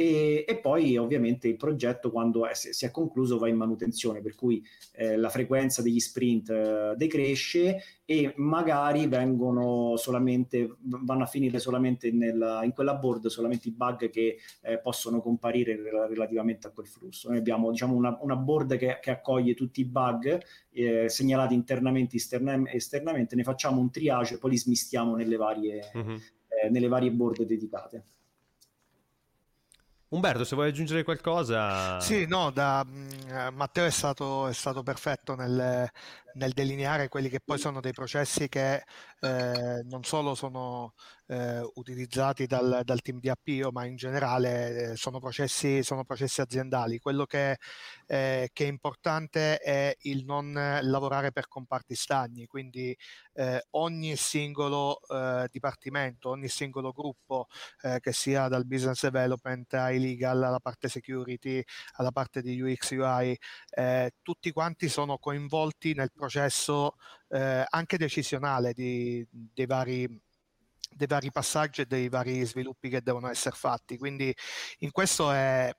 e, 0.00 0.44
e, 0.46 0.58
poi 0.58 0.96
ovviamente 0.96 1.48
il 1.48 1.56
progetto 1.56 2.12
quando 2.12 2.46
è, 2.46 2.54
si 2.54 2.84
è 2.84 2.90
concluso 2.92 3.36
va 3.36 3.48
in 3.48 3.56
manutenzione, 3.56 4.20
per 4.20 4.36
cui 4.36 4.64
eh, 4.92 5.16
la 5.16 5.28
frequenza 5.28 5.82
degli 5.82 5.98
sprint 5.98 6.50
eh, 6.50 6.94
decresce 6.96 7.82
e 8.04 8.32
magari 8.36 9.08
vengono 9.08 9.96
solamente, 9.96 10.76
vanno 10.82 11.24
a 11.24 11.26
finire 11.26 11.58
solamente 11.58 12.12
nella, 12.12 12.62
in 12.62 12.74
quella 12.74 12.94
board 12.94 13.26
solamente 13.26 13.66
i 13.66 13.72
bug 13.72 14.08
che 14.08 14.38
eh, 14.62 14.78
possono 14.78 15.20
comparire 15.20 15.76
relativamente 16.08 16.68
a 16.68 16.70
quel 16.70 16.86
flusso. 16.86 17.30
Noi 17.30 17.38
abbiamo 17.38 17.68
diciamo, 17.72 17.96
una, 17.96 18.16
una 18.20 18.36
board 18.36 18.76
che, 18.76 18.98
che, 19.00 19.10
accoglie 19.10 19.54
tutti 19.54 19.80
i 19.80 19.84
bug 19.84 20.40
eh, 20.70 21.08
segnalati 21.08 21.54
internamente 21.54 22.14
e 22.14 22.18
esterna, 22.18 22.70
esternamente, 22.70 23.34
ne 23.34 23.42
facciamo 23.42 23.80
un 23.80 23.90
triage 23.90 24.34
e 24.34 24.38
poi 24.38 24.50
li 24.50 24.58
smistiamo 24.58 25.16
nelle 25.16 25.36
varie, 25.36 25.90
mm-hmm. 25.96 26.16
nelle 26.70 26.86
varie 26.86 27.10
board 27.10 27.42
dedicate. 27.42 28.04
Umberto, 30.10 30.44
se 30.44 30.54
vuoi 30.54 30.68
aggiungere 30.68 31.02
qualcosa... 31.02 32.00
Sì, 32.00 32.26
no, 32.26 32.50
da, 32.50 32.82
uh, 32.86 33.54
Matteo 33.54 33.84
è 33.84 33.90
stato, 33.90 34.46
è 34.46 34.54
stato 34.54 34.82
perfetto 34.82 35.34
nel, 35.34 35.90
nel, 36.38 36.52
delineare 36.52 37.08
quelli 37.08 37.28
che 37.28 37.40
poi 37.44 37.58
sono 37.58 37.80
dei 37.80 37.92
processi 37.92 38.48
che 38.48 38.84
eh, 39.20 39.82
non 39.84 40.04
solo 40.04 40.34
sono 40.34 40.94
eh, 41.26 41.60
utilizzati 41.74 42.46
dal, 42.46 42.82
dal, 42.84 43.00
team 43.02 43.18
di 43.18 43.28
Appio, 43.28 43.70
ma 43.72 43.84
in 43.84 43.96
generale 43.96 44.92
eh, 44.92 44.96
sono, 44.96 45.18
processi, 45.18 45.82
sono, 45.82 46.04
processi, 46.04 46.40
aziendali. 46.40 46.98
Quello 46.98 47.26
che, 47.26 47.58
eh, 48.06 48.48
che, 48.52 48.64
è 48.64 48.68
importante 48.68 49.58
è 49.58 49.94
il 50.02 50.24
non 50.24 50.52
lavorare 50.82 51.32
per 51.32 51.48
comparti 51.48 51.94
stagni, 51.94 52.46
quindi 52.46 52.96
eh, 53.34 53.62
ogni 53.70 54.16
singolo 54.16 55.00
eh, 55.08 55.48
dipartimento, 55.50 56.30
ogni 56.30 56.48
singolo 56.48 56.92
gruppo, 56.92 57.46
che 58.00 58.12
sia 58.12 58.48
dal 58.48 58.66
business 58.66 59.02
development 59.02 59.74
ai 59.74 59.98
legal, 59.98 60.42
alla 60.42 60.58
parte 60.58 60.88
security, 60.88 61.62
alla 61.94 62.10
parte 62.10 62.42
di 62.42 62.60
UX 62.60 62.90
UI, 62.90 63.36
tutti 64.22 64.50
quanti 64.52 64.88
sono 64.88 65.18
coinvolti 65.18 65.94
nel 65.94 66.10
processo 66.12 66.27
anche 67.68 67.96
decisionale 67.98 68.72
di, 68.74 69.26
dei 69.30 69.66
vari 69.66 70.20
dei 70.90 71.06
vari 71.06 71.30
passaggi 71.30 71.82
e 71.82 71.86
dei 71.86 72.08
vari 72.08 72.44
sviluppi 72.44 72.88
che 72.88 73.02
devono 73.02 73.28
essere 73.28 73.54
fatti. 73.54 73.96
Quindi 73.98 74.34
in 74.78 74.90
questo 74.90 75.30
è, 75.30 75.72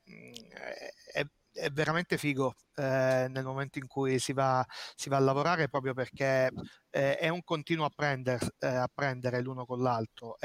è, 1.12 1.26
è 1.52 1.70
veramente 1.70 2.16
figo 2.16 2.54
eh, 2.80 3.28
nel 3.28 3.44
momento 3.44 3.78
in 3.78 3.86
cui 3.86 4.18
si 4.18 4.32
va, 4.32 4.64
si 4.94 5.08
va, 5.08 5.16
a 5.16 5.20
lavorare 5.20 5.68
proprio 5.68 5.94
perché 5.94 6.50
eh, 6.90 7.16
è 7.18 7.28
un 7.28 7.42
continuo 7.44 7.84
apprendere, 7.84 8.54
eh, 8.58 8.66
apprendere 8.66 9.40
l'uno 9.42 9.64
con 9.66 9.80
l'altro. 9.82 10.36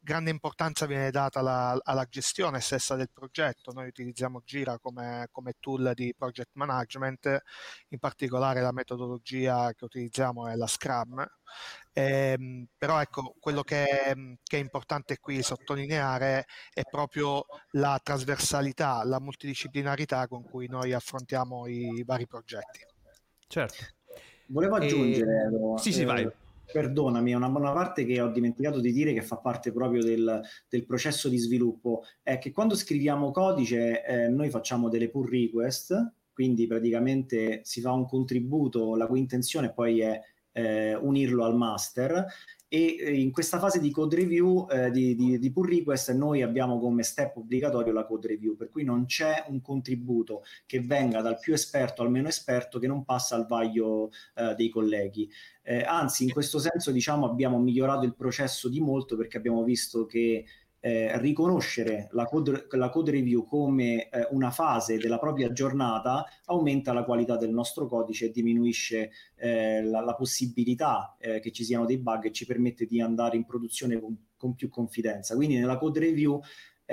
grande 0.00 0.30
importanza 0.30 0.86
viene 0.86 1.10
data 1.10 1.40
alla, 1.40 1.78
alla, 1.82 2.04
gestione 2.08 2.60
stessa 2.60 2.94
del 2.94 3.10
progetto. 3.12 3.72
Noi 3.72 3.88
utilizziamo 3.88 4.40
Gira 4.44 4.78
come, 4.78 5.28
come, 5.30 5.54
tool 5.60 5.92
di 5.94 6.14
project 6.16 6.50
management, 6.54 7.42
in 7.88 7.98
particolare 7.98 8.60
la 8.60 8.72
metodologia 8.72 9.72
che 9.74 9.84
utilizziamo 9.84 10.48
è 10.48 10.56
la 10.56 10.66
Scrum. 10.66 11.24
Eh, 11.92 12.66
però 12.78 13.00
ecco, 13.00 13.34
quello 13.38 13.62
che 13.62 13.82
che 14.42 14.56
è, 14.56 14.60
importante 14.60 15.18
qui 15.18 15.42
sottolineare 15.42 16.46
è 16.72 16.82
proprio 16.88 17.44
la 17.72 17.98
trasversalità, 18.02 19.04
la 19.04 19.20
multidisciplinarità 19.20 20.28
con 20.28 20.42
cui 20.42 20.66
noi 20.68 20.92
affrontiamo 20.92 21.41
i 21.66 22.02
vari 22.04 22.26
progetti. 22.26 22.80
Certo. 23.46 23.84
Volevo 24.46 24.76
aggiungere, 24.76 25.50
e... 25.76 25.78
sì, 25.78 25.92
sì, 25.92 26.02
eh, 26.02 26.04
vai. 26.04 26.30
Perdonami, 26.72 27.34
una, 27.34 27.48
una 27.48 27.72
parte 27.72 28.04
che 28.04 28.20
ho 28.20 28.28
dimenticato 28.28 28.80
di 28.80 28.92
dire 28.92 29.12
che 29.12 29.22
fa 29.22 29.36
parte 29.36 29.72
proprio 29.72 30.02
del, 30.02 30.40
del 30.68 30.86
processo 30.86 31.28
di 31.28 31.36
sviluppo 31.36 32.04
è 32.22 32.38
che 32.38 32.50
quando 32.50 32.74
scriviamo 32.74 33.30
codice 33.30 34.04
eh, 34.04 34.28
noi 34.28 34.48
facciamo 34.48 34.88
delle 34.88 35.10
pull 35.10 35.28
request, 35.28 36.12
quindi 36.32 36.66
praticamente 36.66 37.60
si 37.64 37.80
fa 37.82 37.92
un 37.92 38.06
contributo, 38.06 38.96
la 38.96 39.06
cui 39.06 39.18
intenzione 39.18 39.72
poi 39.72 40.00
è 40.00 40.18
eh, 40.52 40.94
unirlo 40.94 41.44
al 41.44 41.56
master. 41.56 42.26
E 42.68 42.96
eh, 42.98 43.20
in 43.20 43.32
questa 43.32 43.58
fase 43.58 43.80
di 43.80 43.90
code 43.90 44.16
review 44.16 44.66
eh, 44.70 44.90
di, 44.90 45.14
di, 45.14 45.38
di, 45.38 45.52
pull 45.52 45.68
request 45.68 46.10
noi 46.12 46.40
abbiamo 46.40 46.78
come 46.78 47.02
step 47.02 47.36
obbligatorio 47.36 47.92
la 47.92 48.06
code 48.06 48.28
review 48.28 48.56
per 48.56 48.70
cui 48.70 48.82
non 48.82 49.04
c'è 49.04 49.44
un 49.48 49.60
contributo 49.60 50.42
che 50.64 50.80
venga 50.80 51.20
dal 51.20 51.38
più 51.38 51.52
esperto 51.52 52.00
al 52.00 52.10
meno 52.10 52.28
esperto 52.28 52.78
che 52.78 52.86
non 52.86 53.04
passa 53.04 53.36
al 53.36 53.46
vaglio 53.46 54.10
eh, 54.36 54.54
dei 54.54 54.70
colleghi. 54.70 55.30
Eh, 55.62 55.82
anzi 55.82 56.24
in 56.24 56.32
questo 56.32 56.58
senso 56.58 56.90
diciamo 56.92 57.26
abbiamo 57.26 57.58
migliorato 57.58 58.06
il 58.06 58.14
processo 58.14 58.70
di 58.70 58.80
molto 58.80 59.16
perché 59.16 59.36
abbiamo 59.36 59.62
visto 59.64 60.06
che 60.06 60.46
eh, 60.84 61.16
riconoscere 61.20 62.08
la 62.10 62.24
code, 62.24 62.66
la 62.70 62.88
code, 62.88 63.12
review 63.12 63.44
come 63.44 64.08
eh, 64.08 64.26
una 64.32 64.50
fase 64.50 64.98
della 64.98 65.18
propria 65.18 65.52
giornata 65.52 66.26
aumenta 66.46 66.92
la 66.92 67.04
qualità 67.04 67.36
del 67.36 67.52
nostro 67.52 67.86
codice 67.86 68.26
e 68.26 68.30
diminuisce 68.32 69.12
eh, 69.36 69.80
la, 69.84 70.00
la, 70.00 70.14
possibilità 70.16 71.14
eh, 71.20 71.38
che 71.38 71.52
ci 71.52 71.62
siano 71.62 71.84
dei 71.84 71.98
bug 71.98 72.24
e 72.24 72.32
ci 72.32 72.46
permette 72.46 72.84
di 72.86 73.00
andare 73.00 73.36
in 73.36 73.44
produzione 73.44 74.00
con, 74.00 74.16
con 74.36 74.54
più 74.56 74.68
confidenza. 74.68 75.36
Quindi 75.36 75.56
nella 75.56 75.78
code 75.78 76.00
review 76.00 76.40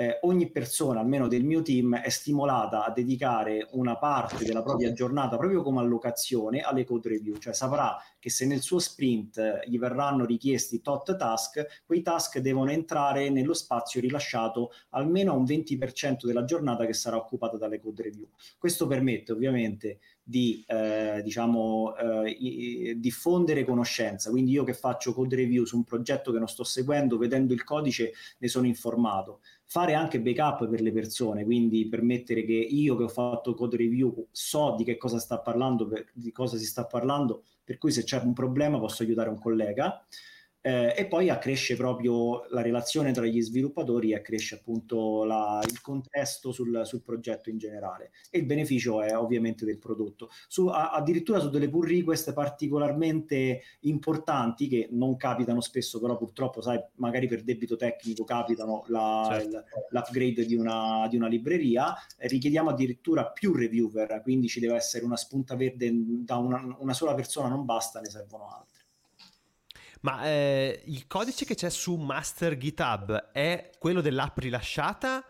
eh, 0.00 0.18
ogni 0.22 0.50
persona, 0.50 1.00
almeno 1.00 1.28
del 1.28 1.44
mio 1.44 1.60
team, 1.60 1.94
è 1.94 2.08
stimolata 2.08 2.86
a 2.86 2.90
dedicare 2.90 3.68
una 3.72 3.98
parte 3.98 4.46
della 4.46 4.62
propria 4.62 4.94
giornata, 4.94 5.36
proprio 5.36 5.60
come 5.60 5.80
allocazione, 5.80 6.60
alle 6.60 6.86
code 6.86 7.10
review, 7.10 7.36
cioè 7.36 7.52
saprà 7.52 7.98
che 8.18 8.30
se 8.30 8.46
nel 8.46 8.62
suo 8.62 8.78
sprint 8.78 9.60
gli 9.66 9.78
verranno 9.78 10.24
richiesti 10.24 10.80
tot 10.80 11.14
task, 11.18 11.82
quei 11.84 12.00
task 12.00 12.38
devono 12.38 12.70
entrare 12.70 13.28
nello 13.28 13.52
spazio 13.52 14.00
rilasciato 14.00 14.70
almeno 14.90 15.32
a 15.32 15.36
un 15.36 15.44
20% 15.44 16.24
della 16.24 16.44
giornata 16.44 16.86
che 16.86 16.94
sarà 16.94 17.16
occupata 17.18 17.58
dalle 17.58 17.78
code 17.78 18.04
review. 18.04 18.28
Questo 18.56 18.86
permette 18.86 19.32
ovviamente 19.32 19.98
di 20.30 20.64
eh, 20.68 21.22
diciamo, 21.24 21.96
eh, 21.96 22.94
diffondere 22.96 23.64
conoscenza. 23.64 24.30
Quindi 24.30 24.52
io 24.52 24.62
che 24.62 24.74
faccio 24.74 25.12
code 25.12 25.34
review 25.34 25.64
su 25.64 25.74
un 25.74 25.82
progetto 25.82 26.30
che 26.30 26.38
non 26.38 26.46
sto 26.46 26.62
seguendo, 26.62 27.18
vedendo 27.18 27.52
il 27.52 27.64
codice 27.64 28.12
ne 28.38 28.46
sono 28.46 28.66
informato. 28.66 29.40
Fare 29.64 29.94
anche 29.94 30.20
backup 30.20 30.68
per 30.68 30.82
le 30.82 30.92
persone, 30.92 31.44
quindi 31.44 31.88
permettere 31.88 32.44
che 32.44 32.52
io 32.52 32.96
che 32.96 33.02
ho 33.04 33.08
fatto 33.08 33.54
code 33.54 33.76
review 33.76 34.28
so 34.30 34.74
di 34.76 34.84
che 34.84 34.96
cosa 34.96 35.18
sta 35.18 35.40
parlando, 35.40 35.90
di 36.12 36.30
cosa 36.30 36.56
si 36.56 36.64
sta 36.64 36.86
parlando, 36.86 37.42
per 37.64 37.78
cui 37.78 37.90
se 37.90 38.04
c'è 38.04 38.20
un 38.20 38.32
problema 38.32 38.78
posso 38.78 39.02
aiutare 39.02 39.30
un 39.30 39.38
collega 39.38 40.04
eh, 40.62 40.94
e 40.96 41.06
poi 41.06 41.30
accresce 41.30 41.74
proprio 41.76 42.44
la 42.50 42.60
relazione 42.60 43.12
tra 43.12 43.24
gli 43.24 43.40
sviluppatori 43.40 44.10
e 44.10 44.16
accresce 44.16 44.56
appunto 44.56 45.24
la, 45.24 45.60
il 45.66 45.80
contesto 45.80 46.52
sul, 46.52 46.82
sul, 46.84 47.02
progetto 47.02 47.48
in 47.48 47.56
generale 47.56 48.10
e 48.30 48.38
il 48.38 48.44
beneficio 48.44 49.02
è 49.02 49.16
ovviamente 49.16 49.64
del 49.64 49.78
prodotto. 49.78 50.28
Su, 50.48 50.66
a, 50.66 50.90
addirittura 50.90 51.40
su 51.40 51.48
delle 51.48 51.68
pull 51.68 51.86
request 51.86 52.32
particolarmente 52.32 53.62
importanti 53.80 54.68
che 54.68 54.88
non 54.90 55.16
capitano 55.16 55.60
spesso, 55.60 55.98
però 55.98 56.16
purtroppo 56.16 56.60
sai, 56.60 56.78
magari 56.96 57.26
per 57.26 57.42
debito 57.42 57.76
tecnico 57.76 58.24
capitano 58.24 58.84
la, 58.88 59.26
certo. 59.30 59.64
l'upgrade 59.90 60.44
di 60.44 60.54
una, 60.54 61.06
di 61.08 61.16
una 61.16 61.28
libreria, 61.28 61.94
richiediamo 62.18 62.70
addirittura 62.70 63.26
più 63.30 63.54
reviewer, 63.54 64.20
quindi 64.22 64.48
ci 64.48 64.60
deve 64.60 64.74
essere 64.74 65.04
una 65.04 65.16
spunta 65.16 65.56
verde 65.56 65.90
da 65.92 66.36
una, 66.36 66.76
una 66.78 66.92
sola 66.92 67.14
persona, 67.14 67.48
non 67.48 67.64
basta, 67.64 68.00
ne 68.00 68.10
servono 68.10 68.46
altre. 68.48 68.79
Ma 70.00 70.24
eh, 70.24 70.82
il 70.86 71.06
codice 71.06 71.44
che 71.44 71.54
c'è 71.54 71.68
su 71.68 71.96
Master 71.96 72.56
GitHub 72.56 73.30
è 73.32 73.70
quello 73.78 74.00
dell'app 74.00 74.38
rilasciata? 74.38 75.24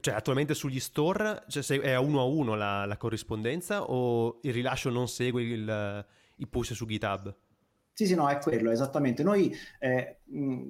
Cioè 0.00 0.14
attualmente 0.14 0.54
sugli 0.54 0.80
store 0.80 1.44
cioè, 1.48 1.62
è 1.80 1.92
a 1.92 2.00
uno 2.00 2.20
a 2.20 2.24
uno 2.24 2.54
la, 2.54 2.84
la, 2.84 2.96
corrispondenza 2.96 3.84
o 3.84 4.40
il 4.42 4.52
rilascio 4.52 4.90
non 4.90 5.06
segue 5.08 5.42
il, 5.42 6.06
il 6.36 6.48
push 6.48 6.72
su 6.72 6.84
GitHub? 6.86 7.34
Sì, 7.92 8.06
sì, 8.06 8.14
no, 8.16 8.28
è 8.28 8.38
quello, 8.38 8.72
esattamente. 8.72 9.22
Noi, 9.22 9.54
eh, 9.78 10.18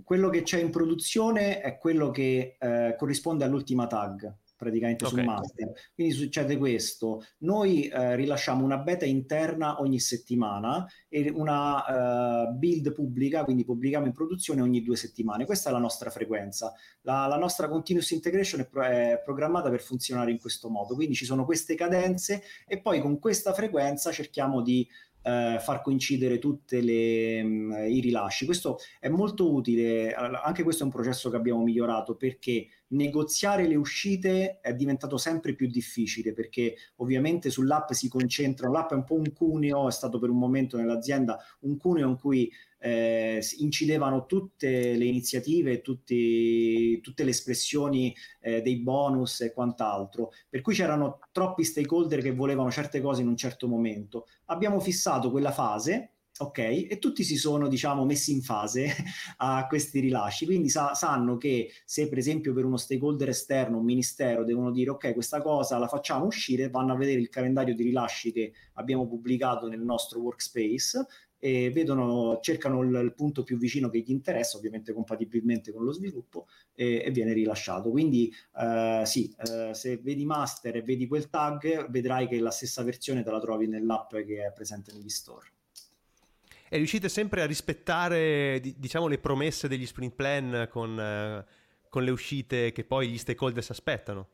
quello 0.05 0.29
che 0.29 0.43
c'è 0.43 0.61
in 0.61 0.71
produzione 0.71 1.61
è 1.61 1.79
quello 1.79 2.11
che 2.11 2.57
eh, 2.59 2.95
corrisponde 2.99 3.45
all'ultima 3.45 3.87
tag 3.87 4.43
praticamente 4.57 5.05
okay. 5.05 5.19
su 5.19 5.25
master. 5.25 5.73
Quindi 5.95 6.15
succede 6.15 6.57
questo, 6.57 7.25
noi 7.39 7.89
eh, 7.89 8.17
rilasciamo 8.17 8.65
una 8.65 8.79
beta 8.79 9.05
interna 9.05 9.81
ogni 9.81 10.01
settimana 10.01 10.87
e 11.09 11.31
una 11.35 12.49
uh, 12.49 12.53
build 12.55 12.93
pubblica, 12.93 13.45
quindi 13.45 13.65
pubblichiamo 13.65 14.07
in 14.07 14.13
produzione 14.13 14.63
ogni 14.63 14.83
due 14.83 14.97
settimane. 14.97 15.45
Questa 15.45 15.71
è 15.71 15.73
la 15.73 15.79
nostra 15.79 16.11
frequenza. 16.11 16.73
La, 17.03 17.27
la 17.27 17.37
nostra 17.37 17.69
continuous 17.69 18.11
integration 18.11 18.61
è, 18.61 18.67
pro- 18.67 18.83
è, 18.83 19.21
programmata 19.25 19.71
per 19.71 19.81
funzionare 19.81 20.31
in 20.31 20.39
questo 20.39 20.69
modo, 20.69 20.95
quindi 20.95 21.15
ci 21.15 21.25
sono 21.25 21.45
queste 21.45 21.75
cadenze 21.75 22.43
e 22.67 22.81
poi 22.81 23.01
con 23.01 23.19
questa 23.19 23.53
frequenza 23.53 24.13
cerchiamo 24.13 24.63
di 24.63 24.87
eh, 25.25 25.57
far 25.59 25.81
coincidere 25.83 26.39
tutti 26.39 26.77
mm, 27.43 27.73
i 27.87 28.01
rilasci. 28.01 28.45
Questo 28.45 28.79
è 29.01 29.09
molto 29.09 29.53
utile, 29.53 30.13
anche 30.13 30.63
questo 30.63 30.83
è 30.83 30.87
un 30.87 30.93
processo 30.93 31.31
che 31.31 31.37
abbiamo 31.37 31.63
migliorato 31.63 32.15
perché 32.15 32.67
negoziare 32.95 33.67
le 33.67 33.77
uscite 33.77 34.61
è 34.61 34.75
diventato 34.75 35.17
sempre 35.17 35.55
più 35.55 35.69
difficile 35.69 36.33
perché 36.33 36.77
ovviamente 36.97 37.51
sull'app 37.51 37.91
si 37.91 38.09
concentrano, 38.09 38.73
l'app 38.73 38.93
è 38.93 38.95
un 38.95 39.05
po' 39.05 39.15
un 39.15 39.33
cuneo, 39.33 39.89
è 39.89 39.93
stato 39.93 40.19
per 40.19 40.31
un 40.31 40.39
momento 40.39 40.77
nell'azienda 40.77 41.39
un 41.61 41.77
cuneo 41.77 42.09
in 42.09 42.17
cui 42.17 42.51
eh, 42.79 43.43
incidevano 43.59 44.27
tutte 44.27 44.95
le 44.95 45.05
iniziative, 45.05 45.81
tutti, 45.81 47.01
tutte 47.01 47.25
le 47.25 47.31
espressioni 47.31 48.15
eh, 48.41 48.61
dei 48.61 48.77
bonus 48.77 49.41
e 49.41 49.53
quant'altro, 49.53 50.33
per 50.49 50.61
cui 50.61 50.75
c'erano 50.75 51.19
troppi 51.33 51.65
stakeholder 51.65 52.21
che 52.21 52.33
volevano 52.33 52.71
certe 52.71 53.01
cose 53.01 53.23
in 53.23 53.29
un 53.29 53.37
certo 53.37 53.69
momento. 53.69 54.27
Abbiamo 54.47 54.81
fissato 54.81 55.31
quella 55.31 55.53
fase 55.53 56.14
Ok, 56.37 56.59
e 56.59 56.99
tutti 56.99 57.23
si 57.23 57.37
sono, 57.37 57.69
diciamo, 57.69 58.05
messi 58.05 58.33
in 58.33 58.43
fase 58.43 58.89
a 59.39 59.69
questi 59.69 60.01
rilasci, 60.01 60.47
quindi 60.47 60.69
sa- 60.69 60.93
sanno 60.93 61.37
che 61.37 61.71
se 61.85 62.09
per 62.09 62.19
esempio 62.19 62.53
per 62.53 62.65
uno 62.65 62.77
stakeholder 62.77 63.29
esterno, 63.29 63.79
un 63.79 63.85
ministero, 63.85 64.43
devono 64.43 64.73
dire 64.73 64.91
ok, 64.91 65.13
questa 65.13 65.41
cosa 65.41 65.79
la 65.79 65.87
facciamo 65.87 66.25
uscire, 66.27 66.71
vanno 66.71 66.93
a 66.93 66.97
vedere 66.97 67.21
il 67.21 67.29
calendario 67.29 67.73
di 67.77 67.85
rilasci 67.85 68.33
che 68.33 68.53
abbiamo 68.75 69.07
pubblicato 69.07 69.69
nel 69.69 69.83
nostro 69.83 70.19
workspace 70.19 71.07
e 71.39 71.71
vedono, 71.71 72.41
cercano 72.41 72.83
il, 72.83 72.93
il 73.05 73.15
punto 73.15 73.45
più 73.45 73.57
vicino 73.57 73.89
che 73.89 74.01
gli 74.01 74.11
interessa, 74.11 74.57
ovviamente 74.57 74.93
compatibilmente 74.93 75.71
con 75.73 75.85
lo 75.85 75.93
sviluppo, 75.93 76.47
e, 76.75 77.03
e 77.05 77.11
viene 77.13 77.33
rilasciato. 77.33 77.91
Quindi 77.91 78.33
eh, 78.59 79.03
sì, 79.05 79.33
eh, 79.39 79.73
se 79.73 79.99
vedi 79.99 80.25
master 80.25 80.77
e 80.77 80.83
vedi 80.83 81.07
quel 81.07 81.29
tag, 81.31 81.89
vedrai 81.91 82.27
che 82.27 82.41
la 82.41 82.51
stessa 82.51 82.83
versione 82.83 83.23
te 83.23 83.31
la 83.31 83.41
trovi 83.41 83.69
nell'app 83.69 84.17
che 84.17 84.47
è 84.47 84.53
presente 84.53 84.93
negli 84.93 85.09
store 85.09 85.54
e 86.75 86.79
riuscite 86.79 87.09
sempre 87.09 87.41
a 87.41 87.47
rispettare 87.47 88.61
diciamo 88.77 89.07
le 89.07 89.19
promesse 89.19 89.69
degli 89.69 89.87
sprint 89.87 90.15
plan 90.15 90.69
con, 90.69 90.99
eh, 90.99 91.45
con 91.89 92.03
le 92.03 92.11
uscite 92.11 92.73
che 92.73 92.83
poi 92.83 93.11
gli 93.11 93.17
stakeholder 93.17 93.63
si 93.63 93.71
aspettano? 93.71 94.31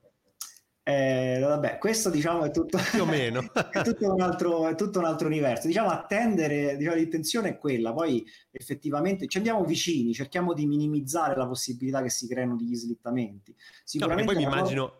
Eh, 0.82 1.38
vabbè, 1.38 1.76
questo 1.76 2.08
diciamo 2.08 2.44
è 2.44 2.50
tutto, 2.50 2.78
più 2.90 3.02
o 3.02 3.04
meno 3.04 3.40
è, 3.70 3.82
tutto 3.82 4.14
un 4.14 4.22
altro, 4.22 4.66
è 4.68 4.74
tutto 4.74 5.00
un 5.00 5.04
altro 5.04 5.26
universo. 5.26 5.66
Diciamo 5.66 5.90
attendere, 5.90 6.78
diciamo, 6.78 6.96
l'intenzione 6.96 7.50
è 7.50 7.58
quella, 7.58 7.92
poi 7.92 8.24
effettivamente 8.52 9.26
ci 9.26 9.36
andiamo 9.36 9.62
vicini, 9.62 10.14
cerchiamo 10.14 10.54
di 10.54 10.64
minimizzare 10.64 11.36
la 11.36 11.46
possibilità 11.46 12.00
che 12.00 12.08
si 12.08 12.26
creino 12.26 12.56
degli 12.56 12.74
slittamenti. 12.74 13.54
Sicuramente 13.84 14.32
no, 14.32 14.40
poi 14.40 14.48
mi 14.48 14.50
immagino 14.50 14.94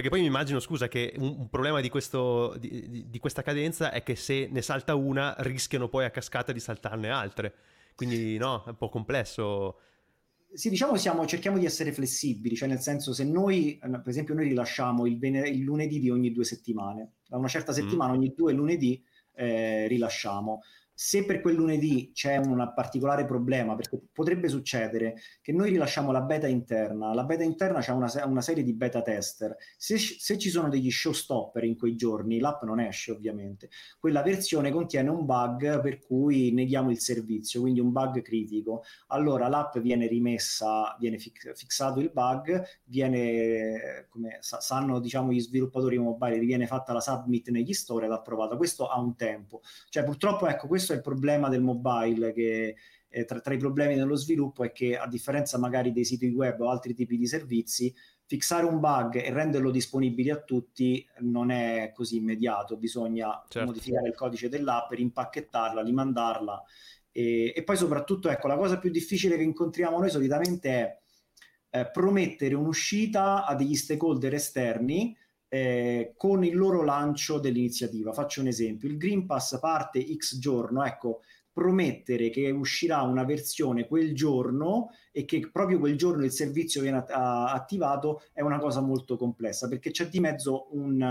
perché 0.00 0.08
poi 0.08 0.20
mi 0.20 0.28
immagino, 0.28 0.60
scusa, 0.60 0.88
che 0.88 1.12
un, 1.18 1.36
un 1.40 1.48
problema 1.50 1.82
di, 1.82 1.90
questo, 1.90 2.56
di, 2.58 3.04
di, 3.06 3.18
questa 3.18 3.42
cadenza 3.42 3.92
è 3.92 4.02
che 4.02 4.16
se 4.16 4.48
ne 4.50 4.62
salta 4.62 4.94
una, 4.94 5.34
rischiano 5.40 5.90
poi 5.90 6.06
a 6.06 6.10
cascata 6.10 6.52
di 6.52 6.58
saltarne 6.58 7.10
altre. 7.10 7.54
Quindi 7.94 8.38
no, 8.38 8.64
è 8.64 8.70
un 8.70 8.76
po' 8.76 8.88
complesso. 8.88 9.76
Sì, 10.54 10.70
diciamo 10.70 10.96
siamo, 10.96 11.26
cerchiamo 11.26 11.58
di 11.58 11.66
essere 11.66 11.92
flessibili, 11.92 12.56
cioè 12.56 12.66
nel 12.66 12.80
senso 12.80 13.12
se 13.12 13.24
noi, 13.24 13.78
per 13.78 14.02
esempio, 14.06 14.32
noi 14.32 14.48
rilasciamo 14.48 15.04
il, 15.04 15.18
vener- 15.18 15.48
il 15.48 15.60
lunedì 15.60 16.00
di 16.00 16.08
ogni 16.08 16.32
due 16.32 16.44
settimane, 16.44 17.16
da 17.28 17.36
una 17.36 17.48
certa 17.48 17.72
mm. 17.72 17.74
settimana 17.74 18.12
mm. 18.14 18.16
ogni 18.16 18.32
due 18.34 18.54
lunedì 18.54 19.04
eh, 19.34 19.86
rilasciamo 19.86 20.62
se 21.02 21.24
per 21.24 21.40
quel 21.40 21.54
lunedì 21.54 22.10
c'è 22.12 22.36
un 22.36 22.72
particolare 22.74 23.24
problema, 23.24 23.74
perché 23.74 23.98
potrebbe 24.12 24.50
succedere 24.50 25.14
che 25.40 25.50
noi 25.50 25.70
rilasciamo 25.70 26.12
la 26.12 26.20
beta 26.20 26.46
interna, 26.46 27.14
la 27.14 27.24
beta 27.24 27.42
interna 27.42 27.80
c'è 27.80 27.92
una, 27.92 28.12
una 28.26 28.42
serie 28.42 28.62
di 28.62 28.74
beta 28.74 29.00
tester, 29.00 29.56
se, 29.78 29.96
se, 29.96 30.36
ci 30.36 30.50
sono 30.50 30.68
degli 30.68 30.90
showstopper 30.90 31.64
in 31.64 31.78
quei 31.78 31.96
giorni, 31.96 32.38
l'app 32.38 32.64
non 32.64 32.80
esce 32.80 33.12
ovviamente, 33.12 33.70
quella 33.98 34.20
versione 34.20 34.70
contiene 34.70 35.08
un 35.08 35.24
bug 35.24 35.80
per 35.80 36.00
cui 36.00 36.52
neghiamo 36.52 36.90
il 36.90 36.98
servizio, 36.98 37.62
quindi 37.62 37.80
un 37.80 37.92
bug 37.92 38.20
critico, 38.20 38.82
allora 39.06 39.48
l'app 39.48 39.78
viene 39.78 40.06
rimessa, 40.06 40.94
viene 41.00 41.16
fix, 41.16 41.50
fissato 41.54 42.00
il 42.00 42.10
bug, 42.12 42.62
viene, 42.84 44.06
come 44.10 44.36
sanno 44.40 45.00
diciamo 45.00 45.32
gli 45.32 45.40
sviluppatori 45.40 45.96
mobile, 45.96 46.40
viene 46.40 46.66
fatta 46.66 46.92
la 46.92 47.00
submit 47.00 47.48
negli 47.48 47.72
store 47.72 48.04
ed 48.04 48.12
approvata, 48.12 48.58
questo 48.58 48.86
ha 48.86 49.00
un 49.00 49.16
tempo, 49.16 49.62
cioè 49.88 50.04
purtroppo 50.04 50.46
ecco 50.46 50.66
questo 50.66 50.88
questo 50.90 50.92
è 50.92 50.96
il 50.96 51.02
problema 51.02 51.48
del 51.48 51.62
mobile 51.62 52.32
che 52.32 52.76
eh, 53.08 53.24
tra, 53.24 53.40
tra, 53.40 53.54
i 53.54 53.58
problemi 53.58 53.94
dello 53.94 54.16
sviluppo 54.16 54.64
è 54.64 54.72
che 54.72 54.96
a 54.96 55.06
differenza 55.06 55.58
magari 55.58 55.92
dei 55.92 56.04
siti 56.04 56.28
web 56.28 56.60
o 56.60 56.70
altri 56.70 56.94
tipi 56.94 57.16
di 57.16 57.26
servizi, 57.26 57.94
fissare 58.26 58.64
un 58.64 58.78
bug 58.78 59.16
e 59.16 59.30
renderlo 59.30 59.70
disponibile 59.70 60.32
a 60.32 60.40
tutti 60.40 61.04
non 61.20 61.50
è 61.50 61.92
così 61.94 62.16
immediato, 62.16 62.76
bisogna 62.76 63.44
certo. 63.48 63.68
modificare 63.68 64.08
il 64.08 64.14
codice 64.14 64.48
dell'app, 64.48 64.92
rimpacchettarla, 64.92 65.82
rimandarla 65.82 66.62
e, 67.10 67.52
e, 67.54 67.64
poi 67.64 67.76
soprattutto 67.76 68.28
ecco 68.28 68.46
la 68.46 68.56
cosa 68.56 68.78
più 68.78 68.90
difficile 68.90 69.36
che 69.36 69.42
incontriamo 69.42 69.98
noi 69.98 70.10
solitamente 70.10 70.70
è 70.70 71.00
eh, 71.70 71.90
promettere 71.90 72.54
un'uscita 72.54 73.44
a 73.44 73.54
degli 73.56 73.74
stakeholder 73.74 74.34
esterni 74.34 75.16
eh, 75.50 76.14
con 76.16 76.44
il 76.44 76.56
loro 76.56 76.82
lancio 76.84 77.38
dell'iniziativa. 77.38 78.12
Faccio 78.12 78.40
un 78.40 78.46
esempio, 78.46 78.88
il 78.88 78.96
Green 78.96 79.26
Pass 79.26 79.58
parte 79.58 80.00
X 80.16 80.38
giorno, 80.38 80.84
ecco, 80.84 81.22
promettere 81.52 82.30
che 82.30 82.50
uscirà 82.50 83.02
una 83.02 83.24
versione 83.24 83.88
quel 83.88 84.14
giorno 84.14 84.90
e 85.10 85.24
che 85.24 85.50
proprio 85.50 85.80
quel 85.80 85.96
giorno 85.96 86.24
il 86.24 86.30
servizio 86.30 86.80
viene 86.80 87.04
a- 87.08 87.50
attivato 87.52 88.22
è 88.32 88.40
una 88.40 88.58
cosa 88.58 88.80
molto 88.80 89.16
complessa 89.16 89.66
perché 89.66 89.90
c'è 89.90 90.08
di 90.08 90.20
mezzo 90.20 90.68
un, 90.70 91.02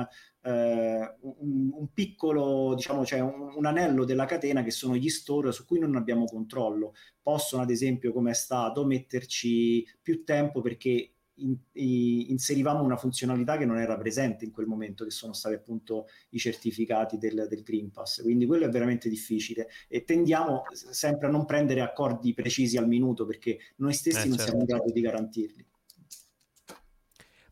eh, 0.41 1.15
un, 1.19 1.71
un 1.73 1.87
piccolo, 1.93 2.73
diciamo, 2.75 3.05
cioè 3.05 3.19
un, 3.19 3.53
un, 3.55 3.65
anello 3.65 4.05
della 4.05 4.25
catena 4.25 4.63
che 4.63 4.71
sono 4.71 4.95
gli 4.95 5.09
store 5.09 5.51
su 5.51 5.65
cui 5.65 5.79
non 5.79 5.95
abbiamo 5.97 6.23
controllo. 6.25 6.93
Possono, 7.21 7.61
ad 7.61 7.69
esempio, 7.69 8.13
come 8.13 8.31
è 8.31 8.35
stato, 8.35 8.85
metterci 8.85 9.85
più 10.01 10.23
tempo 10.23 10.61
perché 10.61 11.15
in, 11.43 11.55
in, 11.73 12.25
inserivamo 12.29 12.83
una 12.83 12.97
funzionalità 12.97 13.57
che 13.57 13.65
non 13.65 13.79
era 13.79 13.97
presente 13.97 14.45
in 14.45 14.51
quel 14.51 14.67
momento, 14.67 15.03
che 15.03 15.11
sono 15.11 15.33
stati 15.33 15.55
appunto 15.55 16.07
i 16.29 16.39
certificati 16.39 17.17
del, 17.17 17.47
del, 17.49 17.63
Green 17.63 17.91
Pass. 17.91 18.21
Quindi 18.21 18.45
quello 18.45 18.65
è 18.65 18.69
veramente 18.69 19.09
difficile 19.09 19.67
e 19.87 20.03
tendiamo 20.03 20.63
sempre 20.71 21.27
a 21.27 21.31
non 21.31 21.45
prendere 21.45 21.81
accordi 21.81 22.33
precisi 22.33 22.77
al 22.77 22.87
minuto 22.87 23.25
perché 23.25 23.59
noi 23.77 23.93
stessi 23.93 24.25
eh, 24.25 24.29
non 24.29 24.37
certo. 24.37 24.43
siamo 24.43 24.59
in 24.59 24.65
grado 24.65 24.91
di 24.91 25.01
garantirli. 25.01 25.65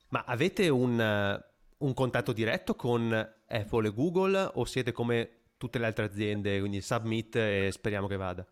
Ma 0.10 0.24
avete 0.26 0.70
un, 0.70 1.44
un 1.78 1.94
contatto 1.94 2.32
diretto 2.32 2.76
con 2.76 3.12
Apple 3.48 3.88
e 3.88 3.94
Google 3.94 4.52
o 4.54 4.66
siete 4.66 4.92
come 4.92 5.30
tutte 5.58 5.80
le 5.80 5.88
altre 5.88 6.06
aziende, 6.06 6.60
quindi 6.60 6.82
submit 6.82 7.36
e 7.36 7.70
speriamo 7.72 8.08
che 8.08 8.16
vada? 8.16 8.48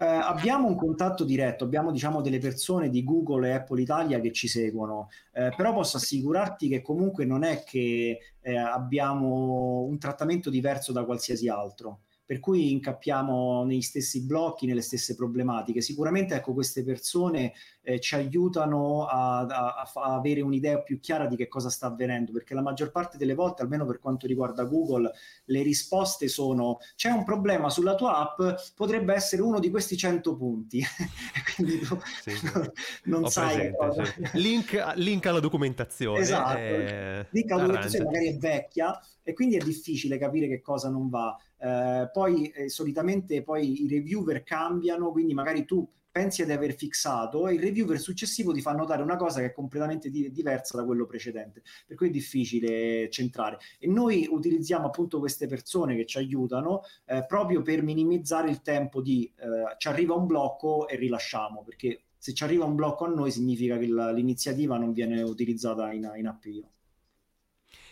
Eh, 0.00 0.06
abbiamo 0.06 0.68
un 0.68 0.76
contatto 0.76 1.24
diretto, 1.24 1.64
abbiamo 1.64 1.90
diciamo 1.90 2.20
delle 2.20 2.38
persone 2.38 2.88
di 2.88 3.02
Google 3.02 3.48
e 3.48 3.52
Apple 3.54 3.80
Italia 3.80 4.20
che 4.20 4.30
ci 4.30 4.46
seguono, 4.46 5.08
eh, 5.32 5.52
però 5.56 5.72
posso 5.74 5.96
assicurarti 5.96 6.68
che 6.68 6.82
comunque 6.82 7.24
non 7.24 7.42
è 7.42 7.64
che 7.64 8.18
eh, 8.40 8.56
abbiamo 8.56 9.80
un 9.80 9.98
trattamento 9.98 10.50
diverso 10.50 10.92
da 10.92 11.04
qualsiasi 11.04 11.48
altro 11.48 12.02
per 12.28 12.40
cui 12.40 12.72
incappiamo 12.72 13.64
negli 13.64 13.80
stessi 13.80 14.26
blocchi, 14.26 14.66
nelle 14.66 14.82
stesse 14.82 15.14
problematiche. 15.14 15.80
Sicuramente 15.80 16.34
ecco, 16.34 16.52
queste 16.52 16.84
persone 16.84 17.54
eh, 17.80 18.00
ci 18.00 18.16
aiutano 18.16 19.06
a, 19.06 19.46
a, 19.46 19.90
a, 19.94 20.14
avere 20.14 20.42
un'idea 20.42 20.78
più 20.82 21.00
chiara 21.00 21.24
di 21.24 21.36
che 21.36 21.48
cosa 21.48 21.70
sta 21.70 21.86
avvenendo, 21.86 22.30
perché 22.30 22.52
la 22.52 22.60
maggior 22.60 22.90
parte 22.90 23.16
delle 23.16 23.32
volte, 23.32 23.62
almeno 23.62 23.86
per 23.86 23.98
quanto 23.98 24.26
riguarda 24.26 24.64
Google, 24.64 25.10
le 25.46 25.62
risposte 25.62 26.28
sono 26.28 26.80
c'è 26.96 27.08
un 27.08 27.24
problema 27.24 27.70
sulla 27.70 27.94
tua 27.94 28.18
app, 28.18 28.60
potrebbe 28.74 29.14
essere 29.14 29.40
uno 29.40 29.58
di 29.58 29.70
questi 29.70 29.96
100 29.96 30.36
punti. 30.36 30.82
Quindi 31.56 31.78
tu 31.78 31.98
sì, 32.20 32.32
non 33.08 33.26
sai 33.30 33.74
presente, 33.74 34.28
sì. 34.32 34.38
link, 34.38 34.92
link, 34.96 35.24
alla 35.24 35.40
documentazione. 35.40 36.18
Esatto, 36.18 36.58
eh, 36.58 37.26
link 37.30 37.50
alla 37.52 37.62
documentazione 37.62 38.04
magari 38.04 38.28
è 38.28 38.36
vecchia 38.36 39.00
e 39.22 39.32
quindi 39.32 39.56
è 39.56 39.64
difficile 39.64 40.18
capire 40.18 40.46
che 40.46 40.60
cosa 40.60 40.90
non 40.90 41.08
va. 41.08 41.34
Eh, 41.60 42.10
poi 42.12 42.48
eh, 42.48 42.68
solitamente 42.68 43.42
poi 43.42 43.84
i 43.84 43.88
reviewer 43.88 44.42
cambiano, 44.42 45.10
quindi 45.10 45.34
magari 45.34 45.64
tu 45.64 45.88
pensi 46.10 46.44
di 46.44 46.52
aver 46.52 46.74
fissato 46.74 47.46
e 47.46 47.54
il 47.54 47.60
reviewer 47.60 47.98
successivo 47.98 48.52
ti 48.52 48.60
fa 48.60 48.72
notare 48.72 49.02
una 49.02 49.16
cosa 49.16 49.40
che 49.40 49.46
è 49.46 49.52
completamente 49.52 50.10
di- 50.10 50.32
diversa 50.32 50.76
da 50.76 50.84
quello 50.84 51.06
precedente, 51.06 51.62
per 51.86 51.96
cui 51.96 52.08
è 52.08 52.10
difficile 52.10 53.08
centrare. 53.10 53.58
E 53.78 53.86
noi 53.86 54.26
utilizziamo 54.28 54.86
appunto 54.86 55.20
queste 55.20 55.46
persone 55.46 55.94
che 55.94 56.06
ci 56.06 56.18
aiutano 56.18 56.82
eh, 57.06 57.24
proprio 57.26 57.62
per 57.62 57.82
minimizzare 57.82 58.50
il 58.50 58.62
tempo 58.62 59.00
di 59.00 59.30
eh, 59.36 59.76
ci 59.78 59.88
arriva 59.88 60.14
un 60.14 60.26
blocco 60.26 60.88
e 60.88 60.96
rilasciamo, 60.96 61.62
perché 61.62 62.02
se 62.18 62.34
ci 62.34 62.42
arriva 62.42 62.64
un 62.64 62.74
blocco 62.74 63.04
a 63.04 63.08
noi 63.08 63.30
significa 63.30 63.78
che 63.78 63.86
la, 63.86 64.10
l'iniziativa 64.10 64.76
non 64.76 64.92
viene 64.92 65.22
utilizzata 65.22 65.92
in, 65.92 66.10
in 66.16 66.26
appio. 66.26 66.70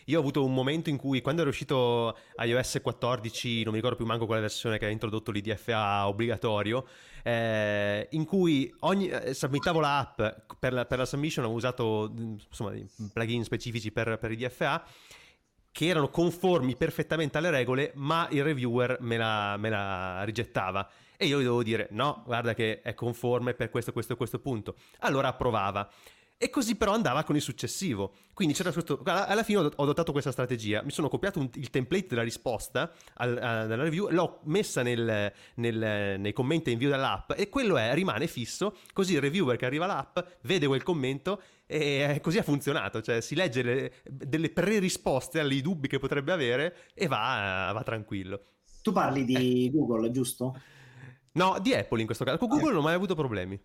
Io 0.08 0.18
ho 0.18 0.20
avuto 0.20 0.44
un 0.44 0.54
momento 0.54 0.88
in 0.88 0.96
cui, 0.96 1.20
quando 1.20 1.40
era 1.40 1.50
uscito 1.50 2.16
iOS 2.38 2.78
14, 2.80 3.64
non 3.64 3.72
mi 3.72 3.78
ricordo 3.78 3.96
più 3.96 4.06
manco 4.06 4.24
quale 4.26 4.40
versione 4.40 4.78
che 4.78 4.86
ha 4.86 4.88
introdotto 4.88 5.32
l'IDFA 5.32 6.06
obbligatorio, 6.06 6.86
eh, 7.24 8.06
in 8.12 8.24
cui 8.24 8.72
ogni, 8.80 9.08
eh, 9.08 9.34
submittavo 9.34 9.80
l'app 9.80 10.22
per 10.60 10.72
la, 10.72 10.84
per 10.84 10.98
la 10.98 11.06
submission, 11.06 11.46
ho 11.46 11.50
usato 11.50 12.12
insomma, 12.16 12.72
plugin 13.12 13.42
specifici 13.42 13.90
per, 13.90 14.16
per 14.18 14.30
IDFA 14.30 14.86
che 15.72 15.86
erano 15.88 16.08
conformi 16.08 16.76
perfettamente 16.76 17.38
alle 17.38 17.50
regole, 17.50 17.90
ma 17.96 18.28
il 18.30 18.44
reviewer 18.44 18.98
me 19.00 19.16
la, 19.16 19.56
me 19.58 19.68
la 19.68 20.22
rigettava. 20.22 20.88
E 21.16 21.26
io 21.26 21.38
gli 21.38 21.42
dovevo 21.42 21.62
dire: 21.62 21.88
no, 21.90 22.22
guarda 22.24 22.54
che 22.54 22.80
è 22.80 22.94
conforme 22.94 23.54
per 23.54 23.70
questo, 23.70 23.92
questo 23.92 24.12
e 24.12 24.16
questo 24.16 24.38
punto. 24.38 24.76
Allora 25.00 25.28
approvava. 25.28 25.90
E 26.38 26.50
così 26.50 26.76
però 26.76 26.92
andava 26.92 27.24
con 27.24 27.34
il 27.34 27.40
successivo. 27.40 28.12
Quindi 28.34 28.52
c'era 28.52 28.70
questo. 28.70 29.00
Alla 29.04 29.42
fine 29.42 29.58
ho 29.60 29.82
adottato 29.82 30.12
questa 30.12 30.32
strategia. 30.32 30.82
Mi 30.82 30.90
sono 30.90 31.08
copiato 31.08 31.38
un, 31.38 31.48
il 31.54 31.70
template 31.70 32.08
della 32.08 32.22
risposta 32.22 32.92
al, 33.14 33.38
a, 33.40 33.66
della 33.66 33.84
review, 33.84 34.08
l'ho 34.10 34.40
messa 34.44 34.82
nel, 34.82 35.32
nel, 35.54 36.20
nei 36.20 36.32
commenti 36.34 36.70
invio 36.70 36.90
dell'app 36.90 37.32
e 37.34 37.48
quello 37.48 37.78
è, 37.78 37.94
rimane 37.94 38.26
fisso. 38.26 38.76
Così 38.92 39.14
il 39.14 39.22
reviewer 39.22 39.56
che 39.56 39.64
arriva 39.64 39.86
all'app 39.86 40.18
vede 40.42 40.66
quel 40.66 40.82
commento 40.82 41.40
e 41.64 42.20
così 42.22 42.36
ha 42.36 42.42
funzionato. 42.42 43.00
Cioè 43.00 43.22
si 43.22 43.34
legge 43.34 43.62
le, 43.62 43.92
delle 44.04 44.50
pre-risposte 44.50 45.40
ai 45.40 45.62
dubbi 45.62 45.88
che 45.88 45.98
potrebbe 45.98 46.32
avere 46.32 46.76
e 46.92 47.06
va, 47.06 47.70
va 47.72 47.82
tranquillo. 47.82 48.42
Tu 48.82 48.92
parli 48.92 49.24
di 49.24 49.66
eh. 49.66 49.70
Google, 49.70 50.10
giusto? 50.10 50.54
No, 51.32 51.58
di 51.62 51.72
Apple 51.72 52.00
in 52.00 52.06
questo 52.06 52.24
caso. 52.24 52.36
Con 52.36 52.48
Google 52.48 52.72
non 52.72 52.80
ho 52.80 52.82
mai 52.82 52.94
avuto 52.94 53.14
problemi. 53.14 53.58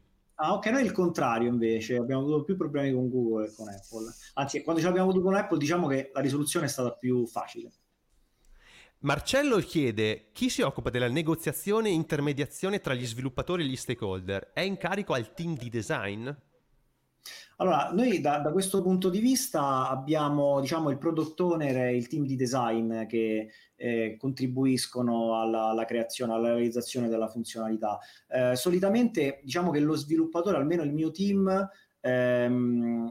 Ah, 0.43 0.53
ok, 0.53 0.65
noi 0.67 0.83
il 0.83 0.91
contrario 0.91 1.47
invece, 1.49 1.97
abbiamo 1.97 2.23
avuto 2.23 2.43
più 2.43 2.57
problemi 2.57 2.91
con 2.91 3.09
Google 3.09 3.45
che 3.45 3.53
con 3.55 3.67
Apple. 3.67 4.11
Anzi, 4.33 4.63
quando 4.63 4.81
ce 4.81 4.87
l'abbiamo 4.87 5.09
avuto 5.09 5.23
con 5.23 5.35
Apple, 5.35 5.59
diciamo 5.59 5.85
che 5.85 6.09
la 6.11 6.19
risoluzione 6.19 6.65
è 6.65 6.69
stata 6.69 6.93
più 6.93 7.27
facile. 7.27 7.71
Marcello 9.01 9.59
chiede 9.59 10.29
chi 10.31 10.49
si 10.49 10.63
occupa 10.63 10.89
della 10.89 11.09
negoziazione 11.09 11.89
e 11.89 11.93
intermediazione 11.93 12.79
tra 12.79 12.95
gli 12.95 13.05
sviluppatori 13.05 13.61
e 13.61 13.67
gli 13.67 13.75
stakeholder. 13.75 14.51
È 14.51 14.61
in 14.61 14.77
carico 14.77 15.13
al 15.13 15.31
team 15.35 15.55
di 15.55 15.69
design? 15.69 16.27
Allora, 17.57 17.91
noi 17.93 18.19
da, 18.21 18.39
da, 18.39 18.51
questo 18.51 18.81
punto 18.81 19.09
di 19.09 19.19
vista 19.19 19.87
abbiamo 19.87 20.59
diciamo, 20.59 20.89
il 20.89 20.97
product 20.97 21.39
owner 21.39 21.77
e 21.77 21.95
il 21.95 22.07
team 22.07 22.25
di 22.25 22.35
design 22.35 23.05
che 23.05 23.51
eh, 23.75 24.15
contribuiscono 24.17 25.39
alla, 25.39 25.65
alla, 25.65 25.85
creazione, 25.85 26.33
alla 26.33 26.49
realizzazione 26.49 27.07
della 27.07 27.27
funzionalità. 27.27 27.99
Eh, 28.27 28.55
solitamente 28.55 29.41
diciamo 29.43 29.69
che 29.69 29.79
lo 29.79 29.95
sviluppatore, 29.95 30.57
almeno 30.57 30.81
il 30.81 30.91
mio 30.91 31.11
team, 31.11 31.69
ehm, 31.99 33.09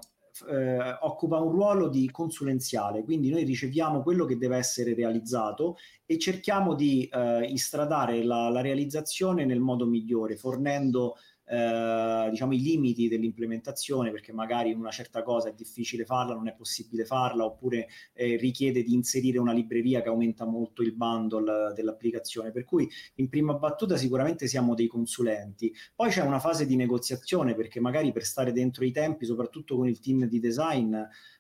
eh, 0.49 0.97
occupa 1.01 1.39
un 1.39 1.51
ruolo 1.51 1.89
di 1.89 2.11
consulenziale, 2.11 3.05
quindi 3.05 3.31
noi 3.31 3.45
riceviamo 3.45 4.03
quello 4.03 4.25
che 4.25 4.39
deve 4.39 4.57
essere 4.57 4.95
realizzato 4.95 5.77
e 6.07 6.19
cerchiamo 6.19 6.75
di 6.75 7.09
eh, 7.13 7.45
istradare 7.45 8.23
la, 8.25 8.49
la 8.49 8.61
realizzazione 8.61 9.45
nel 9.45 9.61
modo 9.61 9.87
migliore, 9.87 10.37
fornendo 10.37 11.17
eh, 11.51 12.29
diciamo, 12.31 12.53
i 12.53 12.61
limiti 12.61 13.09
dell'implementazione, 13.09 14.13
perché 14.13 14.33
magari 14.33 14.73
una 14.73 14.93
certa 14.93 15.25
cosa 15.25 15.49
è 15.49 15.53
difficile 15.53 16.05
farla, 16.05 16.35
non 16.35 16.47
è 16.47 16.55
possibile 16.55 17.05
farla, 17.05 17.45
oppure 17.45 17.89
eh, 18.13 18.37
richiede 18.37 18.85
di 18.85 18.95
inserire 18.95 19.39
una 19.41 19.53
libreria 19.53 20.01
che 20.01 20.09
aumenta 20.09 20.45
molto 20.45 20.83
il 20.83 20.95
bundle 20.95 21.73
dell'applicazione. 21.75 22.53
Per 22.53 22.65
cui 22.65 22.89
in 23.17 23.29
prima 23.29 23.55
battuta 23.55 23.97
sicuramente 23.97 24.47
siamo 24.47 24.77
dei 24.77 24.87
consulenti. 24.87 25.75
Poi 25.93 26.11
c'è 26.11 26.23
una 26.23 26.39
fase 26.39 26.67
di 26.67 26.77
negoziazione, 26.77 27.57
perché 27.57 27.81
magari 27.81 28.13
per 28.13 28.25
stare 28.25 28.53
dentro 28.53 28.85
i 28.85 28.93
tempi, 28.93 29.25
soprattutto 29.25 29.77
con 29.77 29.89
il 29.89 29.99
team 29.99 30.27
di 30.27 30.39
design, 30.39 30.97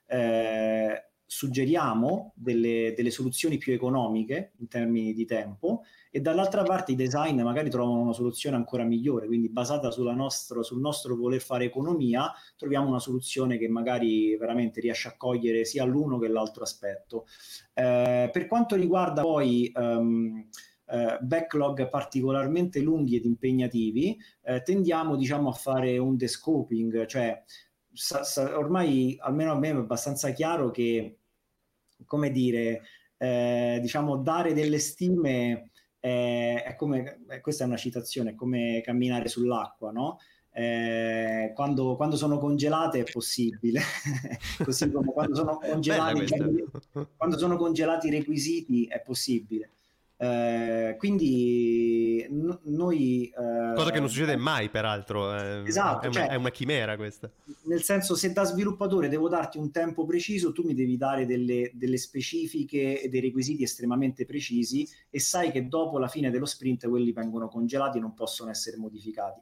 eh, 0.06 1.04
suggeriamo 1.24 2.32
delle, 2.34 2.92
delle, 2.96 3.12
soluzioni 3.12 3.56
più 3.56 3.72
economiche 3.72 4.54
in 4.58 4.66
termini 4.66 5.12
di 5.12 5.24
tempo 5.24 5.84
e 6.10 6.20
dall'altra 6.20 6.62
parte 6.62 6.92
i 6.92 6.96
design 6.96 7.40
magari 7.40 7.70
trovano 7.70 8.00
una 8.00 8.12
soluzione 8.12 8.56
ancora 8.56 8.84
migliore, 8.84 9.26
quindi 9.26 9.48
basata 9.48 9.90
nostro, 10.14 10.62
sul 10.62 10.80
nostro 10.80 11.16
voler 11.16 11.40
fare 11.40 11.64
economia, 11.64 12.32
troviamo 12.56 12.88
una 12.88 12.98
soluzione 12.98 13.58
che 13.58 13.68
magari 13.68 14.36
veramente 14.36 14.80
riesce 14.80 15.08
a 15.08 15.16
cogliere 15.16 15.64
sia 15.64 15.84
l'uno 15.84 16.18
che 16.18 16.28
l'altro 16.28 16.62
aspetto. 16.62 17.26
Eh, 17.74 18.28
per 18.32 18.46
quanto 18.46 18.76
riguarda 18.76 19.22
poi... 19.22 19.70
Um, 19.74 20.48
eh, 20.92 21.18
backlog 21.20 21.88
particolarmente 21.88 22.80
lunghi 22.80 23.14
ed 23.14 23.24
impegnativi, 23.24 24.18
eh, 24.42 24.60
tendiamo 24.62 25.14
diciamo 25.14 25.50
a 25.50 25.52
fare 25.52 25.98
un 25.98 26.16
descoping, 26.16 27.06
cioè 27.06 27.40
sa, 27.92 28.24
sa, 28.24 28.58
ormai 28.58 29.16
almeno 29.20 29.52
a 29.52 29.56
me 29.56 29.68
è 29.68 29.74
abbastanza 29.74 30.30
chiaro 30.30 30.72
che 30.72 31.18
come 32.06 32.30
dire, 32.30 32.82
eh, 33.16 33.78
diciamo, 33.80 34.16
dare 34.16 34.52
delle 34.52 34.78
stime 34.78 35.69
eh, 36.00 36.62
è 36.62 36.74
come, 36.76 37.20
eh, 37.28 37.40
questa 37.40 37.64
è 37.64 37.66
una 37.66 37.76
citazione, 37.76 38.30
è 38.30 38.34
come 38.34 38.80
camminare 38.82 39.28
sull'acqua, 39.28 39.90
no? 39.90 40.18
Eh, 40.52 41.52
quando, 41.54 41.94
quando, 41.94 42.16
sono 42.16 42.38
congelate 42.38 43.00
è 43.00 43.10
possibile, 43.10 43.80
così 44.64 44.90
come 44.90 45.12
quando 45.12 45.36
sono, 45.36 45.58
congelati, 45.58 46.26
quando 47.16 47.38
sono 47.38 47.56
congelati 47.56 48.08
i 48.08 48.10
requisiti 48.10 48.86
è 48.86 49.00
possibile. 49.00 49.70
Eh, 50.22 50.96
quindi 50.98 52.26
n- 52.28 52.58
noi... 52.64 53.24
Eh, 53.28 53.74
Cosa 53.74 53.90
che 53.90 54.00
non 54.00 54.10
succede 54.10 54.36
mai, 54.36 54.68
peraltro. 54.68 55.34
Eh, 55.34 55.62
esatto. 55.66 56.04
È 56.04 56.08
una, 56.08 56.12
cioè, 56.12 56.28
è 56.28 56.34
una, 56.34 56.50
chimera 56.50 56.96
questa. 56.96 57.30
Nel 57.62 57.82
senso, 57.82 58.14
se 58.14 58.30
da 58.30 58.44
sviluppatore 58.44 59.08
devo 59.08 59.30
darti 59.30 59.56
un 59.56 59.70
tempo 59.70 60.04
preciso, 60.04 60.52
tu 60.52 60.62
mi 60.62 60.74
devi 60.74 60.98
dare 60.98 61.24
delle, 61.24 61.70
delle 61.72 61.96
specifiche 61.96 63.00
e 63.00 63.08
dei 63.08 63.22
requisiti 63.22 63.62
estremamente 63.62 64.26
precisi 64.26 64.86
e 65.08 65.18
sai 65.20 65.50
che 65.50 65.68
dopo 65.68 65.98
la 65.98 66.08
fine 66.08 66.30
dello 66.30 66.44
sprint 66.44 66.86
quelli 66.86 67.12
vengono 67.12 67.48
congelati 67.48 67.96
e 67.96 68.02
non 68.02 68.12
possono 68.12 68.50
essere 68.50 68.76
modificati 68.76 69.40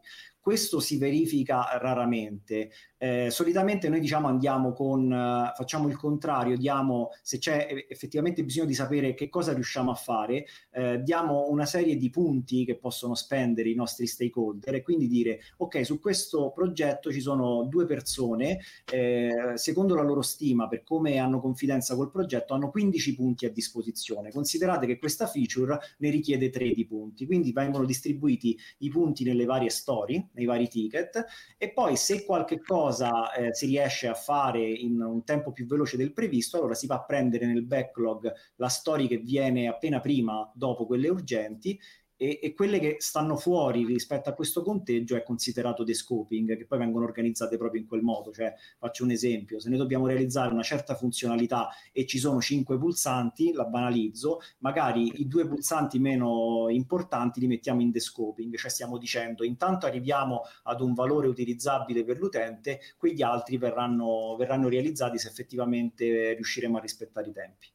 questo 0.49 0.80
si 0.80 0.96
verifica 0.96 1.76
raramente. 1.78 2.70
Eh, 2.96 3.28
solitamente 3.30 3.90
noi 3.90 4.01
diciamo 4.01 4.28
andiamo 4.28 4.72
con, 4.72 5.05
uh, 5.05 5.55
facciamo 5.55 5.88
il 5.88 5.96
contrario, 5.96 6.57
diamo, 6.57 7.11
se 7.22 7.38
c'è 7.38 7.84
effettivamente 7.86 8.42
bisogno 8.42 8.64
di 8.64 8.72
sapere 8.74 9.12
che 9.12 9.28
cosa 9.28 9.53
riusciamo 9.53 9.90
a 9.90 9.94
fare, 9.94 10.46
eh, 10.72 11.03
diamo 11.03 11.49
una 11.51 11.66
serie 11.66 11.96
di 11.96 12.09
punti 12.09 12.64
che 12.64 12.76
possono 12.76 13.14
spendere 13.14 13.68
i 13.68 13.74
nostri 13.74 14.07
stakeholder 14.07 14.76
e 14.76 14.82
quindi 14.82 15.07
dire 15.07 15.40
ok, 15.59 15.84
su 15.84 16.01
questo 16.01 16.51
progetto 16.51 17.12
ci 17.12 17.20
sono 17.20 17.64
due 17.64 17.84
persone, 17.84 18.59
eh, 18.90 19.53
secondo 19.55 19.94
la 19.94 20.03
loro 20.03 20.22
stima, 20.22 20.66
per 20.66 20.82
come 20.82 21.18
hanno 21.18 21.40
confidenza 21.40 21.94
col 21.94 22.11
progetto, 22.11 22.55
hanno 22.55 22.70
15 22.70 23.14
punti 23.14 23.44
a 23.44 23.51
disposizione. 23.51 24.32
Considerate 24.32 24.86
che 24.86 24.99
questa 24.99 25.26
feature 25.26 25.78
ne 25.99 26.09
richiede 26.09 26.49
3 26.49 26.72
di 26.72 26.86
punti, 26.86 27.26
quindi 27.26 27.53
vengono 27.53 27.84
distribuiti 27.84 28.59
i 28.78 28.88
punti 28.88 29.24
nelle 29.24 29.44
varie 29.44 29.68
storie, 29.68 30.30
nei 30.39 30.47
vari 30.47 30.68
ticket. 30.68 31.24
E 31.59 31.72
poi 31.72 31.97
se 31.97 32.24
qualche 32.24 32.61
cosa 32.61 33.32
eh, 33.32 33.53
si 33.53 33.66
riesce 33.66 34.07
a 34.09 34.14
fare 34.14 34.61
in 34.61 35.01
un 35.03 35.24
tempo 35.24 35.53
più 35.53 35.66
veloce 35.66 35.97
del 35.97 36.12
previsto, 36.12 36.57
allora 36.57 36.74
si 36.74 36.86
va 36.86 36.97
a 36.97 37.05
prendere 37.05 37.47
nel 37.47 37.64
backlog 37.64 38.32
la 38.57 38.68
storia 38.68 39.07
che 39.07 39.18
viene 39.18 39.68
appena 39.68 40.01
prima 40.01 40.51
dopo 40.55 40.86
quelle 40.86 41.09
urgenti 41.09 41.78
e, 42.19 42.41
e, 42.43 42.53
quelle 42.53 42.81
che 42.81 42.97
stanno 42.99 43.37
fuori 43.37 43.87
rispetto 43.87 44.29
a 44.29 44.35
questo 44.35 44.62
conteggio 44.62 45.14
è 45.16 45.23
considerato 45.23 45.85
descoping, 45.85 46.57
che 46.57 46.66
poi 46.66 46.79
vengono 46.81 47.05
organizzate 47.05 47.57
proprio 47.57 47.81
in 47.81 47.87
quel 47.87 48.03
modo. 48.03 48.33
Cioè, 48.33 48.53
faccio 48.77 49.05
un 49.05 49.12
esempio, 49.12 49.61
se 49.61 49.69
noi 49.69 49.79
dobbiamo 49.79 50.07
realizzare 50.07 50.53
una 50.53 50.64
certa 50.64 50.97
funzionalità 50.97 51.69
e 51.93 52.07
ci 52.07 52.19
sono 52.19 52.41
cinque 52.41 52.77
pulsanti, 52.77 53.53
la 53.53 53.64
banalizzo, 53.64 54.41
magari 54.59 55.21
i 55.21 55.29
due 55.29 55.47
pulsanti 55.47 56.01
meno 56.01 56.66
importanti 56.69 57.39
li 57.39 57.47
mettiamo 57.47 57.83
in 57.83 57.93
descoping, 57.93 58.57
cioè 58.57 58.71
stiamo 58.71 58.99
dicendo 58.99 59.45
intanto 59.45 59.87
arriviamo 59.87 60.43
ad 60.64 60.81
un 60.81 60.95
valore 60.95 61.29
utilizzabile 61.29 62.05
per 62.05 62.19
l'utente, 62.19 62.81
quegli 62.97 63.23
altri 63.23 63.59
verranno, 63.59 64.35
verranno 64.37 64.69
realizzati 64.69 65.19
se 65.19 65.29
effettivamente 65.29 66.35
riusciremo 66.35 66.79
a 66.79 66.81
rispettare 66.81 67.29
i 67.29 67.33
tempi. 67.33 67.66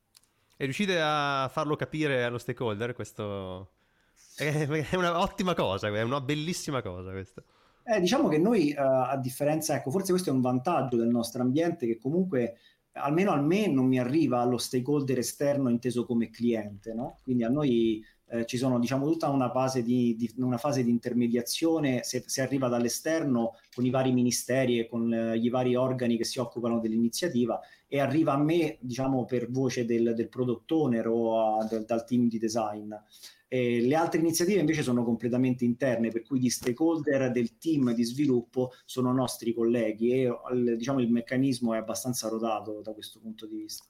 E 0.57 0.65
riuscite 0.65 0.99
a 1.01 1.49
farlo 1.51 1.77
capire 1.77 2.23
allo 2.25 2.37
stakeholder 2.37 2.93
questo, 2.93 3.71
è 4.35 4.95
un'ottima 4.95 5.53
cosa, 5.53 5.87
è 5.87 6.01
una 6.01 6.21
bellissima 6.21 6.81
cosa 6.81 7.11
questa. 7.11 7.43
Eh, 7.85 7.99
diciamo 7.99 8.29
che 8.29 8.37
noi, 8.37 8.73
uh, 8.75 8.81
a 8.81 9.17
differenza, 9.17 9.75
ecco, 9.75 9.91
forse 9.91 10.11
questo 10.11 10.29
è 10.29 10.33
un 10.33 10.41
vantaggio 10.41 10.95
del 10.95 11.09
nostro 11.09 11.41
ambiente 11.41 11.85
che 11.85 11.97
comunque, 11.97 12.57
almeno 12.93 13.31
a 13.31 13.41
me, 13.41 13.67
non 13.67 13.87
mi 13.87 13.99
arriva 13.99 14.39
allo 14.39 14.57
stakeholder 14.57 15.17
esterno 15.17 15.69
inteso 15.69 16.05
come 16.05 16.29
cliente, 16.29 16.93
no? 16.93 17.17
Quindi 17.23 17.43
a 17.43 17.49
noi 17.49 18.01
eh, 18.33 18.45
ci 18.45 18.57
sono, 18.57 18.79
diciamo, 18.79 19.05
tutta 19.05 19.29
una 19.29 19.51
fase 19.51 19.83
di, 19.83 20.15
di, 20.15 20.33
una 20.37 20.57
fase 20.57 20.83
di 20.83 20.89
intermediazione, 20.89 22.03
se, 22.03 22.23
se, 22.25 22.41
arriva 22.41 22.69
dall'esterno 22.69 23.57
con 23.75 23.85
i 23.85 23.89
vari 23.89 24.13
ministeri 24.13 24.79
e 24.79 24.87
con 24.87 25.13
eh, 25.13 25.35
i 25.37 25.49
vari 25.49 25.75
organi 25.75 26.17
che 26.17 26.23
si 26.23 26.39
occupano 26.39 26.79
dell'iniziativa 26.79 27.59
e 27.87 27.99
arriva 27.99 28.33
a 28.33 28.37
me, 28.37 28.77
diciamo, 28.79 29.25
per 29.25 29.51
voce 29.51 29.85
del, 29.85 30.13
del 30.15 30.29
product 30.29 30.71
owner 30.71 31.07
o 31.07 31.59
a, 31.59 31.65
del, 31.65 31.83
dal 31.85 32.05
team 32.05 32.27
di 32.27 32.39
design. 32.39 32.91
Eh, 33.53 33.81
le 33.81 33.93
altre 33.93 34.19
iniziative 34.19 34.61
invece 34.61 34.81
sono 34.81 35.03
completamente 35.03 35.63
interne, 35.63 36.09
per 36.09 36.23
cui 36.23 36.39
gli 36.39 36.49
stakeholder 36.49 37.29
del 37.29 37.59
team 37.59 37.93
di 37.93 38.03
sviluppo 38.03 38.71
sono 38.83 39.13
nostri 39.13 39.53
colleghi 39.53 40.23
e 40.23 40.35
diciamo, 40.75 40.99
il 40.99 41.11
meccanismo 41.11 41.75
è 41.75 41.77
abbastanza 41.77 42.29
rodato 42.29 42.81
da 42.81 42.93
questo 42.93 43.19
punto 43.19 43.45
di 43.45 43.57
vista. 43.57 43.85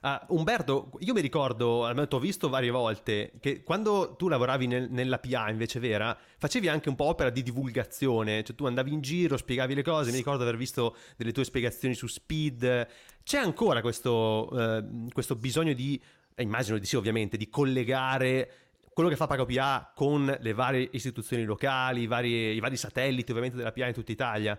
Uh, 0.00 0.36
Umberto, 0.38 0.92
io 1.00 1.12
mi 1.12 1.20
ricordo, 1.20 1.84
almeno 1.84 2.08
ti 2.08 2.14
ho 2.14 2.18
visto 2.18 2.48
varie 2.48 2.70
volte, 2.70 3.34
che 3.40 3.62
quando 3.62 4.16
tu 4.16 4.28
lavoravi 4.28 4.66
nel, 4.66 4.90
nella 4.90 5.18
PA 5.18 5.50
invece 5.50 5.78
vera, 5.78 6.16
facevi 6.38 6.66
anche 6.68 6.88
un 6.88 6.94
po' 6.94 7.04
opera 7.04 7.28
di 7.28 7.42
divulgazione, 7.42 8.42
cioè 8.42 8.56
tu 8.56 8.64
andavi 8.64 8.90
in 8.90 9.02
giro, 9.02 9.36
spiegavi 9.36 9.74
le 9.74 9.82
cose, 9.82 10.10
mi 10.12 10.16
ricordo 10.16 10.44
aver 10.44 10.56
visto 10.56 10.96
delle 11.18 11.32
tue 11.32 11.44
spiegazioni 11.44 11.94
su 11.94 12.06
Speed. 12.06 12.88
C'è 13.22 13.38
ancora 13.38 13.82
questo, 13.82 14.48
uh, 14.50 15.08
questo 15.12 15.36
bisogno 15.36 15.74
di, 15.74 16.00
eh, 16.34 16.42
immagino 16.42 16.78
di 16.78 16.86
sì 16.86 16.96
ovviamente, 16.96 17.36
di 17.36 17.50
collegare 17.50 18.61
quello 18.92 19.08
che 19.08 19.16
fa 19.16 19.26
PagoPA 19.26 19.92
con 19.94 20.36
le 20.38 20.52
varie 20.52 20.88
istituzioni 20.92 21.44
locali, 21.44 22.02
i 22.02 22.06
vari, 22.06 22.54
i 22.54 22.60
vari 22.60 22.76
satelliti 22.76 23.30
ovviamente 23.30 23.56
della 23.56 23.72
PA 23.72 23.86
in 23.86 23.94
tutta 23.94 24.12
Italia. 24.12 24.58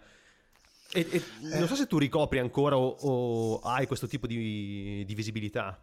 E, 0.91 1.07
e 1.09 1.17
eh. 1.17 1.59
non 1.59 1.67
so 1.67 1.75
se 1.75 1.88
tu 1.88 1.97
ricopri 1.97 2.39
ancora 2.39 2.77
o, 2.77 2.88
o 2.88 3.59
hai 3.61 3.88
questo 3.88 4.07
tipo 4.07 4.27
di, 4.27 5.03
di 5.05 5.15
visibilità. 5.15 5.81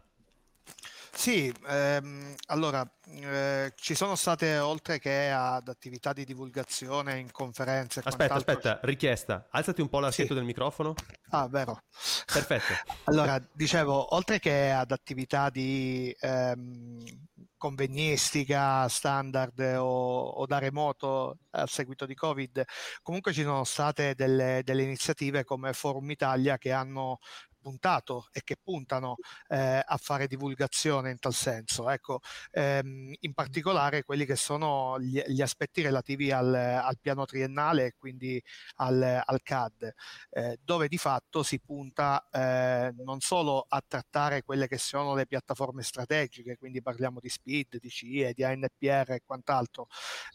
Sì, 1.13 1.53
ehm, 1.67 2.33
allora 2.47 2.89
eh, 3.05 3.73
ci 3.75 3.93
sono 3.93 4.15
state 4.15 4.57
oltre 4.57 4.97
che 4.97 5.29
ad 5.29 5.67
attività 5.67 6.13
di 6.13 6.23
divulgazione 6.23 7.19
in 7.19 7.31
conferenze. 7.31 8.01
Aspetta, 8.03 8.33
aspetta, 8.33 8.79
richiesta, 8.83 9.47
alzati 9.51 9.81
un 9.81 9.89
po' 9.89 9.99
l'assetto 9.99 10.29
sì. 10.29 10.33
del 10.35 10.45
microfono. 10.45 10.95
Ah, 11.29 11.47
vero. 11.47 11.83
Perfetto. 12.25 12.73
allora, 13.05 13.39
dicevo, 13.51 14.15
oltre 14.15 14.39
che 14.39 14.71
ad 14.71 14.91
attività 14.91 15.49
di 15.49 16.15
ehm, 16.19 17.03
convegnistica 17.61 18.87
standard 18.89 19.59
o, 19.77 20.29
o, 20.29 20.45
da 20.47 20.57
remoto 20.57 21.37
a 21.51 21.67
seguito 21.67 22.07
di 22.07 22.15
Covid, 22.15 22.63
comunque 23.03 23.33
ci 23.33 23.43
sono 23.43 23.63
state 23.65 24.15
delle, 24.15 24.61
delle 24.63 24.81
iniziative 24.81 25.43
come 25.43 25.71
Forum 25.73 26.09
Italia 26.09 26.57
che 26.57 26.71
hanno 26.71 27.19
puntato 27.61 28.27
e 28.31 28.41
che 28.43 28.57
puntano 28.61 29.17
eh, 29.47 29.81
a 29.85 29.97
fare 29.97 30.27
divulgazione 30.27 31.11
in 31.11 31.19
tal 31.19 31.33
senso. 31.33 31.89
Ecco, 31.89 32.19
ehm, 32.51 33.13
in 33.19 33.33
particolare 33.33 34.03
quelli 34.03 34.25
che 34.25 34.35
sono 34.35 34.99
gli, 34.99 35.21
gli 35.27 35.41
aspetti 35.41 35.81
relativi 35.81 36.31
al, 36.31 36.53
al, 36.53 36.97
piano 36.99 37.25
triennale 37.25 37.85
e 37.85 37.93
quindi 37.97 38.41
al, 38.75 39.21
al 39.25 39.41
CAD, 39.41 39.93
eh, 40.31 40.57
dove 40.63 40.87
di 40.87 40.97
fatto 40.97 41.43
si 41.43 41.59
punta 41.59 42.27
eh, 42.31 42.93
non 43.03 43.19
solo 43.19 43.65
a 43.67 43.81
trattare 43.87 44.43
quelle 44.43 44.67
che 44.67 44.77
sono 44.77 45.15
le 45.15 45.25
piattaforme 45.25 45.83
strategiche, 45.83 46.57
quindi 46.57 46.81
parliamo 46.81 47.19
di 47.19 47.29
SPID, 47.29 47.77
di 47.79 47.89
CIE, 47.89 48.33
di 48.33 48.43
ANPR 48.43 49.11
e 49.11 49.21
quant'altro, 49.25 49.87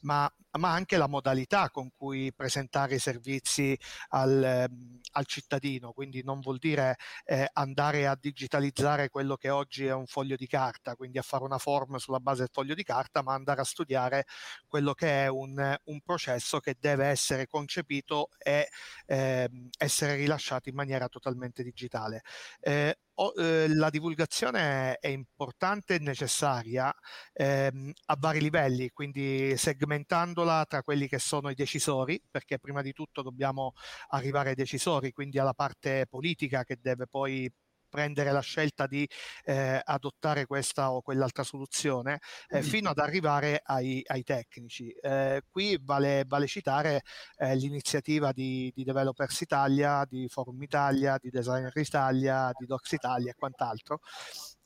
ma, 0.02 0.30
ma 0.58 0.72
anche 0.72 0.96
la 0.96 1.08
modalità 1.08 1.70
con 1.70 1.90
cui 1.96 2.32
presentare 2.32 2.96
i 2.96 2.98
servizi 2.98 3.76
al, 4.08 4.68
al 5.12 5.26
cittadino, 5.26 5.92
quindi 5.92 6.22
non 6.22 6.40
vuol 6.40 6.58
dire 6.58 6.96
eh, 7.24 7.48
andare 7.52 8.06
a 8.06 8.16
digitalizzare 8.18 9.08
quello 9.08 9.36
che 9.36 9.50
oggi 9.50 9.86
è 9.86 9.92
un 9.92 10.06
foglio 10.06 10.36
di 10.36 10.46
carta, 10.46 10.96
quindi 10.96 11.18
a 11.18 11.22
fare 11.22 11.44
una 11.44 11.58
form 11.58 11.96
sulla 11.96 12.20
base 12.20 12.40
del 12.40 12.50
foglio 12.52 12.74
di 12.74 12.82
carta, 12.82 13.22
ma 13.22 13.34
andare 13.34 13.60
a 13.60 13.64
studiare 13.64 14.24
quello 14.66 14.92
che 14.94 15.24
è 15.24 15.28
un, 15.28 15.76
un 15.84 16.00
processo 16.00 16.60
che 16.60 16.76
deve 16.78 17.06
essere 17.06 17.46
concepito 17.46 18.28
e 18.38 18.68
eh, 19.06 19.48
essere 19.78 20.14
rilasciato 20.16 20.68
in 20.68 20.74
maniera 20.74 21.08
totalmente 21.08 21.62
digitale. 21.62 22.22
Eh, 22.60 22.96
eh, 23.36 23.66
la 23.68 23.88
divulgazione 23.90 24.96
è 24.96 25.08
importante 25.08 25.94
e 25.94 25.98
necessaria 25.98 26.92
ehm, 27.32 27.92
a 28.06 28.16
vari 28.18 28.40
livelli, 28.40 28.90
quindi 28.90 29.56
segmentandola 29.56 30.64
tra 30.66 30.82
quelli 30.82 31.08
che 31.08 31.18
sono 31.18 31.48
i 31.50 31.54
decisori, 31.54 32.20
perché 32.30 32.58
prima 32.58 32.82
di 32.82 32.92
tutto 32.92 33.22
dobbiamo 33.22 33.72
arrivare 34.08 34.50
ai 34.50 34.54
decisori, 34.54 35.12
quindi 35.12 35.38
alla 35.38 35.54
parte 35.54 36.06
politica 36.08 36.64
che 36.64 36.76
deve 36.80 37.06
poi 37.08 37.50
prendere 37.88 38.32
la 38.32 38.40
scelta 38.40 38.86
di 38.86 39.08
eh, 39.44 39.80
adottare 39.82 40.46
questa 40.46 40.92
o 40.92 41.02
quell'altra 41.02 41.42
soluzione, 41.42 42.20
eh, 42.48 42.62
fino 42.62 42.90
ad 42.90 42.98
arrivare 42.98 43.60
ai, 43.64 44.02
ai 44.06 44.22
tecnici. 44.22 44.90
Eh, 44.90 45.42
qui 45.48 45.78
vale, 45.82 46.24
vale 46.26 46.46
citare 46.46 47.02
eh, 47.38 47.54
l'iniziativa 47.56 48.32
di, 48.32 48.72
di, 48.74 48.84
Developers 48.84 49.40
Italia, 49.40 50.04
di 50.08 50.28
Forum 50.28 50.62
Italia, 50.62 51.18
di 51.20 51.30
Designer 51.30 51.72
Italia, 51.74 52.50
di 52.56 52.66
Docs 52.66 52.92
Italia 52.92 53.30
e 53.30 53.34
quant'altro, 53.34 54.00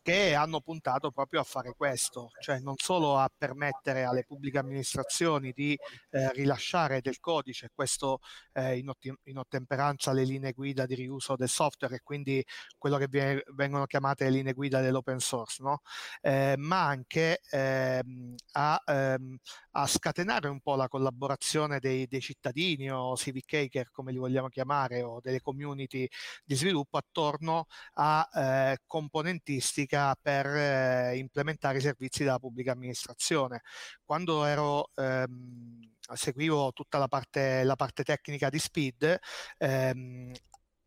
che 0.02 0.34
hanno 0.34 0.60
puntato 0.60 1.10
proprio 1.10 1.40
a 1.40 1.44
fare 1.44 1.74
questo, 1.76 2.30
cioè 2.40 2.58
non 2.60 2.74
solo 2.76 3.18
a 3.18 3.30
permettere 3.36 4.04
alle 4.04 4.24
pubbliche 4.24 4.58
amministrazioni 4.58 5.52
di 5.52 5.78
eh, 6.10 6.32
rilasciare 6.32 7.00
del 7.00 7.20
codice, 7.20 7.70
questo 7.74 8.20
eh, 8.52 8.78
in, 8.78 8.88
otti- 8.88 9.14
in, 9.24 9.38
ottemperanza 9.38 10.10
alle 10.10 10.24
linee 10.24 10.52
guida 10.52 10.86
di 10.86 10.94
riuso 10.94 11.36
del 11.36 11.48
software 11.48 11.96
e 11.96 12.00
quindi 12.02 12.44
quello 12.78 12.96
che 12.96 13.08
viene, 13.08 13.42
vengono 13.54 13.86
chiamate 13.86 14.24
le 14.24 14.30
linee 14.30 14.52
guida 14.54 14.80
dell'open 14.80 15.18
source, 15.18 15.62
no? 15.62 15.80
eh, 16.22 16.54
ma 16.56 16.86
anche 16.86 17.40
ehm, 17.50 18.34
a, 18.52 18.82
ehm, 18.86 19.36
a, 19.72 19.86
scatenare 19.86 20.48
un 20.48 20.60
po' 20.60 20.76
la 20.76 20.88
collaborazione 20.88 21.78
dei, 21.78 22.06
dei 22.06 22.20
cittadini 22.20 22.90
o 22.90 23.16
civic 23.16 23.52
hacker 23.54 23.90
come 23.90 24.12
li 24.12 24.18
vogliamo 24.18 24.48
chiamare 24.48 25.02
o 25.02 25.20
delle 25.20 25.40
community 25.40 26.08
di 26.44 26.54
sviluppo 26.54 26.96
attorno 26.96 27.66
a 27.94 28.28
eh, 28.34 28.78
componentistiche 28.86 29.89
pubblica 29.90 30.14
per 30.20 30.46
eh, 30.46 31.16
implementare 31.16 31.78
i 31.78 31.80
servizi 31.80 32.22
della 32.22 32.38
pubblica 32.38 32.72
amministrazione. 32.72 33.62
Quando 34.04 34.44
ero, 34.44 34.90
ehm, 34.94 35.80
seguivo 36.14 36.72
tutta 36.72 36.98
la 36.98 37.08
parte, 37.08 37.64
la 37.64 37.76
parte, 37.76 38.04
tecnica 38.04 38.48
di 38.48 38.58
SPID, 38.58 39.18
ehm, 39.58 40.32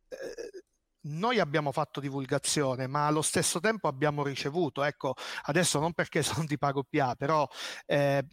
eh, 0.09 0.62
noi 1.03 1.39
abbiamo 1.39 1.71
fatto 1.71 1.99
divulgazione, 1.99 2.87
ma 2.87 3.07
allo 3.07 3.21
stesso 3.21 3.59
tempo 3.59 3.87
abbiamo 3.87 4.23
ricevuto, 4.23 4.83
ecco, 4.83 5.13
adesso 5.43 5.79
non 5.79 5.93
perché 5.93 6.23
sono 6.23 6.45
di 6.45 6.57
PagoPA, 6.57 7.15
però 7.15 7.47
eh, 7.85 8.23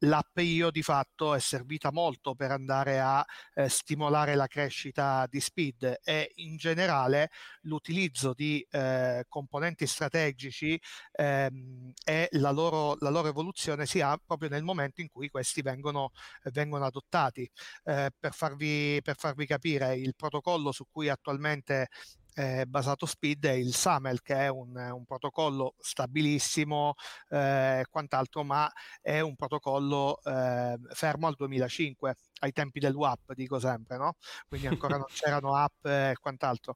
l'app 0.00 0.38
io 0.38 0.70
di 0.70 0.82
fatto 0.82 1.34
è 1.34 1.40
servita 1.40 1.90
molto 1.92 2.34
per 2.34 2.50
andare 2.50 3.00
a 3.00 3.24
eh, 3.54 3.68
stimolare 3.68 4.34
la 4.34 4.46
crescita 4.46 5.26
di 5.28 5.40
Speed 5.40 6.00
e 6.02 6.32
in 6.36 6.56
generale 6.56 7.30
l'utilizzo 7.62 8.32
di 8.34 8.64
eh, 8.70 9.24
componenti 9.28 9.86
strategici 9.86 10.80
ehm, 11.12 11.92
e 12.04 12.28
la 12.32 12.50
loro, 12.50 12.96
la 13.00 13.10
loro, 13.10 13.28
evoluzione 13.28 13.86
si 13.86 14.00
ha 14.00 14.18
proprio 14.24 14.48
nel 14.48 14.62
momento 14.62 15.00
in 15.00 15.08
cui 15.08 15.28
questi 15.28 15.62
vengono, 15.62 16.10
vengono 16.52 16.84
adottati. 16.84 17.48
Eh, 17.84 18.10
per 18.18 18.32
farvi, 18.32 19.00
per 19.02 19.16
farvi 19.16 19.46
capire, 19.46 19.96
il 19.96 20.14
protocollo 20.14 20.72
su 20.72 20.84
cui 20.90 21.08
attualmente 21.08 21.88
eh, 22.34 22.64
basato 22.66 23.06
Speed 23.06 23.46
è 23.46 23.52
il 23.52 23.74
SAML 23.74 24.22
che 24.22 24.34
è 24.34 24.48
un, 24.48 24.74
un 24.74 25.04
protocollo 25.04 25.74
stabilissimo 25.78 26.94
e 27.28 27.80
eh, 27.80 27.86
quant'altro 27.90 28.42
ma 28.44 28.70
è 29.00 29.20
un 29.20 29.36
protocollo 29.36 30.20
eh, 30.24 30.78
fermo 30.92 31.26
al 31.26 31.34
2005 31.34 32.14
ai 32.40 32.52
tempi 32.52 32.80
del 32.80 32.94
WAP 32.94 33.34
dico 33.34 33.58
sempre 33.58 33.96
no? 33.96 34.16
quindi 34.48 34.66
ancora 34.66 34.96
non 34.96 35.06
c'erano 35.12 35.54
app 35.54 35.84
e 35.86 36.16
quant'altro 36.20 36.74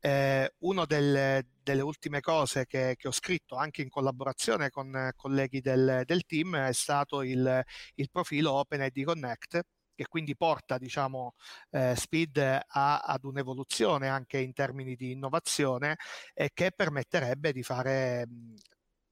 eh, 0.00 0.54
una 0.58 0.84
delle, 0.84 1.46
delle, 1.62 1.82
ultime 1.82 2.20
cose 2.20 2.66
che, 2.66 2.94
che, 2.96 3.08
ho 3.08 3.12
scritto 3.12 3.56
anche 3.56 3.82
in 3.82 3.88
collaborazione 3.88 4.70
con 4.70 5.10
colleghi 5.16 5.60
del, 5.60 6.02
del 6.04 6.24
team 6.24 6.56
è 6.56 6.72
stato 6.72 7.22
il, 7.22 7.62
il 7.94 8.10
profilo 8.10 8.52
OpenID 8.52 9.04
Connect 9.04 9.62
che 9.96 10.06
quindi 10.06 10.36
porta 10.36 10.78
diciamo, 10.78 11.34
eh, 11.70 11.94
Speed 11.96 12.36
a, 12.38 12.98
ad 12.98 13.24
un'evoluzione 13.24 14.08
anche 14.08 14.38
in 14.38 14.52
termini 14.52 14.94
di 14.94 15.10
innovazione 15.10 15.96
e 16.34 16.50
che 16.54 16.70
permetterebbe 16.70 17.52
di 17.52 17.64
fare 17.64 18.26
mh, 18.28 18.54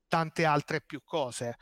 tante 0.07 0.45
altre 0.45 0.80
più 0.82 1.01
cose. 1.03 1.57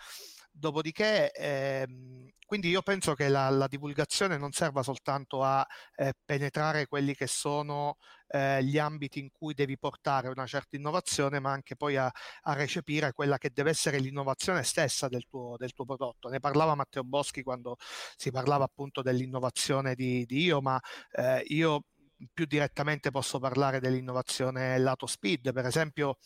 Dopodiché, 0.55 1.33
ehm, 1.33 2.29
quindi 2.47 2.69
io 2.69 2.83
penso 2.83 3.15
che 3.15 3.29
la, 3.29 3.49
la, 3.49 3.67
divulgazione 3.67 4.37
non 4.37 4.53
serva 4.53 4.83
soltanto 4.83 5.43
a 5.43 5.67
eh, 5.97 6.13
penetrare 6.23 6.87
quelli 6.87 7.15
che 7.15 7.27
sono 7.27 7.97
eh, 8.29 8.63
gli 8.63 8.77
ambiti 8.77 9.19
in 9.19 9.31
cui 9.31 9.55
devi 9.55 9.79
portare 9.79 10.29
una 10.29 10.47
certa 10.47 10.77
innovazione, 10.77 11.41
ma 11.41 11.51
anche 11.53 11.75
poi 11.75 11.97
a, 11.97 12.13
a 12.43 12.53
recepire 12.53 13.13
quella 13.13 13.39
che 13.39 13.51
deve 13.51 13.71
essere 13.71 13.99
l'innovazione 13.99 14.63
stessa 14.63 15.09
del 15.09 15.25
tuo, 15.27 15.57
del 15.57 15.73
tuo, 15.73 15.87
prodotto. 15.87 16.29
Ne 16.29 16.39
parlava 16.39 16.75
Matteo 16.75 17.03
Boschi 17.03 17.43
quando 17.43 17.77
si 18.17 18.31
parlava 18.31 18.65
appunto 18.65 19.01
dell'innovazione 19.01 19.95
di, 19.95 20.27
di 20.27 20.43
Io, 20.43 20.61
ma 20.61 20.79
eh, 21.13 21.43
io 21.47 21.85
più 22.33 22.45
direttamente 22.45 23.11
posso 23.11 23.39
parlare 23.39 23.81
dell'innovazione 23.81 24.79
lato 24.79 25.07
speed, 25.07 25.53
per 25.53 25.67
esempio 25.67 26.19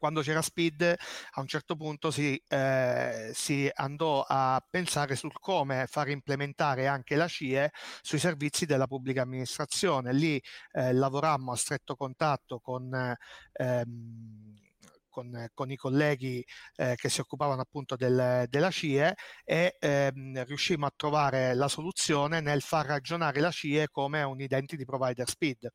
quando 0.00 0.22
c'era 0.22 0.42
Speed 0.42 0.96
a 1.32 1.40
un 1.40 1.46
certo 1.46 1.76
punto 1.76 2.10
si, 2.10 2.42
eh, 2.48 3.30
si, 3.34 3.70
andò 3.72 4.24
a 4.26 4.64
pensare 4.68 5.14
sul 5.14 5.32
come 5.38 5.86
far 5.86 6.08
implementare 6.08 6.86
anche 6.86 7.14
la 7.16 7.28
CIE 7.28 7.70
sui 8.00 8.18
servizi 8.18 8.64
della 8.64 8.86
pubblica 8.86 9.22
amministrazione. 9.22 10.12
Lì 10.14 10.42
eh, 10.72 10.92
lavorammo 10.94 11.52
a 11.52 11.56
stretto 11.56 11.94
contatto 11.94 12.60
con 12.60 13.14
ehm, 13.52 14.69
con, 15.10 15.48
con 15.52 15.70
i 15.70 15.76
colleghi 15.76 16.44
eh, 16.76 16.94
che 16.96 17.08
si 17.10 17.20
occupavano 17.20 17.60
appunto 17.60 17.96
del, 17.96 18.46
della 18.48 18.70
CIE 18.70 19.14
e 19.44 19.76
ehm, 19.78 20.44
riuscimmo 20.44 20.86
a 20.86 20.92
trovare 20.94 21.54
la 21.54 21.68
soluzione 21.68 22.40
nel 22.40 22.62
far 22.62 22.86
ragionare 22.86 23.40
la 23.40 23.50
CIE 23.50 23.88
come 23.88 24.22
un 24.22 24.40
identity 24.40 24.84
provider 24.84 25.28
speed 25.28 25.68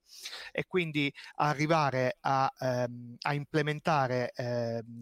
e 0.51 0.63
quindi 0.65 1.13
arrivare 1.35 2.17
a, 2.21 2.51
ehm, 2.57 3.15
a 3.21 3.33
implementare 3.33 4.31
ehm, 4.33 4.93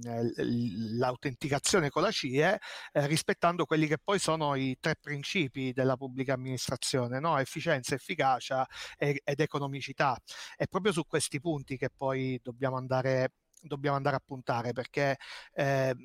l'autenticazione 0.97 1.89
con 1.89 2.01
la 2.01 2.11
CIE 2.11 2.59
eh, 2.91 3.07
rispettando 3.07 3.65
quelli 3.65 3.87
che 3.87 3.97
poi 4.03 4.19
sono 4.19 4.55
i 4.55 4.75
tre 4.79 4.95
principi 4.99 5.71
della 5.73 5.95
pubblica 5.95 6.33
amministrazione, 6.33 7.19
no? 7.19 7.37
efficienza, 7.37 7.95
efficacia 7.95 8.65
ed 8.97 9.39
economicità. 9.39 10.17
È 10.55 10.65
proprio 10.67 10.91
su 10.91 11.05
questi 11.05 11.39
punti 11.39 11.77
che 11.77 11.89
poi 11.95 12.39
dobbiamo 12.41 12.77
andare 12.77 13.31
dobbiamo 13.63 13.95
andare 13.95 14.15
a 14.15 14.21
puntare 14.23 14.71
perché 14.73 15.17
eh, 15.53 15.95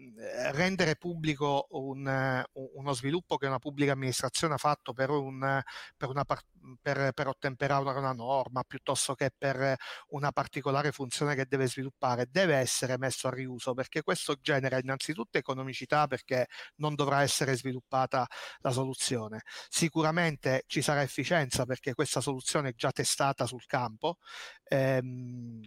rendere 0.52 0.96
pubblico 0.96 1.66
un, 1.70 2.44
uno 2.52 2.92
sviluppo 2.92 3.36
che 3.36 3.46
una 3.46 3.58
pubblica 3.58 3.92
amministrazione 3.92 4.54
ha 4.54 4.58
fatto 4.58 4.92
per, 4.92 5.10
un, 5.10 5.60
per, 5.96 6.08
una, 6.08 6.24
per, 6.24 7.12
per 7.12 7.26
ottemperare 7.26 7.76
una 7.98 8.12
norma 8.12 8.62
piuttosto 8.64 9.14
che 9.14 9.30
per 9.36 9.74
una 10.08 10.32
particolare 10.32 10.92
funzione 10.92 11.34
che 11.34 11.46
deve 11.46 11.66
sviluppare 11.68 12.26
deve 12.30 12.56
essere 12.56 12.98
messo 12.98 13.28
a 13.28 13.30
riuso 13.30 13.74
perché 13.74 14.02
questo 14.02 14.36
genera 14.40 14.78
innanzitutto 14.78 15.38
economicità 15.38 16.06
perché 16.06 16.46
non 16.76 16.94
dovrà 16.94 17.22
essere 17.22 17.56
sviluppata 17.56 18.26
la 18.60 18.70
soluzione. 18.70 19.42
Sicuramente 19.68 20.64
ci 20.66 20.82
sarà 20.82 21.02
efficienza 21.02 21.64
perché 21.64 21.94
questa 21.94 22.20
soluzione 22.20 22.70
è 22.70 22.74
già 22.74 22.90
testata 22.92 23.46
sul 23.46 23.66
campo. 23.66 24.18
Ehm, 24.64 25.62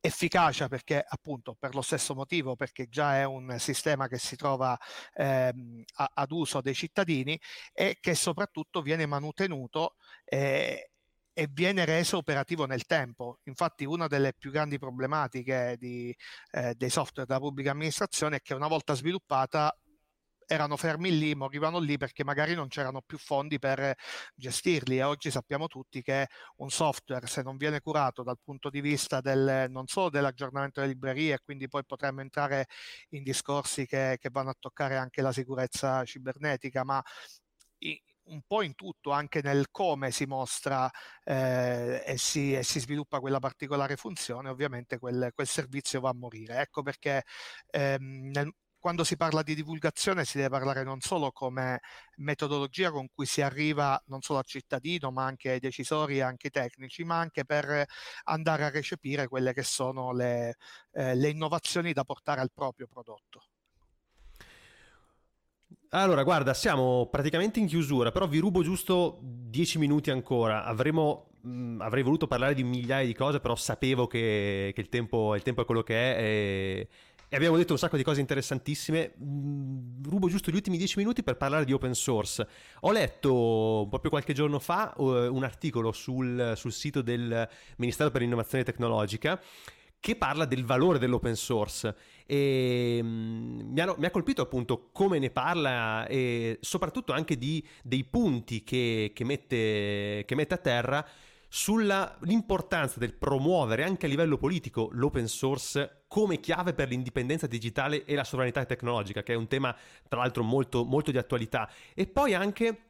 efficacia 0.00 0.68
perché 0.68 1.04
appunto 1.06 1.54
per 1.58 1.74
lo 1.74 1.82
stesso 1.82 2.14
motivo 2.14 2.54
perché 2.56 2.88
già 2.88 3.16
è 3.16 3.24
un 3.24 3.56
sistema 3.58 4.08
che 4.08 4.18
si 4.18 4.36
trova 4.36 4.78
ehm, 5.14 5.82
a, 5.96 6.10
ad 6.14 6.30
uso 6.30 6.60
dei 6.60 6.74
cittadini 6.74 7.38
e 7.72 7.98
che 8.00 8.14
soprattutto 8.14 8.82
viene 8.82 9.06
manutenuto 9.06 9.96
eh, 10.24 10.90
e 11.32 11.48
viene 11.52 11.84
reso 11.84 12.16
operativo 12.16 12.66
nel 12.66 12.84
tempo. 12.84 13.38
Infatti 13.44 13.84
una 13.84 14.08
delle 14.08 14.32
più 14.36 14.50
grandi 14.50 14.76
problematiche 14.76 15.76
di, 15.78 16.12
eh, 16.50 16.74
dei 16.74 16.90
software 16.90 17.28
della 17.28 17.38
pubblica 17.38 17.70
amministrazione 17.70 18.36
è 18.36 18.40
che 18.40 18.54
una 18.54 18.66
volta 18.66 18.94
sviluppata 18.94 19.72
erano 20.48 20.76
fermi 20.78 21.16
lì, 21.16 21.34
morivano 21.34 21.78
lì 21.78 21.98
perché 21.98 22.24
magari 22.24 22.54
non 22.54 22.68
c'erano 22.68 23.02
più 23.02 23.18
fondi 23.18 23.58
per 23.58 23.94
gestirli 24.34 24.96
e 24.96 25.02
oggi 25.02 25.30
sappiamo 25.30 25.66
tutti 25.66 26.00
che 26.02 26.26
un 26.56 26.70
software 26.70 27.26
se 27.26 27.42
non 27.42 27.58
viene 27.58 27.80
curato 27.80 28.22
dal 28.22 28.38
punto 28.42 28.70
di 28.70 28.80
vista 28.80 29.20
del, 29.20 29.66
non 29.70 29.86
solo 29.86 30.08
dell'aggiornamento 30.08 30.80
delle 30.80 30.92
librerie, 30.94 31.40
quindi 31.44 31.68
poi 31.68 31.84
potremmo 31.84 32.22
entrare 32.22 32.66
in 33.10 33.22
discorsi 33.22 33.86
che, 33.86 34.16
che 34.18 34.30
vanno 34.32 34.50
a 34.50 34.56
toccare 34.58 34.96
anche 34.96 35.20
la 35.20 35.32
sicurezza 35.32 36.02
cibernetica, 36.04 36.82
ma 36.82 37.02
un 38.28 38.42
po' 38.46 38.62
in 38.62 38.74
tutto, 38.74 39.10
anche 39.10 39.40
nel 39.42 39.70
come 39.70 40.10
si 40.10 40.26
mostra 40.26 40.90
eh, 41.24 42.02
e, 42.06 42.16
si, 42.18 42.54
e, 42.54 42.62
si, 42.62 42.80
sviluppa 42.80 43.20
quella 43.20 43.38
particolare 43.40 43.96
funzione, 43.96 44.48
ovviamente 44.48 44.98
quel, 44.98 45.30
quel 45.34 45.46
servizio 45.46 46.00
va 46.00 46.10
a 46.10 46.14
morire. 46.14 46.60
Ecco 46.60 46.82
perché 46.82 47.24
ehm, 47.70 48.30
nel, 48.32 48.52
quando 48.78 49.04
si 49.04 49.16
parla 49.16 49.42
di 49.42 49.54
divulgazione 49.54 50.24
si 50.24 50.36
deve 50.36 50.50
parlare 50.50 50.84
non 50.84 51.00
solo 51.00 51.30
come 51.32 51.80
metodologia 52.16 52.90
con 52.90 53.08
cui 53.12 53.26
si 53.26 53.42
arriva 53.42 54.00
non 54.06 54.20
solo 54.22 54.38
al 54.38 54.46
cittadino, 54.46 55.10
ma 55.10 55.24
anche 55.24 55.50
ai 55.50 55.60
decisori 55.60 56.18
e 56.18 56.22
anche 56.22 56.46
ai 56.46 56.62
tecnici, 56.62 57.04
ma 57.04 57.18
anche 57.18 57.44
per 57.44 57.84
andare 58.24 58.64
a 58.64 58.70
recepire 58.70 59.28
quelle 59.28 59.52
che 59.52 59.62
sono 59.62 60.12
le, 60.12 60.56
eh, 60.92 61.14
le 61.14 61.28
innovazioni 61.28 61.92
da 61.92 62.04
portare 62.04 62.40
al 62.40 62.50
proprio 62.52 62.86
prodotto. 62.86 63.42
Allora, 65.90 66.22
guarda, 66.22 66.52
siamo 66.52 67.06
praticamente 67.10 67.60
in 67.60 67.66
chiusura, 67.66 68.10
però 68.12 68.28
vi 68.28 68.38
rubo 68.38 68.62
giusto 68.62 69.18
dieci 69.22 69.78
minuti 69.78 70.10
ancora. 70.10 70.64
Avremo, 70.64 71.30
mh, 71.40 71.80
avrei 71.80 72.02
voluto 72.02 72.26
parlare 72.26 72.52
di 72.54 72.62
migliaia 72.62 73.06
di 73.06 73.14
cose, 73.14 73.40
però 73.40 73.56
sapevo 73.56 74.06
che, 74.06 74.72
che 74.74 74.80
il, 74.82 74.88
tempo, 74.90 75.34
il, 75.34 75.42
tempo, 75.42 75.62
è 75.62 75.64
quello 75.64 75.82
che 75.82 75.94
è 75.94 76.20
e, 76.20 76.88
e 77.28 77.36
abbiamo 77.36 77.56
detto 77.58 77.72
un 77.72 77.78
sacco 77.78 77.96
di 77.96 78.02
cose 78.02 78.20
interessantissime. 78.20 79.12
Mm, 79.22 80.02
rubo 80.04 80.28
giusto 80.28 80.50
gli 80.50 80.54
ultimi 80.54 80.78
dieci 80.78 80.98
minuti 80.98 81.22
per 81.22 81.36
parlare 81.36 81.64
di 81.64 81.72
open 81.72 81.94
source. 81.94 82.46
Ho 82.80 82.90
letto 82.90 83.86
proprio 83.90 84.10
qualche 84.10 84.32
giorno 84.32 84.58
fa 84.58 84.94
uh, 84.96 85.04
un 85.04 85.44
articolo 85.44 85.92
sul, 85.92 86.54
sul 86.56 86.72
sito 86.72 87.02
del 87.02 87.48
Ministero 87.76 88.10
per 88.10 88.22
l'Innovazione 88.22 88.64
Tecnologica 88.64 89.40
che 90.00 90.16
parla 90.16 90.44
del 90.44 90.64
valore 90.64 90.98
dell'open 90.98 91.34
source 91.34 91.94
e 92.24 93.00
um, 93.02 93.68
mi, 93.72 93.80
hanno, 93.80 93.96
mi, 93.98 94.06
ha 94.06 94.10
colpito 94.10 94.42
appunto 94.42 94.90
come 94.92 95.18
ne 95.18 95.30
parla 95.30 96.06
e 96.06 96.58
soprattutto 96.60 97.12
anche 97.12 97.36
di, 97.36 97.66
dei 97.82 98.04
punti 98.04 98.62
che, 98.62 99.10
che, 99.12 99.24
mette, 99.24 100.24
che 100.24 100.34
mette 100.34 100.54
a 100.54 100.58
terra 100.58 101.06
sull'importanza 101.48 102.98
del 102.98 103.14
promuovere 103.14 103.82
anche 103.82 104.06
a 104.06 104.08
livello 104.08 104.36
politico 104.36 104.90
l'open 104.92 105.26
source 105.26 106.04
come 106.06 106.40
chiave 106.40 106.74
per 106.74 106.88
l'indipendenza 106.88 107.46
digitale 107.46 108.04
e 108.04 108.14
la 108.14 108.24
sovranità 108.24 108.64
tecnologica, 108.64 109.22
che 109.22 109.32
è 109.32 109.36
un 109.36 109.48
tema 109.48 109.74
tra 110.08 110.20
l'altro 110.20 110.42
molto, 110.42 110.84
molto 110.84 111.10
di 111.10 111.18
attualità, 111.18 111.70
e 111.94 112.06
poi 112.06 112.34
anche 112.34 112.82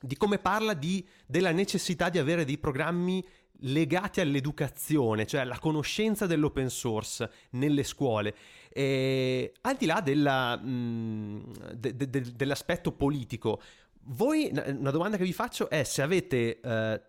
di 0.00 0.16
come 0.16 0.38
parla 0.38 0.74
di, 0.74 1.06
della 1.26 1.52
necessità 1.52 2.08
di 2.08 2.18
avere 2.18 2.44
dei 2.44 2.58
programmi 2.58 3.24
legati 3.64 4.20
all'educazione, 4.20 5.26
cioè 5.26 5.42
alla 5.42 5.58
conoscenza 5.58 6.26
dell'open 6.26 6.68
source 6.68 7.30
nelle 7.50 7.84
scuole, 7.84 8.34
e, 8.70 9.52
al 9.60 9.76
di 9.76 9.86
là 9.86 10.00
della, 10.00 10.56
mh, 10.56 11.74
de, 11.76 11.96
de, 11.96 12.10
de, 12.10 12.32
dell'aspetto 12.34 12.92
politico. 12.92 13.60
Voi, 14.06 14.50
una 14.52 14.90
domanda 14.90 15.16
che 15.16 15.24
vi 15.24 15.32
faccio 15.32 15.70
è 15.70 15.82
se 15.84 16.02
avete... 16.02 16.60
Eh, 16.60 17.02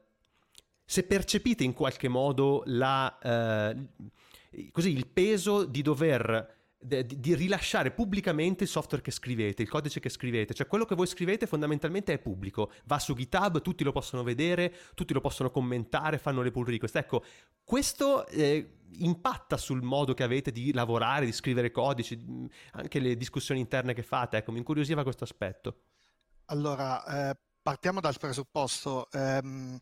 se 0.86 1.04
percepite 1.04 1.64
in 1.64 1.74
qualche 1.74 2.08
modo 2.08 2.64
la, 2.66 3.18
eh, 3.20 4.70
così, 4.72 4.92
il 4.92 5.08
peso 5.08 5.66
di 5.66 5.82
dover 5.82 6.62
di, 6.84 7.20
di 7.20 7.36
rilasciare 7.36 7.92
pubblicamente 7.92 8.64
il 8.64 8.70
software 8.70 9.02
che 9.02 9.12
scrivete, 9.12 9.62
il 9.62 9.70
codice 9.70 10.00
che 10.00 10.10
scrivete, 10.10 10.54
cioè 10.54 10.68
quello 10.68 10.86
che 10.86 10.96
voi 10.96 11.08
scrivete 11.08 11.48
fondamentalmente 11.48 12.14
è 12.14 12.20
pubblico, 12.20 12.72
va 12.86 13.00
su 13.00 13.16
GitHub, 13.16 13.62
tutti 13.62 13.84
lo 13.84 13.92
possono 13.92 14.24
vedere, 14.24 14.74
tutti 14.94 15.14
lo 15.14 15.22
possono 15.22 15.50
commentare, 15.50 16.18
fanno 16.18 16.42
le 16.42 16.52
pull 16.52 16.66
request. 16.66 16.98
Ecco, 16.98 17.24
questo 17.64 18.28
eh, 18.28 18.80
impatta 18.98 19.58
sul 19.58 19.82
modo 19.82 20.14
che 20.14 20.24
avete 20.24 20.52
di 20.52 20.74
lavorare, 20.74 21.26
di 21.26 21.32
scrivere 21.32 21.72
codici, 21.72 22.50
anche 22.74 23.00
le 23.00 23.16
discussioni 23.16 23.60
interne 23.60 23.94
che 23.94 24.04
fate, 24.04 24.38
ecco, 24.38 24.52
mi 24.52 24.60
incuriosiva 24.60 25.04
questo 25.04 25.24
aspetto. 25.24 25.78
Allora, 26.46 27.30
eh, 27.30 27.38
partiamo 27.62 28.02
dal 28.02 28.18
presupposto. 28.20 29.08
Ehm 29.12 29.80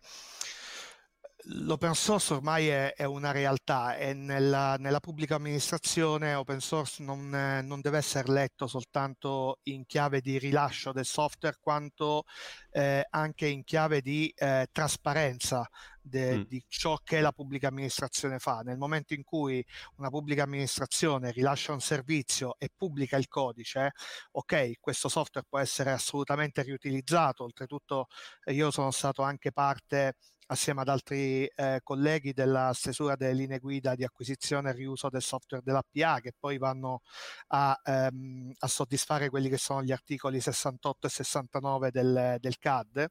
l'open 1.45 1.93
source 1.93 2.33
ormai 2.33 2.67
è, 2.67 2.93
è, 2.93 3.03
una 3.03 3.31
realtà 3.31 3.95
e 3.97 4.13
nella, 4.13 4.75
nella, 4.77 4.99
pubblica 4.99 5.35
amministrazione 5.35 6.33
open 6.33 6.59
source 6.59 7.01
non, 7.03 7.29
non, 7.29 7.81
deve 7.81 7.97
essere 7.97 8.31
letto 8.31 8.67
soltanto 8.67 9.59
in 9.63 9.85
chiave 9.85 10.21
di 10.21 10.37
rilascio 10.37 10.91
del 10.91 11.05
software 11.05 11.57
quanto 11.59 12.23
eh, 12.71 13.05
anche 13.09 13.47
in 13.47 13.63
chiave 13.63 14.01
di 14.01 14.31
eh, 14.35 14.67
trasparenza 14.71 15.67
de, 16.01 16.37
mm. 16.37 16.41
di 16.47 16.63
ciò 16.67 16.97
che 17.03 17.21
la 17.21 17.31
pubblica 17.31 17.67
amministrazione 17.67 18.39
fa. 18.39 18.61
Nel 18.61 18.77
momento 18.77 19.13
in 19.13 19.23
cui 19.23 19.63
una 19.97 20.09
pubblica 20.09 20.43
amministrazione 20.43 21.31
rilascia 21.31 21.73
un 21.73 21.81
servizio 21.81 22.55
e 22.57 22.69
pubblica 22.75 23.17
il 23.17 23.27
codice, 23.27 23.91
ok, 24.31 24.79
questo 24.79 25.09
software 25.09 25.45
può 25.49 25.59
essere 25.59 25.91
assolutamente 25.91 26.61
riutilizzato. 26.63 27.43
Oltretutto 27.43 28.07
io 28.45 28.71
sono 28.71 28.91
stato 28.91 29.21
anche 29.21 29.51
parte 29.51 30.15
assieme 30.51 30.81
ad 30.81 30.89
altri 30.89 31.45
eh, 31.45 31.79
colleghi 31.83 32.33
della 32.33 32.71
stesura 32.73 33.15
delle 33.15 33.33
linee 33.33 33.59
guida 33.59 33.95
di 33.95 34.03
acquisizione 34.03 34.69
e 34.69 34.73
riuso 34.73 35.09
del 35.09 35.21
software 35.21 35.63
dell'APA 35.63 36.19
che 36.19 36.33
poi 36.37 36.57
vanno 36.57 37.01
a, 37.47 37.79
ehm, 37.83 38.53
a 38.59 38.67
soddisfare 38.67 39.29
quelli 39.29 39.49
che 39.49 39.57
sono 39.57 39.81
gli 39.81 39.91
articoli 39.91 40.39
68 40.39 41.07
e 41.07 41.09
69 41.09 41.91
del, 41.91 42.37
del 42.39 42.57
CAD. 42.57 43.07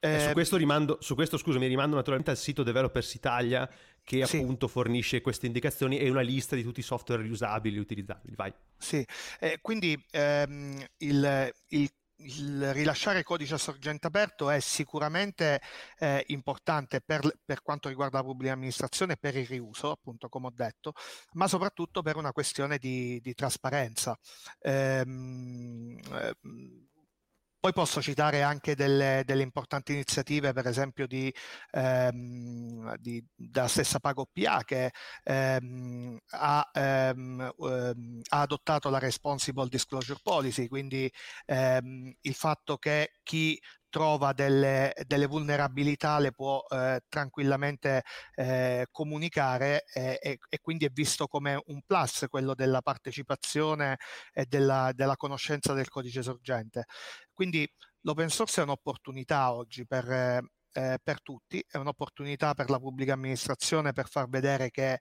Eh, 0.00 0.20
su, 0.20 0.32
questo 0.32 0.56
rimando, 0.56 0.98
su 1.00 1.14
questo 1.14 1.36
scusami, 1.36 1.66
rimando 1.68 1.94
naturalmente 1.94 2.32
al 2.32 2.36
sito 2.36 2.64
Developers 2.64 3.14
Italia 3.14 3.68
che 4.04 4.26
sì. 4.26 4.38
appunto 4.38 4.66
fornisce 4.66 5.20
queste 5.20 5.46
indicazioni 5.46 5.98
e 5.98 6.10
una 6.10 6.22
lista 6.22 6.56
di 6.56 6.64
tutti 6.64 6.80
i 6.80 6.82
software 6.82 7.22
riusabili 7.22 7.76
e 7.76 7.80
utilizzabili. 7.80 8.34
Vai. 8.34 8.52
Sì, 8.76 9.06
eh, 9.38 9.58
quindi 9.62 9.96
ehm, 10.10 10.84
il, 10.98 11.52
il 11.68 11.90
il 12.24 12.72
rilasciare 12.72 13.22
codice 13.22 13.54
a 13.54 13.58
sorgente 13.58 14.06
aperto 14.06 14.50
è 14.50 14.60
sicuramente 14.60 15.60
eh, 15.98 16.24
importante 16.28 17.00
per, 17.00 17.20
per, 17.44 17.62
quanto 17.62 17.88
riguarda 17.88 18.18
la 18.18 18.24
pubblica 18.24 18.52
amministrazione 18.52 19.16
per 19.16 19.36
il 19.36 19.46
riuso, 19.46 19.90
appunto 19.90 20.28
come 20.28 20.46
ho 20.46 20.52
detto, 20.54 20.92
ma 21.32 21.48
soprattutto 21.48 22.02
per 22.02 22.16
una 22.16 22.32
questione 22.32 22.78
di, 22.78 23.20
di 23.20 23.34
trasparenza. 23.34 24.18
Ehm, 24.60 25.98
eh, 26.12 26.36
poi 27.62 27.72
posso 27.72 28.02
citare 28.02 28.42
anche 28.42 28.74
delle, 28.74 29.22
delle 29.24 29.44
importanti 29.44 29.92
iniziative, 29.92 30.52
per 30.52 30.66
esempio 30.66 31.06
di, 31.06 31.32
ehm, 31.70 32.96
di, 32.96 33.24
della 33.36 33.68
stessa 33.68 34.00
Pago 34.00 34.26
PA 34.32 34.64
che 34.64 34.90
ehm, 35.22 36.18
ha, 36.30 36.70
ehm, 36.72 37.52
ehm, 37.56 38.20
ha, 38.30 38.40
adottato 38.40 38.90
la 38.90 38.98
Responsible 38.98 39.68
Disclosure 39.68 40.18
Policy, 40.20 40.66
quindi 40.66 41.08
ehm, 41.46 42.12
il 42.22 42.34
fatto 42.34 42.78
che 42.78 43.12
chi 43.22 43.56
trova 43.92 44.32
delle, 44.32 44.94
delle 45.06 45.26
vulnerabilità 45.26 46.18
le 46.18 46.32
può 46.32 46.64
eh, 46.70 47.02
tranquillamente 47.10 48.02
eh, 48.34 48.86
comunicare 48.90 49.84
e, 49.92 50.18
e, 50.22 50.38
e, 50.48 50.58
quindi 50.62 50.86
è 50.86 50.90
visto 50.90 51.26
come 51.26 51.60
un 51.66 51.82
plus 51.84 52.24
quello 52.30 52.54
della 52.54 52.80
partecipazione 52.80 53.98
e 54.32 54.46
della, 54.46 54.92
della 54.94 55.16
conoscenza 55.16 55.74
del 55.74 55.90
codice 55.90 56.22
sorgente. 56.22 56.86
Quindi 57.34 57.70
l'open 58.00 58.30
source 58.30 58.62
è 58.62 58.64
un'opportunità 58.64 59.52
oggi 59.52 59.86
per, 59.86 60.10
eh, 60.10 60.98
per 61.02 61.20
tutti, 61.20 61.62
è 61.68 61.76
un'opportunità 61.76 62.54
per 62.54 62.70
la 62.70 62.78
pubblica 62.78 63.12
amministrazione 63.12 63.92
per 63.92 64.08
far 64.08 64.26
vedere 64.30 64.70
che 64.70 64.98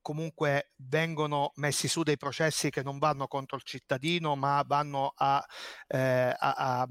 comunque 0.00 0.72
vengono 0.76 1.52
messi 1.56 1.88
su 1.88 2.02
dei 2.02 2.16
processi 2.16 2.70
che 2.70 2.82
non 2.82 2.98
vanno 2.98 3.26
contro 3.26 3.56
il 3.56 3.62
cittadino 3.62 4.34
ma 4.36 4.62
vanno 4.66 5.12
a, 5.14 5.44
eh, 5.86 6.34
a, 6.36 6.54
a, 6.54 6.86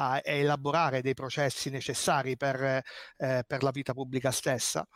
a 0.00 0.20
elaborare 0.24 1.02
dei 1.02 1.12
processi 1.12 1.68
necessari 1.68 2.36
per, 2.36 2.82
eh, 3.16 3.44
per 3.46 3.62
la 3.62 3.70
vita 3.70 3.92
pubblica 3.92 4.30
stessa. 4.30 4.86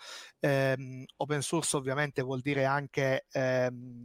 Eh, 0.40 1.04
open 1.16 1.42
source 1.42 1.76
ovviamente 1.76 2.22
vuol 2.22 2.40
dire 2.40 2.64
anche 2.64 3.26
ehm, 3.30 4.04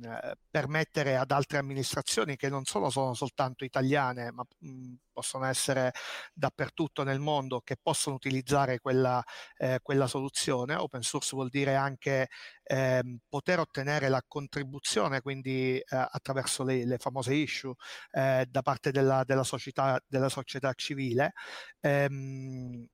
permettere 0.50 1.16
ad 1.16 1.32
altre 1.32 1.58
amministrazioni 1.58 2.36
che 2.36 2.50
non 2.50 2.66
solo 2.66 2.90
sono 2.90 3.14
soltanto 3.14 3.64
italiane, 3.64 4.32
ma 4.32 4.44
mh, 4.60 4.96
possono 5.20 5.46
essere 5.46 5.92
dappertutto 6.34 7.04
nel 7.04 7.20
mondo, 7.20 7.62
che 7.62 7.76
possono 7.82 8.16
utilizzare 8.16 8.80
quella, 8.80 9.22
eh, 9.58 9.80
quella 9.82 10.08
soluzione. 10.08 10.76
Open 10.76 11.02
source 11.02 11.36
vuol 11.36 11.50
dire 11.50 11.76
anche 11.76 12.30
ehm, 12.64 13.20
poter 13.28 13.60
ottenere 13.60 14.08
la 14.10 14.24
contribuzione, 14.26 15.22
quindi 15.22 15.78
eh, 15.78 15.84
attraverso 15.90 16.64
le, 16.64 16.86
le, 16.86 16.98
famose 16.98 17.34
issue, 17.34 17.74
eh, 18.12 18.46
da 18.50 18.62
parte 18.62 18.92
della, 18.92 19.24
della 19.26 19.44
società, 19.44 20.00
della 20.08 20.30
società 20.30 20.74
civile, 20.90 21.34
ehm, 21.82 22.86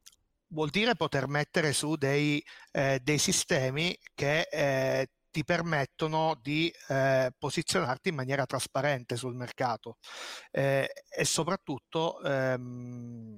vuol 0.50 0.70
dire 0.70 0.96
poter 0.96 1.28
mettere 1.28 1.74
su 1.74 1.96
dei, 1.96 2.44
eh, 2.72 3.00
dei 3.02 3.18
sistemi 3.18 3.98
che 4.14 4.48
eh, 4.52 5.08
ti 5.32 5.44
permettono 5.44 6.40
di 6.42 6.72
eh, 6.88 7.32
posizionarti 7.38 8.10
in 8.10 8.16
maniera 8.16 8.46
trasparente 8.46 9.16
sul 9.18 9.36
mercato. 9.36 9.98
Eh, 10.52 10.90
e 11.10 11.26
soprattutto 11.26 12.22
ehm, 12.22 13.38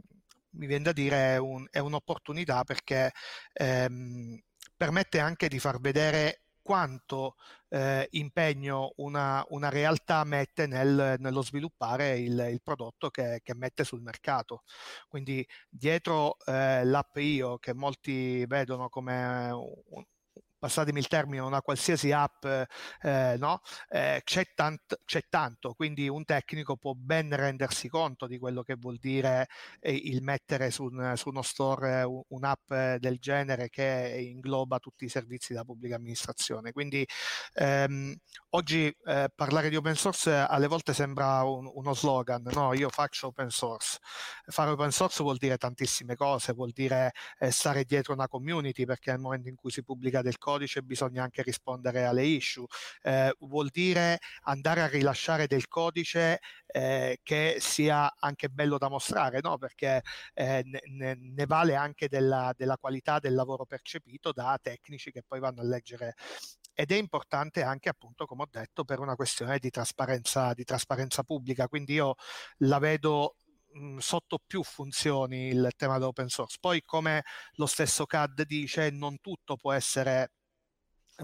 mi 0.51 0.65
viene 0.67 0.83
da 0.83 0.91
dire 0.91 1.37
un, 1.37 1.65
è 1.71 1.79
un'opportunità 1.79 2.63
perché 2.63 3.11
ehm, 3.53 4.39
permette 4.75 5.19
anche 5.19 5.47
di 5.47 5.59
far 5.59 5.79
vedere 5.79 6.41
quanto 6.68 7.36
eh, 7.70 8.09
impegno 8.11 8.91
una, 8.97 9.41
una, 9.51 9.70
realtà 9.70 10.26
mette 10.26 10.68
nel, 10.68 11.15
nello 11.18 11.41
sviluppare 11.41 12.20
il, 12.20 12.47
il 12.51 12.61
prodotto 12.61 13.09
che, 13.09 13.39
che, 13.41 13.55
mette 13.55 13.86
sul 13.86 14.01
mercato. 14.01 14.63
Quindi 15.07 15.47
dietro 15.70 16.36
eh, 16.45 16.84
l'app 16.84 17.15
IO, 17.15 17.57
che 17.57 17.74
molti 17.74 18.45
vedono 18.47 18.89
come 18.89 19.49
un, 19.51 20.03
passatemi 20.57 20.99
il 20.99 21.07
termine, 21.07 21.41
una 21.41 21.61
qualsiasi 21.61 22.11
app, 22.11 22.45
eh, 22.45 23.35
no? 23.37 23.61
eh, 23.89 24.21
c'è, 24.23 24.53
tant- 24.55 25.01
c'è, 25.05 25.23
tanto, 25.29 25.73
quindi 25.73 26.09
un 26.09 26.25
tecnico 26.25 26.77
può 26.77 26.93
ben 26.93 27.35
rendersi 27.35 27.87
conto 27.89 28.27
di 28.27 28.37
quello 28.39 28.63
che 28.63 28.75
vuol 28.75 28.97
dire 28.97 29.47
eh, 29.79 29.93
il 29.93 30.23
mettere 30.23 30.71
su, 30.71 30.85
un, 30.85 31.13
su 31.15 31.29
uno 31.29 31.41
store 31.41 32.03
un'app 32.29 32.73
del 32.97 33.17
genere 33.19 33.69
che 33.69 34.15
ingloba 34.31 34.79
tutti 34.79 35.05
i 35.05 35.09
servizi 35.09 35.53
della 35.53 35.65
pubblica 35.65 35.95
amministrazione. 35.95 36.71
Quindi 36.71 37.05
ehm, 37.53 38.15
oggi 38.51 38.87
eh, 39.05 39.29
parlare 39.33 39.69
di 39.69 39.75
open 39.75 39.95
source 39.95 40.31
alle 40.31 40.67
volte 40.67 40.93
sembra 40.93 41.43
un, 41.43 41.69
uno 41.73 41.93
slogan, 41.93 42.43
no? 42.53 42.73
Io 42.73 42.89
faccio 42.89 43.27
open 43.27 43.49
source. 43.49 43.99
Fare 44.47 44.71
open 44.71 44.91
source 44.91 45.23
vuol 45.23 45.37
dire 45.37 45.57
tantissime 45.57 46.15
cose, 46.15 46.53
vuol 46.53 46.71
dire 46.71 47.11
eh, 47.39 47.51
stare 47.51 47.83
dietro 47.83 48.13
una 48.13 48.27
community 48.27 48.85
perché 48.85 49.11
nel 49.11 49.19
momento 49.19 49.49
in 49.49 49.55
cui 49.55 49.71
si 49.71 49.83
pubblica 49.83 50.21
del 50.21 50.37
codice 50.37 50.46
bisogna 50.83 51.23
anche 51.23 51.41
rispondere 51.41 52.05
alle 52.05 52.23
issue, 52.23 52.65
eh, 53.01 53.33
vuol 53.39 53.69
dire 53.69 54.19
andare 54.43 54.81
a 54.81 54.87
rilasciare 54.87 55.47
del 55.47 55.67
codice 55.67 56.39
eh, 56.67 57.19
che 57.23 57.57
sia 57.59 58.13
anche 58.17 58.49
bello 58.49 58.77
da 58.77 58.89
mostrare, 58.89 59.39
no? 59.41 59.57
perché 59.57 60.01
eh, 60.33 60.63
ne, 60.63 61.15
ne, 61.15 61.45
vale 61.45 61.75
anche 61.75 62.07
della, 62.07 62.53
della 62.55 62.77
qualità 62.77 63.19
del 63.19 63.33
lavoro 63.33 63.65
percepito 63.65 64.31
da 64.31 64.57
tecnici 64.61 65.11
che 65.11 65.23
poi 65.27 65.39
vanno 65.39 65.61
a 65.61 65.65
leggere. 65.65 66.15
Ed 66.73 66.91
è 66.91 66.95
importante 66.95 67.63
anche 67.63 67.89
appunto 67.89 68.25
come 68.25 68.43
ho 68.43 68.47
detto 68.49 68.83
per 68.83 68.99
una 68.99 69.15
questione 69.15 69.57
di 69.59 69.69
trasparenza, 69.71 70.53
di 70.53 70.63
trasparenza 70.63 71.23
pubblica. 71.23 71.67
Quindi 71.67 71.93
io 71.93 72.15
la 72.59 72.77
vedo 72.79 73.37
sotto 73.97 74.39
più 74.45 74.63
funzioni 74.63 75.47
il 75.47 75.71
tema 75.75 75.97
dell'open 75.97 76.29
source. 76.29 76.57
Poi 76.59 76.81
come 76.81 77.23
lo 77.53 77.65
stesso 77.65 78.05
CAD 78.05 78.43
dice 78.43 78.89
non 78.89 79.19
tutto 79.19 79.55
può 79.55 79.71
essere 79.71 80.31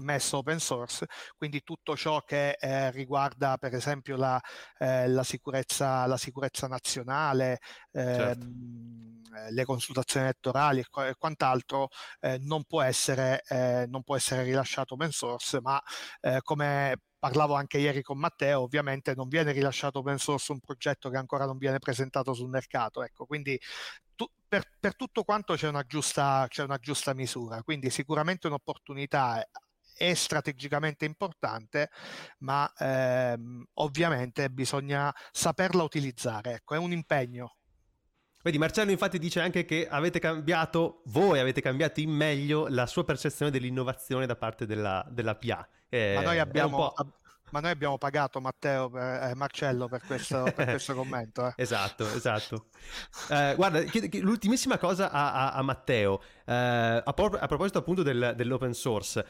messo 0.00 0.38
open 0.38 0.58
source, 0.58 1.06
quindi 1.36 1.62
tutto 1.62 1.96
ciò 1.96 2.20
che 2.22 2.56
eh, 2.58 2.90
riguarda 2.90 3.56
per 3.58 3.74
esempio 3.74 4.16
la, 4.16 4.40
eh, 4.78 5.08
la, 5.08 5.22
sicurezza, 5.22 6.06
la 6.06 6.16
sicurezza 6.16 6.66
nazionale, 6.66 7.58
certo. 7.92 8.44
ehm, 8.44 9.22
eh, 9.34 9.52
le 9.52 9.64
consultazioni 9.64 10.26
elettorali 10.26 10.80
e, 10.80 10.86
qu- 10.88 11.04
e 11.04 11.14
quant'altro 11.16 11.88
eh, 12.20 12.38
non 12.40 12.64
può, 12.64 12.82
essere, 12.82 13.42
eh, 13.48 13.86
non, 13.88 14.02
può 14.02 14.16
essere, 14.16 14.42
rilasciato 14.44 14.94
open 14.94 15.10
source, 15.10 15.60
ma 15.60 15.80
eh, 16.20 16.40
come 16.42 16.96
parlavo 17.18 17.54
anche 17.54 17.78
ieri 17.78 18.02
con 18.02 18.18
Matteo, 18.18 18.60
ovviamente 18.60 19.14
non 19.14 19.28
viene 19.28 19.52
rilasciato 19.52 20.00
open 20.00 20.18
source 20.18 20.52
un 20.52 20.60
progetto 20.60 21.08
che 21.08 21.16
ancora 21.16 21.46
non 21.46 21.56
viene 21.56 21.78
presentato 21.78 22.34
sul 22.34 22.50
mercato, 22.50 23.02
ecco, 23.02 23.24
quindi 23.24 23.58
per, 24.46 24.70
per, 24.78 24.94
tutto 24.94 25.24
quanto 25.24 25.54
c'è 25.54 25.68
una, 25.68 25.82
giusta, 25.82 26.46
c'è 26.48 26.62
una 26.62 26.78
giusta 26.78 27.12
misura, 27.14 27.62
quindi 27.62 27.90
sicuramente 27.90 28.46
un'opportunità 28.46 29.44
è 29.96 30.14
strategicamente 30.14 31.04
importante, 31.04 31.90
ma 32.38 32.70
ehm, 32.76 33.64
ovviamente 33.74 34.50
bisogna 34.50 35.14
saperla 35.30 35.82
utilizzare. 35.82 36.54
Ecco, 36.54 36.74
è 36.74 36.78
un 36.78 36.92
impegno. 36.92 37.56
Vedi, 38.42 38.58
Marcello 38.58 38.90
infatti 38.90 39.18
dice 39.18 39.40
anche 39.40 39.64
che 39.64 39.88
avete 39.88 40.18
cambiato, 40.18 41.00
voi 41.06 41.38
avete 41.38 41.62
cambiato 41.62 42.00
in 42.00 42.10
meglio 42.10 42.66
la 42.68 42.86
sua 42.86 43.02
percezione 43.02 43.50
dell'innovazione 43.50 44.26
da 44.26 44.36
parte 44.36 44.66
della, 44.66 45.02
della 45.08 45.34
PA. 45.34 45.66
Eh, 45.88 46.12
ma 46.16 46.22
noi 46.22 46.38
abbiamo, 46.38 46.92
ma 47.54 47.60
noi 47.60 47.70
abbiamo 47.70 47.98
pagato 47.98 48.40
Matteo 48.40 48.90
per, 48.90 49.02
eh, 49.02 49.34
Marcello 49.34 49.86
per 49.86 50.02
questo, 50.04 50.42
per 50.54 50.66
questo 50.74 50.94
commento. 50.94 51.46
Eh. 51.46 51.52
esatto, 51.56 52.04
esatto. 52.12 52.66
Eh, 53.30 53.54
guarda, 53.54 53.80
l'ultimissima 54.20 54.76
cosa 54.76 55.10
a, 55.10 55.32
a, 55.32 55.52
a 55.52 55.62
Matteo, 55.62 56.20
eh, 56.44 56.52
a, 57.04 57.12
pro- 57.14 57.38
a, 57.38 57.46
proposito 57.46 57.78
appunto 57.78 58.02
del, 58.02 58.34
dell'open 58.36 58.74
source, 58.74 59.24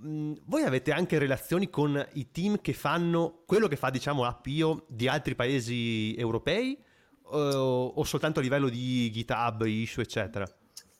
mh, 0.00 0.32
voi 0.44 0.62
avete 0.62 0.92
anche 0.92 1.18
relazioni 1.18 1.68
con 1.70 2.04
i 2.14 2.30
team 2.30 2.60
che 2.60 2.72
fanno 2.72 3.42
quello 3.46 3.68
che 3.68 3.76
fa, 3.76 3.90
diciamo, 3.90 4.24
Appio 4.24 4.84
di 4.88 5.08
altri 5.08 5.34
paesi 5.34 6.14
europei 6.16 6.78
o, 7.22 7.86
o 7.86 8.04
soltanto 8.04 8.40
a 8.40 8.42
livello 8.42 8.68
di 8.68 9.10
GitHub, 9.10 9.64
issue, 9.66 10.02
eccetera? 10.02 10.46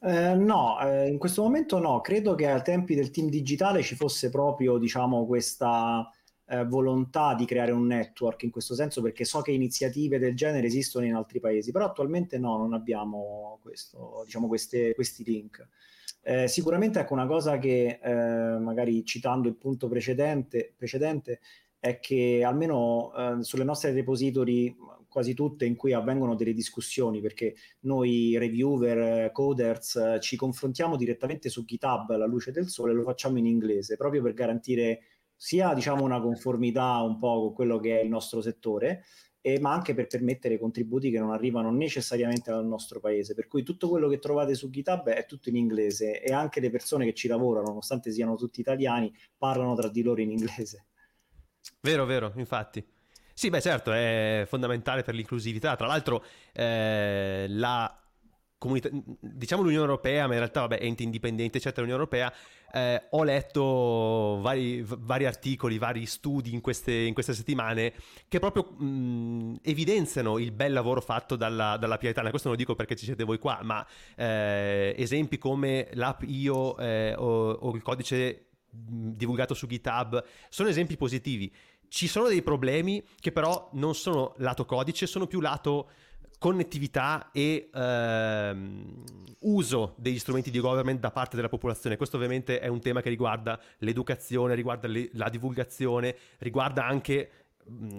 Eh, 0.03 0.35
no, 0.35 0.81
eh, 0.81 1.09
in 1.09 1.19
questo 1.19 1.43
momento 1.43 1.79
no, 1.79 2.01
credo 2.01 2.35
che 2.35 2.49
ai 2.49 2.63
tempi 2.63 2.95
del 2.95 3.11
team 3.11 3.29
digitale 3.29 3.83
ci 3.83 3.97
fosse 3.97 4.31
proprio, 4.31 4.79
diciamo, 4.79 5.27
questa 5.27 6.11
eh, 6.47 6.65
volontà 6.65 7.35
di 7.35 7.45
creare 7.45 7.71
un 7.71 7.87
network 7.87 8.43
in 8.45 8.51
questo 8.51 8.75
senso 8.75 9.03
perché 9.03 9.25
so 9.25 9.43
che 9.43 9.53
iniziative 9.53 10.19
del 10.19 10.35
genere 10.35 10.67
esistono 10.67 11.05
in 11.05 11.15
altri 11.15 11.39
paesi, 11.39 11.71
però 11.71 11.85
attualmente 11.85 12.39
no, 12.39 12.57
non 12.57 12.73
abbiamo 12.73 13.59
questo, 13.63 14.23
diciamo, 14.25 14.49
queste, 14.49 14.95
questi 14.95 15.23
link. 15.23 15.69
Eh, 16.23 16.49
sicuramente 16.49 17.01
ecco 17.01 17.15
una 17.15 17.27
cosa 17.27 17.59
che 17.59 17.99
eh, 18.03 18.59
magari 18.59 19.05
citando 19.05 19.49
il 19.49 19.57
punto 19.57 19.89
precedente, 19.89 20.75
precedente 20.77 21.41
è 21.79 21.99
che 21.99 22.43
almeno 22.45 23.13
eh, 23.17 23.43
sulle 23.43 23.65
nostre 23.65 23.93
repository 23.93 24.77
quasi 25.09 25.35
tutte 25.35 25.65
in 25.65 25.77
cui 25.77 25.93
avvengono 25.93 26.37
delle 26.37 26.53
discussioni 26.53 27.21
perché 27.21 27.55
noi 27.81 28.37
reviewer, 28.39 29.33
coders 29.33 30.19
ci 30.21 30.37
confrontiamo 30.37 30.97
direttamente 30.97 31.49
su 31.49 31.65
GitHub 31.65 32.11
alla 32.11 32.27
luce 32.27 32.53
del 32.53 32.69
sole 32.69 32.93
lo 32.93 33.03
facciamo 33.03 33.39
in 33.39 33.47
inglese 33.47 33.97
proprio 33.97 34.23
per 34.23 34.35
garantire 34.35 35.01
sia 35.43 35.73
diciamo, 35.73 36.05
una 36.05 36.21
conformità 36.21 37.01
un 37.01 37.19
po' 37.19 37.41
con 37.41 37.55
quello 37.55 37.79
che 37.81 37.99
è 37.99 38.03
il 38.03 38.11
nostro 38.11 38.43
settore, 38.43 39.05
eh, 39.41 39.59
ma 39.59 39.73
anche 39.73 39.95
per 39.95 40.07
permettere 40.07 40.59
contributi 40.59 41.11
che 41.11 41.19
non 41.19 41.33
arrivano 41.33 41.71
necessariamente 41.71 42.51
dal 42.51 42.67
nostro 42.67 43.01
paese. 43.01 43.35
Per 43.35 43.47
cui 43.47 43.63
tutto 43.63 43.89
quello 43.89 44.09
che 44.09 44.19
trovate 44.19 44.55
su 44.55 44.71
GitHub 44.71 45.09
è 45.09 45.27
tutto 45.27 45.49
in 45.49 45.57
inglese 45.57 46.23
e 46.23 46.33
anche 46.33 46.61
le 46.61 46.71
persone 46.71 47.05
che 47.05 47.15
ci 47.15 47.29
lavorano, 47.29 47.69
nonostante 47.69 48.11
siano 48.11 48.37
tutti 48.37 48.61
italiani, 48.61 49.13
parlano 49.37 49.75
tra 49.75 49.89
di 49.89 50.03
loro 50.03 50.21
in 50.21 50.31
inglese. 50.31 50.87
Vero, 51.81 52.05
vero, 52.05 52.33
infatti. 52.37 52.85
Sì, 53.33 53.49
beh, 53.49 53.61
certo, 53.61 53.93
è 53.93 54.45
fondamentale 54.47 55.03
per 55.03 55.15
l'inclusività. 55.15 55.75
Tra 55.77 55.87
l'altro, 55.87 56.23
eh, 56.53 57.47
la 57.49 58.00
comunità, 58.61 58.91
diciamo 58.93 59.63
l'Unione 59.63 59.87
Europea, 59.87 60.27
ma 60.27 60.35
in 60.35 60.41
realtà 60.41 60.61
vabbè, 60.61 60.79
ente 60.83 61.03
indipendente, 61.03 61.57
eccetera, 61.57 61.81
l'Unione 61.81 62.03
Europea, 62.03 62.33
eh, 62.73 63.07
ho 63.09 63.25
letto 63.25 64.39
vari, 64.43 64.85
vari, 64.87 65.25
articoli, 65.25 65.79
vari 65.79 66.05
studi 66.05 66.53
in 66.53 66.61
queste, 66.61 66.93
in 66.93 67.15
queste 67.15 67.33
settimane 67.33 67.95
che 68.29 68.39
proprio 68.39 68.65
mh, 68.65 69.61
evidenziano 69.63 70.39
il 70.39 70.53
bel 70.53 70.75
lavoro 70.75 71.01
fatto 71.01 71.37
dalla, 71.37 71.79
dalla 71.79 71.97
PIA 71.97 72.11
Italia. 72.11 72.29
Questo 72.29 72.49
non 72.49 72.57
lo 72.59 72.63
dico 72.63 72.77
perché 72.77 72.97
ci 72.97 73.07
siete 73.07 73.25
voi 73.25 73.39
qua, 73.39 73.61
ma 73.63 73.85
eh, 74.15 74.95
esempi 74.99 75.39
come 75.39 75.89
l'app 75.95 76.23
IO 76.25 76.77
eh, 76.77 77.15
o, 77.17 77.53
o 77.53 77.75
il 77.75 77.83
codice 77.83 78.51
divulgato 78.71 79.55
su 79.55 79.67
GitHub 79.67 80.23
sono 80.51 80.69
esempi 80.69 80.99
positivi. 80.99 81.51
Ci 81.89 82.07
sono 82.07 82.29
dei 82.29 82.43
problemi 82.43 83.03
che 83.19 83.33
però 83.33 83.71
non 83.73 83.95
sono 83.95 84.35
lato 84.37 84.67
codice, 84.67 85.07
sono 85.07 85.27
più 85.27 85.41
lato 85.41 85.89
connettività 86.41 87.29
e 87.33 87.69
ehm, 87.71 89.05
uso 89.41 89.95
degli 89.99 90.19
strumenti 90.19 90.51
di 90.51 90.59
government 90.59 90.99
da 90.99 91.11
parte 91.11 91.37
della 91.37 91.51
popolazione. 91.51 91.99
Questo 91.99 92.17
ovviamente 92.17 92.61
è 92.61 92.67
un 92.67 92.81
tema 92.81 93.03
che 93.03 93.11
riguarda 93.11 93.61
l'educazione, 93.81 94.55
riguarda 94.55 94.89
le, 94.89 95.11
la 95.13 95.29
divulgazione, 95.29 96.17
riguarda 96.39 96.87
anche 96.87 97.31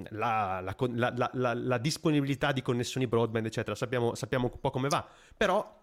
la, 0.10 0.60
la, 0.60 1.30
la, 1.34 1.54
la, 1.54 1.78
disponibilità 1.78 2.52
di 2.52 2.64
connessioni 2.64 3.06
broadband, 3.06 3.46
eccetera. 3.46 3.76
Sappiamo, 3.76 4.16
sappiamo 4.16 4.50
un 4.52 4.60
po' 4.60 4.72
come 4.72 4.90
va, 4.90 5.08
però 5.38 5.80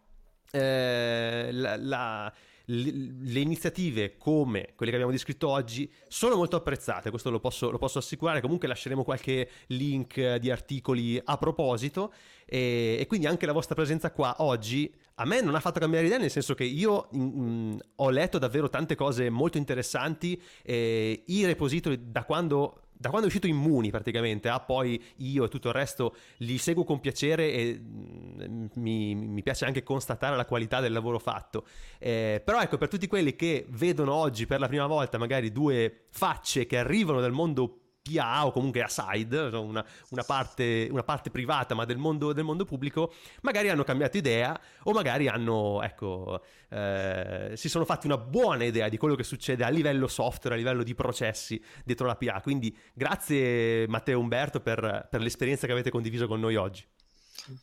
eh, 0.51 1.51
la, 1.53 2.33
le 2.71 3.41
iniziative 3.41 4.17
come 4.19 4.73
quelle 4.75 4.91
che 4.91 4.97
abbiamo 4.97 5.11
descritto 5.11 5.49
oggi 5.49 5.91
sono 6.07 6.37
molto 6.37 6.57
apprezzate, 6.57 7.09
questo 7.09 7.31
lo 7.31 7.41
posso, 7.41 7.71
lo 7.71 7.79
posso 7.79 7.99
assicurare, 7.99 8.43
comunque 8.43 8.69
lasceremo 8.69 9.05
qualche 9.05 9.49
link 9.69 10.37
di 10.37 10.51
articoli 10.51 11.21
a 11.23 11.39
proposito. 11.39 12.13
E, 12.45 12.97
e, 13.01 13.07
quindi 13.07 13.27
anche 13.27 13.47
la 13.47 13.53
vostra 13.53 13.75
presenza 13.75 14.11
qua 14.11 14.37
oggi 14.39 14.93
a 15.17 15.25
me 15.25 15.41
non 15.41 15.55
ha 15.55 15.61
fatto 15.61 15.81
cambiare 15.81 16.07
idea, 16.07 16.19
nel 16.19 16.31
senso 16.31 16.55
che 16.55 16.65
io 16.65 17.09
mh, 17.11 17.21
mm, 17.21 17.79
ho 17.97 18.11
letto 18.11 18.39
davvero 18.39 18.69
tante 18.69 18.95
cose 18.95 19.31
molto 19.31 19.57
interessanti, 19.59 20.41
e 20.63 21.25
i 21.27 21.45
repository 21.45 21.99
da 22.11 22.25
quando 22.25 22.88
da 22.99 23.11
quando 23.11 23.27
è 23.27 23.29
uscito 23.29 23.47
Immuni 23.47 23.91
praticamente 23.91 24.49
a 24.49 24.59
poi 24.59 25.03
io 25.17 25.45
e 25.45 25.49
tutto 25.49 25.69
il 25.69 25.75
resto 25.75 26.17
li 26.39 26.59
seguo 26.59 26.83
con 26.85 26.99
piacere 26.99 27.53
e 27.53 27.81
mm, 27.81 28.67
mi, 28.75 29.15
mi 29.15 29.43
piace 29.43 29.65
anche 29.65 29.85
constatare 29.85 30.37
la 30.37 30.45
qualità 30.45 30.81
del 30.81 30.93
lavoro 30.93 31.19
fatto. 31.19 31.65
Eh, 31.99 32.43
però 32.45 32.61
ecco, 32.61 32.77
per 32.77 32.89
tutti 32.89 33.07
quelli 33.07 33.37
che 33.37 33.67
vedono 33.69 34.13
oggi 34.13 34.47
per 34.47 34.59
la 34.59 34.67
prima 34.67 34.87
volta 34.87 35.17
magari 35.17 35.53
due 35.53 36.07
facce 36.11 36.67
che 36.67 36.77
arrivano 36.77 37.21
dal 37.21 37.33
mondo 37.33 37.88
PA 38.15 38.47
o 38.47 38.53
comunque 38.53 38.83
aside, 38.83 39.39
una, 39.39 39.85
una, 40.11 40.23
parte, 40.23 40.89
una 40.91 41.03
parte, 41.03 41.31
privata 41.31 41.75
ma 41.75 41.85
del 41.85 41.99
mondo, 41.99 42.33
del 42.33 42.45
mondo, 42.45 42.65
pubblico, 42.65 43.13
magari 43.43 43.69
hanno 43.69 43.85
cambiato 43.85 44.17
idea 44.17 44.59
o 44.85 44.93
magari 44.93 45.29
hanno, 45.29 45.83
ecco, 45.83 46.43
eh, 46.71 47.53
si 47.55 47.69
sono 47.69 47.85
fatti 47.85 48.07
una 48.07 48.19
buona 48.19 48.65
idea 48.65 48.89
di 48.89 48.97
quello 48.97 49.15
che 49.15 49.25
succede 49.25 49.65
a 49.65 49.69
livello 49.69 50.07
software, 50.07 50.55
a 50.55 50.59
livello 50.59 50.83
di 50.83 50.95
processi 50.95 51.63
dietro 51.85 52.07
la 52.07 52.17
PA. 52.17 52.41
Quindi 52.41 52.77
grazie 52.95 53.87
Matteo 53.89 54.19
e 54.19 54.23
Umberto 54.23 54.61
per, 54.61 55.09
per 55.11 55.21
l'esperienza 55.21 55.67
che 55.67 55.73
avete 55.73 55.91
condiviso 55.91 56.27
con 56.27 56.41
noi 56.41 56.57
oggi. 56.57 56.85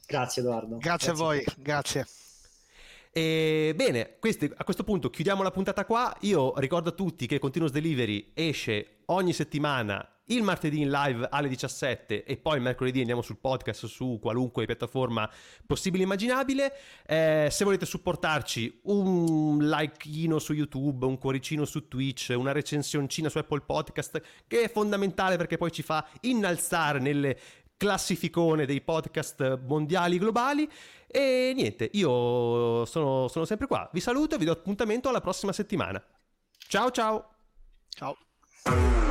Grazie 0.05 0.41
Edoardo. 0.41 0.77
Grazie, 0.77 1.07
grazie. 1.07 1.11
a 1.11 1.13
voi, 1.13 1.43
grazie. 1.57 2.05
E 3.17 3.71
bene, 3.77 4.17
questi, 4.19 4.51
a 4.53 4.65
questo 4.65 4.83
punto 4.83 5.09
chiudiamo 5.09 5.41
la 5.41 5.51
puntata 5.51 5.85
qua. 5.85 6.13
Io 6.21 6.53
ricordo 6.57 6.89
a 6.89 6.91
tutti 6.91 7.27
che 7.27 7.39
Continuous 7.39 7.71
Delivery 7.71 8.31
esce 8.33 9.03
ogni 9.05 9.31
settimana 9.31 10.05
il 10.25 10.41
martedì 10.41 10.81
in 10.81 10.89
live 10.89 11.27
alle 11.29 11.47
17 11.47 12.23
e 12.23 12.37
poi 12.37 12.59
mercoledì 12.59 12.99
andiamo 12.99 13.21
sul 13.21 13.37
podcast 13.37 13.85
su 13.85 14.17
qualunque 14.21 14.65
piattaforma 14.65 15.29
possibile 15.65 16.03
e 16.03 16.05
immaginabile. 16.05 16.73
Eh, 17.05 17.49
se 17.51 17.63
volete 17.63 17.85
supportarci, 17.85 18.81
un 18.83 19.57
likeino 19.59 20.39
su 20.39 20.53
YouTube, 20.53 21.05
un 21.05 21.17
cuoricino 21.17 21.65
su 21.65 21.87
Twitch, 21.87 22.33
una 22.35 22.51
recensioncina 22.51 23.29
su 23.29 23.37
Apple 23.37 23.61
Podcast, 23.61 24.21
che 24.47 24.63
è 24.63 24.71
fondamentale 24.71 25.37
perché 25.37 25.57
poi 25.57 25.71
ci 25.71 25.83
fa 25.83 26.07
innalzare 26.21 26.99
nelle 26.99 27.37
classificone 27.77 28.65
dei 28.65 28.81
podcast 28.81 29.61
mondiali 29.67 30.17
globali. 30.17 30.69
E 31.07 31.53
niente, 31.55 31.89
io 31.93 32.85
sono, 32.85 33.27
sono 33.27 33.45
sempre 33.45 33.67
qua. 33.67 33.89
Vi 33.93 33.99
saluto 33.99 34.35
e 34.35 34.37
vi 34.37 34.45
do 34.45 34.51
appuntamento 34.51 35.09
alla 35.09 35.21
prossima 35.21 35.53
settimana. 35.53 36.03
Ciao 36.67 36.89
ciao! 36.89 37.29
Ciao! 37.89 39.04